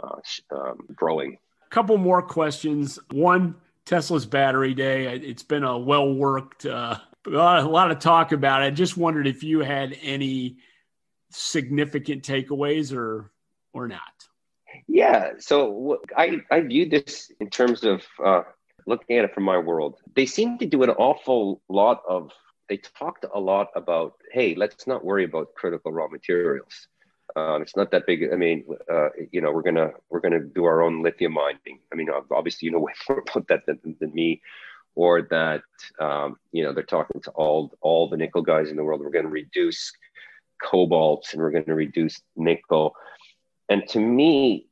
uh, 0.03 0.17
um, 0.51 0.79
growing 0.95 1.39
couple 1.71 1.97
more 1.97 2.21
questions. 2.21 2.99
One, 3.11 3.55
Tesla's 3.87 4.27
battery 4.27 4.75
day. 4.75 5.07
It's 5.17 5.43
been 5.43 5.65
a 5.65 5.79
well 5.79 6.13
worked, 6.13 6.67
uh, 6.67 6.99
a, 7.27 7.31
lot, 7.31 7.91
of 7.91 7.99
talk 8.01 8.33
about 8.33 8.63
it. 8.63 8.73
Just 8.73 8.97
wondered 8.97 9.27
if 9.27 9.43
you 9.43 9.61
had 9.61 9.97
any 10.03 10.59
significant 11.31 12.25
takeaways 12.25 12.95
or 12.95 13.31
or 13.73 13.89
not. 13.89 14.29
Yeah, 14.87 15.33
so 15.39 16.01
I 16.17 16.41
I 16.51 16.61
view 16.61 16.89
this 16.89 17.31
in 17.41 17.51
terms 17.51 17.85
of 17.85 18.03
uh, 18.25 18.43
looking 18.87 19.19
at 19.19 19.25
it 19.25 19.35
from 19.35 19.45
my 19.45 19.59
world. 19.59 19.97
They 20.15 20.27
seem 20.27 20.59
to 20.59 20.67
do 20.67 20.83
an 20.83 20.91
awful 20.91 21.63
lot 21.69 22.03
of. 22.09 22.31
They 22.69 22.77
talked 22.77 23.27
a 23.35 23.41
lot 23.41 23.69
about, 23.75 24.13
hey, 24.33 24.55
let's 24.55 24.87
not 24.87 25.05
worry 25.05 25.25
about 25.25 25.55
critical 25.57 25.91
raw 25.93 26.07
materials. 26.07 26.87
Um, 27.35 27.63
it's 27.63 27.77
not 27.77 27.91
that 27.91 28.07
big. 28.07 28.33
I 28.33 28.37
mean, 28.37 28.65
uh, 28.93 29.09
you 29.33 29.41
know, 29.41 29.53
we're 29.53 29.63
gonna 29.63 29.91
we're 30.09 30.21
gonna 30.21 30.41
do 30.41 30.65
our 30.65 30.83
own 30.83 31.03
lithium 31.03 31.33
mining. 31.33 31.81
I 31.93 31.97
mean, 31.97 32.09
obviously, 32.31 32.67
you 32.67 32.73
know 32.73 32.79
way 32.89 32.93
more 33.09 33.25
about 33.29 33.49
that 33.49 33.67
than, 33.67 33.97
than 34.01 34.13
me, 34.15 34.41
or 34.95 35.23
that 35.23 35.63
um, 36.01 36.37
you 36.53 36.63
know 36.65 36.73
they're 36.73 36.85
talking 36.85 37.21
to 37.23 37.31
all 37.33 37.73
all 37.81 38.09
the 38.09 38.17
nickel 38.17 38.43
guys 38.43 38.71
in 38.71 38.77
the 38.77 38.85
world. 38.85 39.01
We're 39.01 39.11
going 39.11 39.25
to 39.25 39.31
reduce 39.31 39.93
cobalt 40.63 41.29
and 41.33 41.41
we're 41.41 41.51
going 41.51 41.65
to 41.65 41.75
reduce 41.75 42.21
nickel. 42.37 42.95
And 43.71 43.89
to 43.91 44.01
me, 44.01 44.67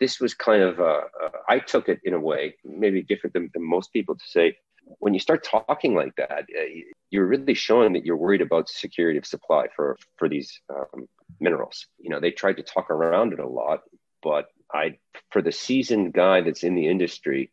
this 0.00 0.18
was 0.18 0.34
kind 0.34 0.62
of 0.62 0.80
uh, 0.80 1.02
uh, 1.22 1.28
I 1.48 1.58
took 1.58 1.88
it 1.88 2.00
in 2.04 2.14
a 2.14 2.20
way 2.20 2.56
maybe 2.64 3.02
different 3.02 3.34
than, 3.34 3.50
than 3.54 3.62
most 3.62 3.92
people 3.92 4.16
to 4.16 4.24
say 4.26 4.56
when 4.98 5.14
you 5.14 5.20
start 5.20 5.44
talking 5.44 5.94
like 5.94 6.14
that, 6.16 6.46
uh, 6.58 6.62
you're 7.10 7.26
really 7.26 7.54
showing 7.54 7.92
that 7.92 8.04
you're 8.04 8.16
worried 8.16 8.42
about 8.42 8.68
security 8.68 9.18
of 9.18 9.26
supply 9.26 9.66
for 9.74 9.96
for 10.16 10.28
these 10.28 10.60
um, 10.74 11.06
minerals. 11.40 11.86
You 11.98 12.10
know, 12.10 12.20
they 12.20 12.30
tried 12.30 12.56
to 12.56 12.62
talk 12.62 12.90
around 12.90 13.32
it 13.32 13.38
a 13.38 13.48
lot, 13.48 13.82
but 14.22 14.48
I, 14.72 14.98
for 15.30 15.42
the 15.42 15.52
seasoned 15.52 16.12
guy 16.12 16.40
that's 16.40 16.64
in 16.64 16.74
the 16.74 16.88
industry, 16.88 17.52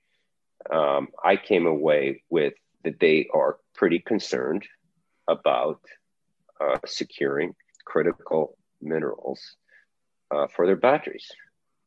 um, 0.71 1.09
I 1.23 1.35
came 1.35 1.67
away 1.67 2.23
with 2.29 2.53
that 2.83 2.99
they 2.99 3.27
are 3.33 3.57
pretty 3.75 3.99
concerned 3.99 4.65
about 5.27 5.81
uh, 6.59 6.79
securing 6.85 7.55
critical 7.85 8.57
minerals 8.81 9.55
uh, 10.31 10.47
for 10.47 10.65
their 10.65 10.75
batteries 10.75 11.29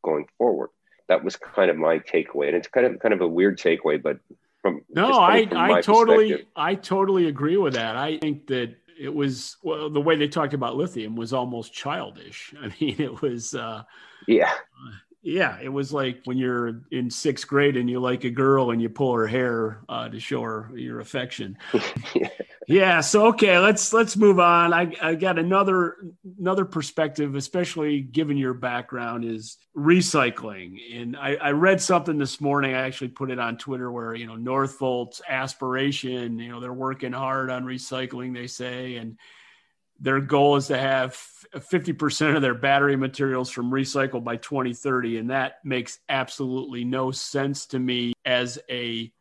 going 0.05 0.27
forward. 0.39 0.71
that 1.09 1.25
was 1.25 1.37
kind 1.37 1.71
of 1.71 1.77
my 1.77 1.99
takeaway, 1.99 2.49
and 2.49 2.57
it's 2.57 2.69
kind 2.69 2.87
of 2.87 3.01
kind 3.01 3.15
of 3.15 3.21
a 3.21 3.29
weird 3.29 3.59
takeaway, 3.59 4.03
but 4.03 4.19
from 4.63 4.83
no, 4.95 5.13
I 5.13 5.47
I 5.55 5.81
totally 5.81 6.47
I 6.57 6.75
totally 6.75 7.29
agree 7.29 7.57
with 7.57 7.75
that. 7.75 7.97
I 7.97 8.19
think 8.19 8.47
that 8.49 8.77
it 8.99 9.13
was 9.15 9.57
well 9.63 9.91
the 9.91 10.01
way 10.01 10.17
they 10.17 10.29
talked 10.29 10.55
about 10.55 10.77
lithium 10.77 11.17
was 11.17 11.33
almost 11.33 11.73
childish. 11.73 12.55
I 12.61 12.73
mean, 12.81 12.97
it 12.99 13.21
was 13.23 13.55
uh, 13.55 13.83
yeah. 14.27 14.53
Uh, 14.53 14.93
yeah, 15.23 15.59
it 15.63 15.71
was 15.71 15.91
like 15.91 16.21
when 16.25 16.37
you're 16.37 16.83
in 16.91 17.11
sixth 17.11 17.49
grade 17.49 17.79
and 17.79 17.89
you 17.89 17.99
like 17.99 18.25
a 18.25 18.31
girl 18.31 18.73
and 18.73 18.83
you 18.83 18.91
pull 18.91 19.15
her 19.15 19.27
hair 19.27 19.81
uh, 19.89 20.07
to 20.11 20.21
show 20.21 20.43
her 20.43 20.71
your 20.75 21.01
affection. 21.01 21.57
yeah. 22.15 22.29
yeah. 22.67 23.01
So 23.01 23.27
okay, 23.29 23.59
let's 23.59 23.93
let's 23.93 24.17
move 24.17 24.39
on. 24.39 24.73
I, 24.73 24.93
I 25.01 25.15
got 25.15 25.39
another 25.39 25.97
another 26.39 26.65
perspective, 26.65 27.35
especially 27.35 28.01
given 28.01 28.37
your 28.37 28.55
background, 28.55 29.25
is 29.25 29.59
recycling. 29.77 30.79
And 30.95 31.17
I, 31.17 31.35
I 31.37 31.51
read 31.51 31.81
something 31.81 32.19
this 32.19 32.41
morning. 32.41 32.75
I 32.75 32.87
actually 32.87 33.09
put 33.09 33.31
it 33.31 33.39
on 33.39 33.59
Twitter 33.59 33.91
where 33.91 34.15
you 34.15 34.27
know 34.27 34.37
Northvolt's 34.37 35.21
aspiration. 35.29 36.39
You 36.39 36.51
know 36.51 36.61
they're 36.61 36.73
working 36.73 37.13
hard 37.13 37.51
on 37.51 37.65
recycling. 37.65 38.35
They 38.35 38.47
say 38.47 38.97
and 38.97 39.19
their 40.01 40.21
goal 40.21 40.57
is 40.57 40.67
to 40.67 40.77
have 40.77 41.17
50% 41.55 42.37
of 42.37 42.43
their 42.43 42.55
battery 42.55 42.97
materials 42.97 43.51
from 43.51 43.71
recycled 43.71 44.25
by 44.25 44.37
2030 44.37 45.19
and 45.19 45.31
that 45.31 45.65
makes 45.65 46.01
absolutely 46.09 46.85
no 46.85 47.13
sense 47.13 47.67
to 47.67 47.79
me 47.79 48.13
as 48.25 48.59
a 48.69 49.13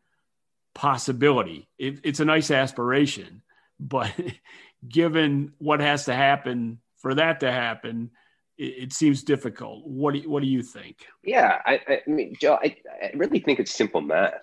possibility 0.74 1.68
it, 1.78 2.00
it's 2.04 2.20
a 2.20 2.26
nice 2.26 2.52
aspiration 2.52 3.42
but 3.80 4.12
given 4.88 5.54
what 5.60 5.80
has 5.80 6.06
to 6.06 6.14
happen 6.14 6.80
for 6.98 7.16
that 7.16 7.40
to 7.40 7.52
happen 7.52 8.10
it, 8.58 8.64
it 8.64 8.94
seems 8.94 9.24
difficult 9.24 9.86
what 9.86 10.14
do 10.14 10.20
you, 10.20 10.30
what 10.30 10.42
do 10.42 10.50
you 10.50 10.64
think 10.64 11.06
yeah 11.24 11.60
i, 11.66 11.80
I 11.88 12.02
mean 12.08 12.34
joe 12.40 12.58
I, 12.62 12.76
I 13.04 13.12
really 13.16 13.40
think 13.40 13.60
it's 13.60 13.74
simple 13.74 14.02
math 14.02 14.34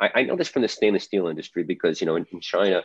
I, 0.00 0.10
I 0.14 0.22
know 0.22 0.36
this 0.36 0.48
from 0.48 0.62
the 0.62 0.68
stainless 0.68 1.04
steel 1.04 1.28
industry 1.28 1.62
because 1.62 2.00
you 2.00 2.06
know 2.06 2.16
in, 2.16 2.26
in 2.32 2.40
china 2.40 2.82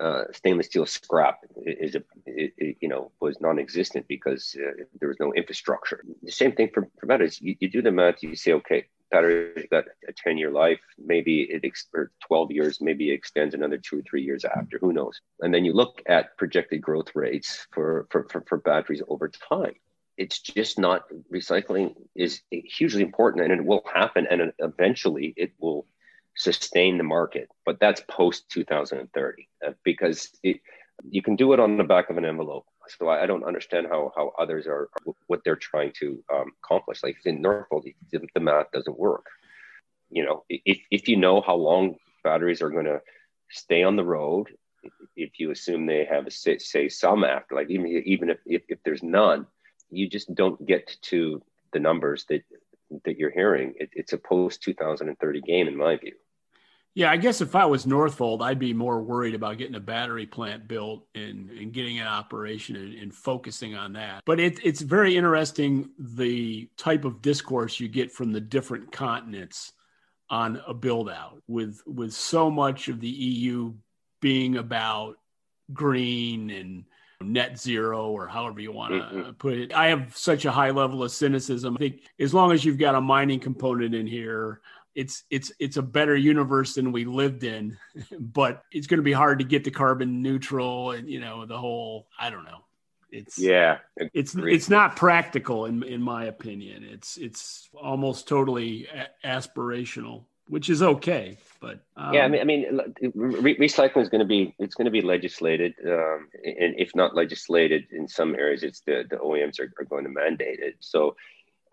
uh, 0.00 0.24
stainless 0.32 0.66
steel 0.66 0.86
scrap 0.86 1.40
is 1.64 1.94
a 1.94 2.02
it, 2.26 2.52
it, 2.58 2.76
you 2.80 2.88
know 2.88 3.12
was 3.20 3.40
non-existent 3.40 4.06
because 4.08 4.56
uh, 4.58 4.84
there 4.98 5.08
was 5.08 5.18
no 5.20 5.32
infrastructure. 5.34 6.02
The 6.22 6.32
same 6.32 6.52
thing 6.52 6.70
for, 6.74 6.88
for 6.98 7.06
batteries. 7.06 7.40
You, 7.40 7.54
you 7.60 7.70
do 7.70 7.80
the 7.80 7.92
math. 7.92 8.22
You 8.22 8.34
say, 8.34 8.52
okay, 8.54 8.86
batteries 9.14 9.66
got 9.70 9.84
a 10.08 10.12
10-year 10.12 10.50
life. 10.50 10.80
Maybe 10.98 11.42
it 11.42 11.64
ex- 11.64 11.88
or 11.94 12.10
12 12.26 12.50
years. 12.50 12.80
Maybe 12.80 13.10
it 13.10 13.14
extends 13.14 13.54
another 13.54 13.78
two 13.78 13.98
or 13.98 14.02
three 14.02 14.22
years 14.22 14.44
after. 14.44 14.78
Who 14.78 14.92
knows? 14.92 15.20
And 15.40 15.52
then 15.52 15.64
you 15.64 15.72
look 15.72 16.02
at 16.06 16.36
projected 16.36 16.80
growth 16.80 17.10
rates 17.14 17.66
for 17.72 18.06
for, 18.10 18.26
for, 18.30 18.44
for 18.48 18.58
batteries 18.58 19.02
over 19.08 19.28
time 19.28 19.74
it's 20.16 20.38
just 20.38 20.78
not 20.78 21.06
recycling 21.32 21.92
is 22.14 22.42
hugely 22.50 23.02
important 23.02 23.42
and 23.42 23.60
it 23.60 23.66
will 23.66 23.82
happen 23.92 24.28
and 24.30 24.52
eventually 24.60 25.34
it 25.36 25.52
will 25.58 25.88
sustain 26.36 26.98
the 26.98 27.04
market, 27.04 27.48
but 27.64 27.78
that's 27.80 28.02
post 28.08 28.48
2030 28.50 29.48
uh, 29.66 29.70
because 29.84 30.30
it, 30.42 30.60
you 31.08 31.22
can 31.22 31.36
do 31.36 31.52
it 31.52 31.60
on 31.60 31.76
the 31.76 31.84
back 31.84 32.10
of 32.10 32.18
an 32.18 32.24
envelope. 32.24 32.66
So 32.98 33.08
I, 33.08 33.24
I 33.24 33.26
don't 33.26 33.44
understand 33.44 33.86
how, 33.88 34.12
how 34.16 34.32
others 34.38 34.66
are, 34.66 34.88
what 35.26 35.40
they're 35.44 35.56
trying 35.56 35.92
to 36.00 36.22
um, 36.32 36.52
accomplish. 36.62 37.02
Like 37.02 37.16
in 37.24 37.42
Northvolt, 37.42 37.84
the, 38.10 38.20
the 38.34 38.40
math 38.40 38.70
doesn't 38.72 38.98
work. 38.98 39.26
You 40.10 40.24
know, 40.24 40.44
if, 40.48 40.78
if 40.90 41.08
you 41.08 41.16
know 41.16 41.40
how 41.40 41.56
long 41.56 41.96
batteries 42.22 42.62
are 42.62 42.70
going 42.70 42.84
to 42.86 43.00
stay 43.50 43.82
on 43.82 43.96
the 43.96 44.04
road, 44.04 44.48
if 45.16 45.38
you 45.38 45.50
assume 45.50 45.86
they 45.86 46.04
have 46.04 46.26
a 46.26 46.30
say, 46.30 46.58
say 46.58 46.88
some 46.88 47.24
after, 47.24 47.54
like 47.54 47.70
even 47.70 47.86
even 48.04 48.30
if, 48.30 48.38
if, 48.44 48.62
if 48.68 48.82
there's 48.84 49.02
none, 49.02 49.46
you 49.90 50.08
just 50.08 50.34
don't 50.34 50.64
get 50.66 50.96
to 51.02 51.42
the 51.72 51.80
numbers 51.80 52.26
that 52.28 52.42
that 53.04 53.18
you're 53.18 53.30
hearing. 53.30 53.74
It, 53.78 53.90
it's 53.92 54.12
a 54.12 54.18
post 54.18 54.62
2030 54.62 55.40
game 55.40 55.68
in 55.68 55.76
my 55.76 55.96
view. 55.96 56.14
Yeah, 56.94 57.10
I 57.10 57.16
guess 57.16 57.40
if 57.40 57.56
I 57.56 57.64
was 57.66 57.86
Northvolt, 57.86 58.40
I'd 58.40 58.60
be 58.60 58.72
more 58.72 59.02
worried 59.02 59.34
about 59.34 59.58
getting 59.58 59.74
a 59.74 59.80
battery 59.80 60.26
plant 60.26 60.68
built 60.68 61.06
and, 61.14 61.50
and 61.50 61.72
getting 61.72 61.98
an 61.98 62.06
operation 62.06 62.76
and, 62.76 62.94
and 62.94 63.14
focusing 63.14 63.74
on 63.74 63.94
that. 63.94 64.22
But 64.24 64.38
it, 64.38 64.60
it's 64.62 64.80
very 64.80 65.16
interesting 65.16 65.90
the 65.98 66.68
type 66.76 67.04
of 67.04 67.20
discourse 67.20 67.80
you 67.80 67.88
get 67.88 68.12
from 68.12 68.32
the 68.32 68.40
different 68.40 68.92
continents 68.92 69.72
on 70.30 70.60
a 70.66 70.72
build 70.72 71.10
out 71.10 71.42
with 71.48 71.82
with 71.86 72.12
so 72.12 72.50
much 72.50 72.88
of 72.88 72.98
the 73.00 73.08
EU 73.08 73.74
being 74.20 74.56
about 74.56 75.16
green 75.72 76.50
and 76.50 76.84
net 77.20 77.58
zero 77.58 78.08
or 78.08 78.26
however 78.26 78.60
you 78.60 78.72
want 78.72 78.92
to 78.92 79.00
mm-hmm. 79.00 79.30
put 79.32 79.54
it. 79.54 79.72
I 79.74 79.88
have 79.88 80.16
such 80.16 80.44
a 80.44 80.50
high 80.50 80.70
level 80.70 81.02
of 81.02 81.10
cynicism. 81.10 81.76
I 81.76 81.78
think 81.78 82.02
as 82.18 82.32
long 82.32 82.52
as 82.52 82.64
you've 82.64 82.78
got 82.78 82.94
a 82.94 83.00
mining 83.00 83.40
component 83.40 83.94
in 83.94 84.06
here, 84.06 84.60
it's 84.94 85.24
it's 85.30 85.52
it's 85.58 85.76
a 85.76 85.82
better 85.82 86.16
universe 86.16 86.74
than 86.74 86.92
we 86.92 87.04
lived 87.04 87.44
in 87.44 87.76
but 88.18 88.62
it's 88.72 88.86
going 88.86 88.98
to 88.98 89.04
be 89.04 89.12
hard 89.12 89.38
to 89.38 89.44
get 89.44 89.64
to 89.64 89.70
carbon 89.70 90.22
neutral 90.22 90.92
and 90.92 91.08
you 91.08 91.20
know 91.20 91.46
the 91.46 91.58
whole 91.58 92.06
i 92.18 92.30
don't 92.30 92.44
know. 92.44 92.60
It's 93.10 93.38
yeah 93.38 93.78
it's 94.12 94.34
it's 94.34 94.68
not 94.68 94.96
practical 94.96 95.66
in 95.66 95.84
in 95.84 96.02
my 96.02 96.24
opinion. 96.24 96.82
It's 96.82 97.16
it's 97.16 97.68
almost 97.72 98.26
totally 98.26 98.88
a- 98.88 99.26
aspirational 99.26 100.24
which 100.46 100.68
is 100.68 100.82
okay 100.82 101.38
but 101.58 101.80
um, 101.96 102.12
yeah 102.12 102.24
i 102.24 102.28
mean 102.28 102.40
i 102.40 102.44
mean 102.44 102.80
re- 103.14 103.56
recycling 103.56 104.02
is 104.02 104.10
going 104.10 104.18
to 104.18 104.26
be 104.26 104.54
it's 104.58 104.74
going 104.74 104.84
to 104.84 104.90
be 104.90 105.00
legislated 105.00 105.74
um, 105.86 106.28
and 106.44 106.74
if 106.76 106.94
not 106.94 107.14
legislated 107.14 107.86
in 107.92 108.06
some 108.06 108.34
areas 108.34 108.62
it's 108.62 108.80
the 108.80 109.04
the 109.08 109.16
oems 109.16 109.58
are, 109.58 109.72
are 109.78 109.84
going 109.84 110.04
to 110.04 110.10
mandate 110.10 110.60
it. 110.60 110.76
So 110.80 111.16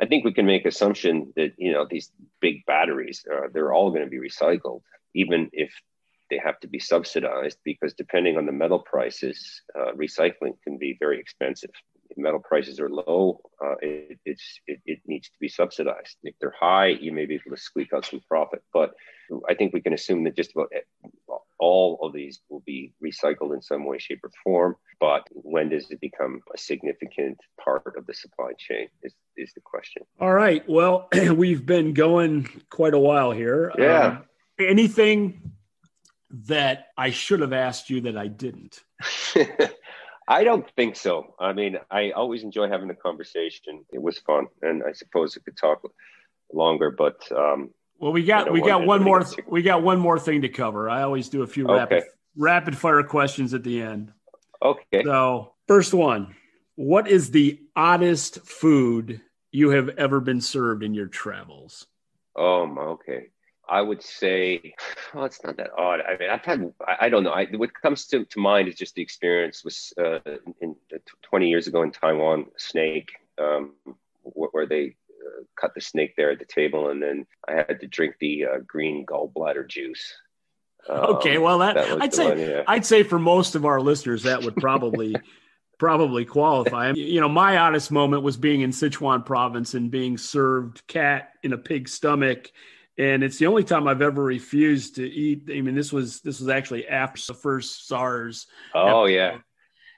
I 0.02 0.08
think 0.08 0.26
we 0.26 0.34
can 0.34 0.47
make 0.47 0.66
assumption 0.66 1.32
that 1.36 1.54
you 1.58 1.72
know 1.72 1.86
these 1.89 2.12
big 2.39 2.66
batteries 2.66 3.24
uh, 3.32 3.47
they're 3.54 3.74
all 3.74 3.91
going 3.91 4.04
to 4.04 4.10
be 4.10 4.20
recycled, 4.20 4.82
even 5.14 5.49
if 5.54 5.72
they 6.32 6.39
have 6.43 6.60
to 6.62 6.68
be 6.68 6.80
subsidized, 6.80 7.60
because 7.64 7.93
depending 7.93 8.38
on 8.38 8.45
the 8.45 8.52
metal 8.52 8.80
prices, 8.80 9.62
uh, 9.78 9.91
recycling 9.91 10.54
can 10.64 10.78
be 10.78 10.97
very 10.99 11.20
expensive. 11.20 11.70
If 12.10 12.18
metal 12.18 12.39
prices 12.39 12.80
are 12.80 12.89
low, 12.89 13.41
uh, 13.64 13.76
it, 13.82 14.18
it, 14.26 14.39
it 14.86 14.99
needs 15.06 15.28
to 15.30 15.38
be 15.39 15.49
subsidized. 15.49 16.18
If 16.24 16.36
they're 16.39 16.56
high, 16.58 16.88
you 16.88 17.12
may 17.12 17.26
be 17.26 17.36
able 17.36 17.56
to 17.56 17.62
squeak 17.62 17.93
out 17.93 18.06
some 18.06 18.22
profit. 18.28 18.64
But 18.74 18.93
I 19.49 19.54
think 19.54 19.74
we 19.74 19.82
can 19.82 19.93
assume 19.93 20.24
that 20.24 20.36
just 20.36 20.52
about 20.54 20.72
all 21.62 21.99
of 22.01 22.12
these 22.12 22.41
will 22.49 22.64
be 22.66 22.91
recycled 23.01 23.53
in 23.53 23.62
some 23.62 23.86
way, 23.86 23.99
shape, 23.99 24.20
or 24.24 24.32
form. 24.43 24.76
But 24.99 25.28
when 25.32 25.70
does 25.70 25.91
it 25.91 26.01
become 26.01 26.41
a 26.53 26.57
significant 26.57 27.38
part 27.64 27.95
of 27.95 28.05
the 28.07 28.14
supply 28.14 28.51
chain 28.57 28.88
is, 29.03 29.14
is 29.38 29.53
the 29.53 29.62
question. 29.62 30.03
All 30.20 30.34
right. 30.34 30.68
Well, 30.68 31.07
we've 31.36 31.66
been 31.66 31.93
going 31.93 32.49
quite 32.70 32.95
a 32.95 32.99
while 32.99 33.32
here. 33.32 33.72
Yeah. 33.78 34.05
Um, 34.05 34.24
anything 34.59 35.53
that 36.45 36.88
I 36.97 37.12
should 37.12 37.41
have 37.41 37.53
asked 37.53 37.89
you 37.89 38.01
that 38.01 38.18
I 38.18 38.28
didn't? 38.28 38.82
I 40.28 40.43
don't 40.43 40.68
think 40.76 40.95
so. 40.95 41.36
I 41.39 41.53
mean, 41.53 41.78
I 41.91 42.12
always 42.12 42.43
enjoy 42.43 42.70
having 42.70 42.89
a 42.89 42.95
conversation. 42.95 43.86
It 43.93 44.01
was 44.01 44.18
fun, 44.20 44.47
and 44.64 44.82
I 44.88 44.93
suppose 44.93 45.38
I 45.38 45.41
could 45.43 45.57
talk 45.57 45.84
longer, 46.53 46.89
but 46.89 47.22
um, 47.32 47.70
well, 48.02 48.12
we 48.12 48.24
got 48.24 48.52
we 48.52 48.62
got 48.62 48.86
one 48.86 49.04
more 49.04 49.24
th- 49.24 49.45
we 49.47 49.62
got 49.62 49.84
one 49.84 49.99
more 49.99 50.18
thing 50.18 50.41
to 50.41 50.49
cover. 50.49 50.89
I 50.89 51.04
always 51.04 51.30
do 51.30 51.43
a 51.43 51.47
few 51.47 51.66
okay. 51.66 51.74
rapid 51.76 52.04
rapid 52.36 52.78
fire 52.78 53.04
questions 53.04 53.54
at 53.54 53.64
the 53.64 53.80
end. 53.80 54.12
Okay. 54.62 55.04
So 55.04 55.54
first 55.68 55.93
one, 55.93 56.36
what 56.76 57.08
is 57.08 57.30
the 57.30 57.60
oddest 57.76 58.39
food 58.39 59.22
you 59.52 59.70
have 59.70 59.89
ever 59.89 60.20
been 60.20 60.41
served 60.41 60.82
in 60.82 60.95
your 60.95 61.06
travels? 61.06 61.86
Um. 62.36 62.80
Okay. 62.80 63.28
I 63.70 63.82
would 63.82 64.04
say, 64.04 64.74
well, 65.14 65.24
it's 65.26 65.43
not 65.43 65.56
that 65.58 65.70
odd. 65.78 66.02
I 66.02 66.18
mean, 66.18 66.30
I've 66.30 66.43
had, 66.43 66.74
I, 66.86 67.06
I 67.06 67.10
don't 67.10 67.24
know. 67.24 67.32
I, 67.32 67.45
what 67.45 67.74
comes 67.74 68.06
to, 68.08 68.26
to 68.26 68.39
mind 68.39 68.68
is 68.68 68.76
just 68.76 68.95
the 68.95 69.02
experience 69.02 69.64
was 69.64 69.93
uh, 69.97 70.20
in, 70.60 70.76
in 70.91 70.99
20 71.22 71.47
years 71.47 71.68
ago 71.68 71.82
in 71.84 71.91
Taiwan, 71.91 72.47
snake, 72.58 73.12
um, 73.38 73.76
where 74.24 74.66
they 74.66 74.97
cut 75.59 75.74
the 75.76 75.82
snake 75.82 76.13
there 76.15 76.32
at 76.32 76.39
the 76.39 76.45
table, 76.45 76.89
and 76.89 77.01
then 77.01 77.26
I 77.47 77.53
had 77.53 77.80
to 77.82 77.88
drink 77.88 78.15
the 78.19 78.45
uh, 78.45 78.57
green 78.65 79.05
gallbladder 79.05 79.67
juice. 79.67 80.13
Um, 80.89 81.15
okay, 81.15 81.38
well, 81.38 81.59
that, 81.59 81.76
that 81.76 82.01
I'd 82.01 82.13
say 82.13 82.30
one, 82.30 82.39
yeah. 82.39 82.63
I'd 82.67 82.86
say 82.86 83.03
for 83.03 83.19
most 83.19 83.55
of 83.55 83.65
our 83.65 83.80
listeners 83.80 84.24
that 84.24 84.41
would 84.43 84.55
probably 84.55 85.15
probably 85.80 86.26
qualify. 86.26 86.91
You 86.91 87.22
know, 87.22 87.30
my 87.30 87.57
oddest 87.57 87.91
moment 87.91 88.24
was 88.24 88.38
being 88.38 88.61
in 88.61 88.69
Sichuan 88.69 89.26
province 89.26 89.74
and 89.74 89.89
being 89.89 90.17
served 90.17 90.86
cat 90.88 91.32
in 91.41 91.53
a 91.53 91.57
pig's 91.57 91.93
stomach. 91.93 92.51
And 92.97 93.24
it's 93.24 93.39
the 93.39 93.47
only 93.47 93.63
time 93.63 93.88
I've 93.88 94.03
ever 94.03 94.24
refused 94.24 94.97
to 94.97 95.09
eat. 95.09 95.49
I 95.49 95.61
mean, 95.61 95.74
this 95.74 95.91
was 95.91 96.22
this 96.22 96.39
was 96.39 96.49
actually 96.49 96.88
after 96.88 97.22
the 97.26 97.34
first 97.34 97.88
SARS. 97.88 98.45
Oh 98.76 99.05
yeah. 99.05 99.39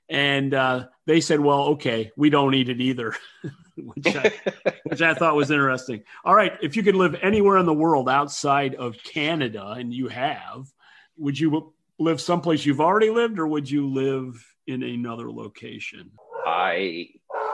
And 0.10 0.54
uh, 0.54 0.88
they 1.06 1.22
said, 1.22 1.40
"Well, 1.40 1.64
okay, 1.70 2.12
we 2.16 2.30
don't 2.30 2.54
eat 2.54 2.70
it 2.70 2.82
either." 2.82 3.16
which 3.76 4.16
I, 4.16 4.32
which 4.84 5.02
I 5.02 5.14
thought 5.14 5.36
was 5.36 5.52
interesting. 5.52 6.04
All 6.26 6.36
right, 6.36 6.54
if 6.62 6.76
you 6.76 6.84
could 6.84 6.96
live 6.96 7.16
anywhere 7.22 7.58
in 7.58 7.66
the 7.66 7.74
world 7.74 8.10
outside 8.10 8.76
of 8.76 8.98
Canada, 9.04 9.76
and 9.78 9.94
you 9.94 10.08
have, 10.10 10.72
would 11.18 11.40
you 11.40 11.74
live 12.00 12.22
someplace 12.22 12.66
you've 12.66 12.82
already 12.82 13.10
lived, 13.10 13.40
or 13.40 13.48
would 13.48 13.70
you 13.70 13.88
live 13.88 14.46
in 14.68 14.84
another 14.84 15.32
location? 15.32 16.12
I 16.46 17.10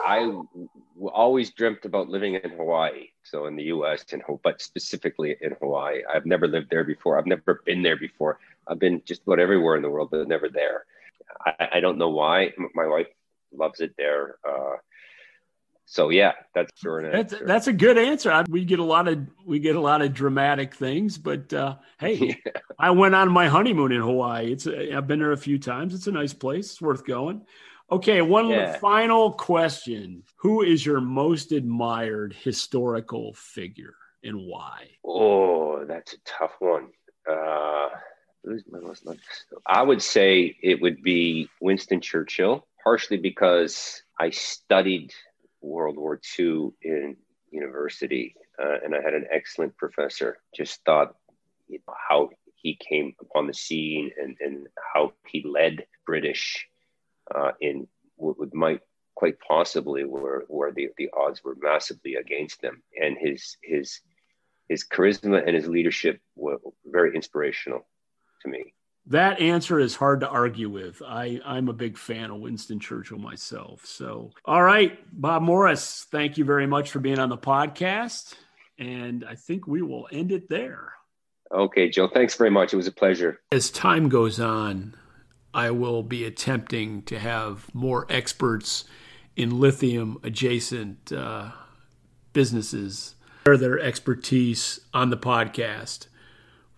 I 0.06 0.30
always 1.12 1.50
dreamt 1.50 1.84
about 1.84 2.08
living 2.08 2.34
in 2.34 2.50
Hawaii. 2.50 3.08
So 3.22 3.46
in 3.46 3.56
the 3.56 3.64
U.S. 3.64 4.04
and 4.12 4.22
but 4.42 4.60
specifically 4.60 5.36
in 5.40 5.56
Hawaii, 5.60 6.02
I've 6.12 6.26
never 6.26 6.48
lived 6.48 6.70
there 6.70 6.84
before. 6.84 7.18
I've 7.18 7.26
never 7.26 7.62
been 7.64 7.82
there 7.82 7.96
before. 7.96 8.38
I've 8.66 8.78
been 8.78 9.02
just 9.04 9.22
about 9.22 9.38
everywhere 9.38 9.76
in 9.76 9.82
the 9.82 9.90
world, 9.90 10.08
but 10.10 10.26
never 10.28 10.48
there. 10.48 10.84
I, 11.44 11.68
I 11.74 11.80
don't 11.80 11.98
know 11.98 12.10
why. 12.10 12.52
My 12.74 12.86
wife 12.86 13.08
loves 13.52 13.80
it 13.80 13.94
there. 13.96 14.36
Uh, 14.46 14.76
so 15.90 16.08
yeah, 16.08 16.34
that's 16.54 16.70
that's, 16.84 17.34
that's 17.44 17.66
a 17.66 17.72
good 17.72 17.98
answer. 17.98 18.44
We 18.48 18.64
get 18.64 18.78
a 18.78 18.84
lot 18.84 19.08
of 19.08 19.26
we 19.44 19.58
get 19.58 19.74
a 19.74 19.80
lot 19.80 20.02
of 20.02 20.14
dramatic 20.14 20.72
things, 20.72 21.18
but 21.18 21.52
uh, 21.52 21.78
hey, 21.98 22.38
yeah. 22.46 22.52
I 22.78 22.92
went 22.92 23.16
on 23.16 23.32
my 23.32 23.48
honeymoon 23.48 23.90
in 23.90 24.00
Hawaii. 24.00 24.52
It's 24.52 24.68
a, 24.68 24.94
I've 24.96 25.08
been 25.08 25.18
there 25.18 25.32
a 25.32 25.36
few 25.36 25.58
times. 25.58 25.92
It's 25.92 26.06
a 26.06 26.12
nice 26.12 26.32
place. 26.32 26.70
It's 26.70 26.80
worth 26.80 27.04
going. 27.04 27.42
Okay, 27.90 28.22
one 28.22 28.50
yeah. 28.50 28.78
final 28.78 29.32
question: 29.32 30.22
Who 30.36 30.62
is 30.62 30.86
your 30.86 31.00
most 31.00 31.50
admired 31.50 32.36
historical 32.40 33.34
figure 33.34 33.96
and 34.22 34.46
why? 34.46 34.90
Oh, 35.04 35.84
that's 35.86 36.12
a 36.12 36.18
tough 36.24 36.52
one. 36.60 36.90
Uh, 37.28 37.88
who's 38.44 38.64
my 38.70 38.80
most 38.80 39.06
I 39.66 39.82
would 39.82 40.02
say 40.02 40.56
it 40.62 40.80
would 40.80 41.02
be 41.02 41.48
Winston 41.60 42.00
Churchill, 42.00 42.66
partially 42.82 43.18
because 43.18 44.02
I 44.18 44.30
studied 44.30 45.12
World 45.60 45.96
War 45.96 46.20
II 46.38 46.70
in 46.82 47.16
university, 47.50 48.34
uh, 48.62 48.76
and 48.84 48.94
I 48.94 49.00
had 49.02 49.14
an 49.14 49.26
excellent 49.30 49.76
professor. 49.76 50.38
Just 50.54 50.84
thought 50.84 51.14
you 51.68 51.80
know, 51.86 51.94
how 52.08 52.30
he 52.54 52.76
came 52.76 53.14
upon 53.20 53.46
the 53.46 53.54
scene 53.54 54.10
and, 54.20 54.36
and 54.40 54.66
how 54.94 55.12
he 55.26 55.44
led 55.46 55.86
British 56.06 56.66
uh, 57.34 57.52
in 57.60 57.86
what 58.16 58.52
might 58.54 58.80
quite 59.14 59.38
possibly 59.46 60.04
where 60.04 60.44
where 60.48 60.72
the, 60.72 60.88
the 60.96 61.10
odds 61.16 61.42
were 61.44 61.56
massively 61.60 62.14
against 62.14 62.60
them, 62.62 62.82
and 63.00 63.16
his 63.18 63.56
his 63.62 64.00
his 64.68 64.86
charisma 64.86 65.44
and 65.46 65.56
his 65.56 65.66
leadership 65.66 66.20
were 66.36 66.58
very 66.86 67.14
inspirational 67.14 67.86
to 68.40 68.48
me 68.48 68.72
that 69.10 69.40
answer 69.40 69.80
is 69.80 69.96
hard 69.96 70.20
to 70.20 70.28
argue 70.28 70.68
with. 70.68 71.02
I, 71.04 71.40
I'm 71.44 71.68
a 71.68 71.72
big 71.72 71.98
fan 71.98 72.30
of 72.30 72.40
Winston 72.40 72.78
Churchill 72.78 73.18
myself. 73.18 73.84
So, 73.84 74.30
all 74.44 74.62
right, 74.62 74.98
Bob 75.12 75.42
Morris, 75.42 76.06
thank 76.10 76.38
you 76.38 76.44
very 76.44 76.66
much 76.66 76.90
for 76.90 77.00
being 77.00 77.18
on 77.18 77.28
the 77.28 77.36
podcast. 77.36 78.34
And 78.78 79.24
I 79.24 79.34
think 79.34 79.66
we 79.66 79.82
will 79.82 80.08
end 80.12 80.32
it 80.32 80.48
there. 80.48 80.92
Okay, 81.52 81.88
Joe, 81.88 82.08
thanks 82.08 82.36
very 82.36 82.50
much. 82.50 82.72
It 82.72 82.76
was 82.76 82.86
a 82.86 82.92
pleasure. 82.92 83.40
As 83.50 83.70
time 83.70 84.08
goes 84.08 84.38
on, 84.38 84.94
I 85.52 85.72
will 85.72 86.04
be 86.04 86.24
attempting 86.24 87.02
to 87.02 87.18
have 87.18 87.74
more 87.74 88.06
experts 88.08 88.84
in 89.34 89.58
lithium 89.58 90.18
adjacent 90.22 91.12
uh, 91.12 91.50
businesses, 92.32 93.16
share 93.44 93.56
their 93.56 93.80
expertise 93.80 94.80
on 94.94 95.10
the 95.10 95.16
podcast 95.16 96.06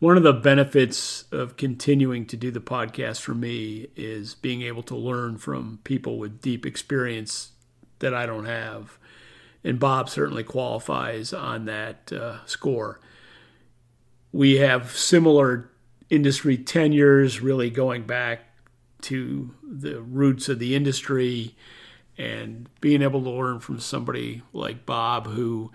one 0.03 0.17
of 0.17 0.25
the 0.25 0.33
benefits 0.33 1.27
of 1.31 1.57
continuing 1.57 2.27
to 2.27 2.37
do 2.37 2.51
the 2.51 2.59
podcast 2.59 3.21
for 3.21 3.35
me 3.35 3.87
is 3.95 4.35
being 4.35 4.63
able 4.63 4.83
to 4.83 4.97
learn 4.97 5.39
from 5.39 5.79
people 5.85 6.19
with 6.19 6.41
deep 6.41 6.67
experience 6.67 7.53
that 8.01 8.13
I 8.13 8.27
don't 8.27 8.47
have. 8.47 8.99
And 9.63 9.79
Bob 9.79 10.09
certainly 10.09 10.43
qualifies 10.43 11.33
on 11.33 11.67
that 11.67 12.13
uh, 12.13 12.45
score. 12.47 12.99
We 14.33 14.57
have 14.57 14.91
similar 14.91 15.71
industry 16.11 16.57
tenures, 16.57 17.41
really 17.41 17.71
going 17.71 18.03
back 18.03 18.41
to 19.03 19.55
the 19.63 20.03
roots 20.03 20.49
of 20.49 20.59
the 20.59 20.75
industry 20.75 21.55
and 22.19 22.69
being 22.81 23.03
able 23.03 23.23
to 23.23 23.31
learn 23.31 23.61
from 23.61 23.79
somebody 23.79 24.43
like 24.53 24.85
Bob 24.85 25.29
who 25.29 25.71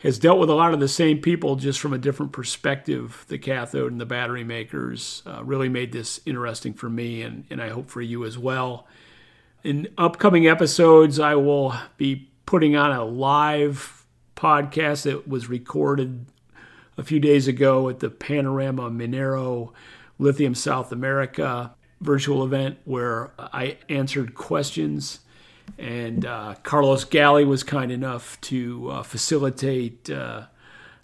has 0.00 0.18
dealt 0.18 0.38
with 0.38 0.48
a 0.48 0.54
lot 0.54 0.72
of 0.72 0.80
the 0.80 0.88
same 0.88 1.18
people 1.18 1.56
just 1.56 1.78
from 1.78 1.92
a 1.92 1.98
different 1.98 2.32
perspective. 2.32 3.24
The 3.28 3.38
cathode 3.38 3.92
and 3.92 4.00
the 4.00 4.06
battery 4.06 4.44
makers 4.44 5.22
uh, 5.26 5.44
really 5.44 5.68
made 5.68 5.92
this 5.92 6.20
interesting 6.24 6.72
for 6.72 6.88
me, 6.88 7.22
and, 7.22 7.44
and 7.50 7.62
I 7.62 7.68
hope 7.68 7.90
for 7.90 8.00
you 8.00 8.24
as 8.24 8.38
well. 8.38 8.86
In 9.62 9.88
upcoming 9.98 10.46
episodes, 10.46 11.20
I 11.20 11.34
will 11.34 11.74
be 11.98 12.30
putting 12.46 12.76
on 12.76 12.92
a 12.92 13.04
live 13.04 14.06
podcast 14.34 15.02
that 15.02 15.28
was 15.28 15.50
recorded 15.50 16.26
a 16.96 17.04
few 17.04 17.20
days 17.20 17.46
ago 17.46 17.90
at 17.90 18.00
the 18.00 18.08
Panorama 18.08 18.90
Minero 18.90 19.72
Lithium 20.18 20.54
South 20.54 20.92
America 20.92 21.74
virtual 22.00 22.42
event 22.42 22.78
where 22.84 23.32
I 23.38 23.76
answered 23.90 24.34
questions 24.34 25.20
and 25.80 26.26
uh, 26.26 26.54
Carlos 26.62 27.04
Galley 27.04 27.44
was 27.44 27.62
kind 27.62 27.90
enough 27.90 28.40
to 28.42 28.90
uh, 28.90 29.02
facilitate 29.02 30.10
uh, 30.10 30.42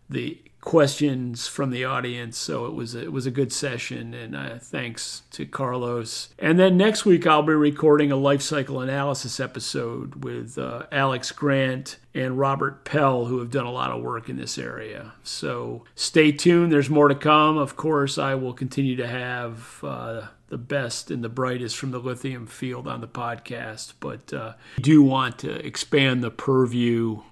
the 0.09 0.39
questions 0.61 1.47
from 1.47 1.71
the 1.71 1.85
audience. 1.85 2.37
So 2.37 2.67
it 2.67 2.75
was 2.75 2.97
a, 2.97 3.03
it 3.05 3.13
was 3.13 3.25
a 3.25 3.31
good 3.31 3.53
session, 3.53 4.13
and 4.13 4.37
uh, 4.37 4.59
thanks 4.59 5.23
to 5.31 5.47
Carlos. 5.47 6.31
And 6.39 6.59
then 6.59 6.77
next 6.77 7.05
week 7.05 7.27
I'll 7.27 7.43
be 7.43 7.55
recording 7.55 8.11
a 8.11 8.17
life 8.17 8.43
cycle 8.43 8.81
analysis 8.81 9.39
episode 9.39 10.25
with 10.25 10.59
uh, 10.59 10.87
Alex 10.93 11.31
Grant 11.31 11.99
and 12.15 12.39
Robert 12.39 12.85
Pell, 12.85 13.27
who 13.27 13.39
have 13.39 13.51
done 13.51 13.67
a 13.67 13.71
lot 13.73 13.93
of 13.93 14.03
work 14.03 14.29
in 14.29 14.37
this 14.37 14.59
area. 14.59 15.13
So 15.23 15.85
stay 15.95 16.33
tuned. 16.33 16.73
There's 16.73 16.91
more 16.91 17.09
to 17.09 17.15
come. 17.15 17.57
Of 17.57 17.77
course, 17.77 18.19
I 18.19 18.35
will 18.35 18.53
continue 18.53 18.97
to 18.97 19.07
have 19.07 19.81
uh, 19.85 20.23
the 20.49 20.59
best 20.59 21.11
and 21.11 21.25
the 21.25 21.29
brightest 21.29 21.77
from 21.77 21.91
the 21.91 21.99
lithium 21.99 22.47
field 22.47 22.87
on 22.87 23.01
the 23.01 23.09
podcast, 23.09 23.95
but 24.01 24.33
uh, 24.33 24.55
do 24.81 25.03
want 25.03 25.39
to 25.41 25.67
expand 25.67 26.23
the 26.23 26.31
purview 26.31 27.23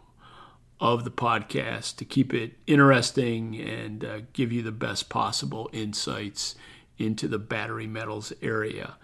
of 0.81 1.05
the 1.05 1.11
podcast 1.11 1.97
to 1.97 2.05
keep 2.05 2.35
it 2.35 2.59
interesting 2.67 3.59
and 3.61 4.05
uh, 4.05 4.19
give 4.33 4.53
you 4.53 4.63
the 4.63 4.73
best 4.73 5.09
possible 5.09 5.71
insights 5.73 6.57
into 6.99 7.29
the 7.29 7.39
battery 7.39 7.87
metals 7.87 8.33
area. 8.43 8.97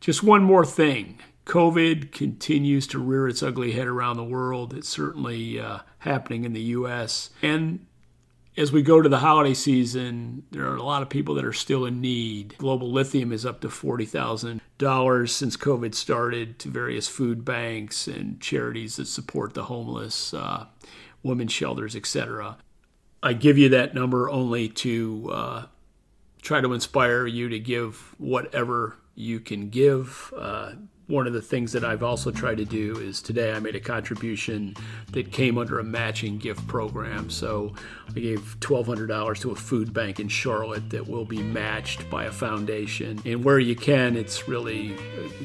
Just 0.00 0.22
one 0.22 0.42
more 0.42 0.64
thing 0.64 1.18
COVID 1.48 2.12
continues 2.12 2.86
to 2.88 2.98
rear 2.98 3.26
its 3.26 3.42
ugly 3.42 3.72
head 3.72 3.86
around 3.86 4.16
the 4.16 4.24
world. 4.24 4.74
It's 4.74 4.88
certainly 4.88 5.58
uh, 5.58 5.78
happening 6.00 6.44
in 6.44 6.52
the 6.52 6.60
US. 6.60 7.30
And 7.42 7.86
as 8.58 8.72
we 8.72 8.82
go 8.82 9.00
to 9.00 9.08
the 9.08 9.18
holiday 9.18 9.54
season, 9.54 10.42
there 10.50 10.66
are 10.66 10.76
a 10.76 10.82
lot 10.82 11.00
of 11.00 11.08
people 11.08 11.36
that 11.36 11.44
are 11.44 11.52
still 11.52 11.86
in 11.86 12.00
need. 12.00 12.58
Global 12.58 12.90
Lithium 12.90 13.32
is 13.32 13.46
up 13.46 13.60
to 13.60 13.68
$40,000 13.68 15.28
since 15.28 15.56
COVID 15.56 15.94
started 15.94 16.58
to 16.58 16.68
various 16.68 17.06
food 17.06 17.44
banks 17.44 18.08
and 18.08 18.40
charities 18.40 18.96
that 18.96 19.06
support 19.06 19.54
the 19.54 19.64
homeless, 19.64 20.34
uh, 20.34 20.66
women's 21.22 21.52
shelters, 21.52 21.94
etc. 21.94 22.58
I 23.22 23.32
give 23.34 23.58
you 23.58 23.68
that 23.68 23.94
number 23.94 24.28
only 24.28 24.68
to 24.70 25.30
uh, 25.32 25.66
try 26.42 26.60
to 26.60 26.72
inspire 26.72 27.28
you 27.28 27.48
to 27.48 27.60
give 27.60 28.16
whatever 28.18 28.96
you 29.14 29.38
can 29.38 29.70
give. 29.70 30.34
Uh, 30.36 30.72
one 31.08 31.26
of 31.26 31.32
the 31.32 31.40
things 31.40 31.72
that 31.72 31.84
I've 31.84 32.02
also 32.02 32.30
tried 32.30 32.58
to 32.58 32.66
do 32.66 32.98
is 32.98 33.22
today 33.22 33.52
I 33.52 33.60
made 33.60 33.74
a 33.74 33.80
contribution 33.80 34.76
that 35.12 35.32
came 35.32 35.56
under 35.56 35.78
a 35.78 35.84
matching 35.84 36.36
gift 36.36 36.66
program. 36.66 37.30
So 37.30 37.72
I 38.14 38.20
gave 38.20 38.60
$1,200 38.60 39.40
to 39.40 39.50
a 39.50 39.54
food 39.54 39.94
bank 39.94 40.20
in 40.20 40.28
Charlotte 40.28 40.90
that 40.90 41.08
will 41.08 41.24
be 41.24 41.42
matched 41.42 42.08
by 42.10 42.24
a 42.24 42.30
foundation. 42.30 43.20
And 43.24 43.42
where 43.42 43.58
you 43.58 43.74
can, 43.74 44.16
it's 44.16 44.48
really 44.48 44.96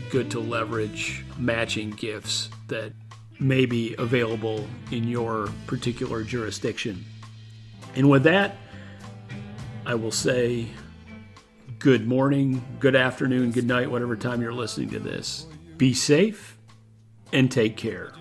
good 0.10 0.30
to 0.32 0.42
leverage 0.42 1.24
matching 1.38 1.92
gifts 1.92 2.50
that 2.68 2.92
may 3.40 3.66
be 3.66 3.96
available 3.98 4.68
in 4.92 5.08
your 5.08 5.50
particular 5.66 6.24
jurisdiction. 6.24 7.06
And 7.96 8.10
with 8.10 8.24
that, 8.24 8.58
I 9.86 9.96
will 9.96 10.12
say 10.12 10.68
good 11.80 12.06
morning, 12.06 12.64
good 12.80 12.96
afternoon, 12.98 13.52
good 13.52 13.68
night, 13.68 13.90
whatever 13.90 14.18
time 14.18 14.42
you're 14.42 14.54
listening 14.54 14.90
to 14.90 15.00
this. 15.00 15.48
Be 15.78 15.94
safe 15.94 16.58
and 17.32 17.52
take 17.52 17.78
care. 17.78 18.14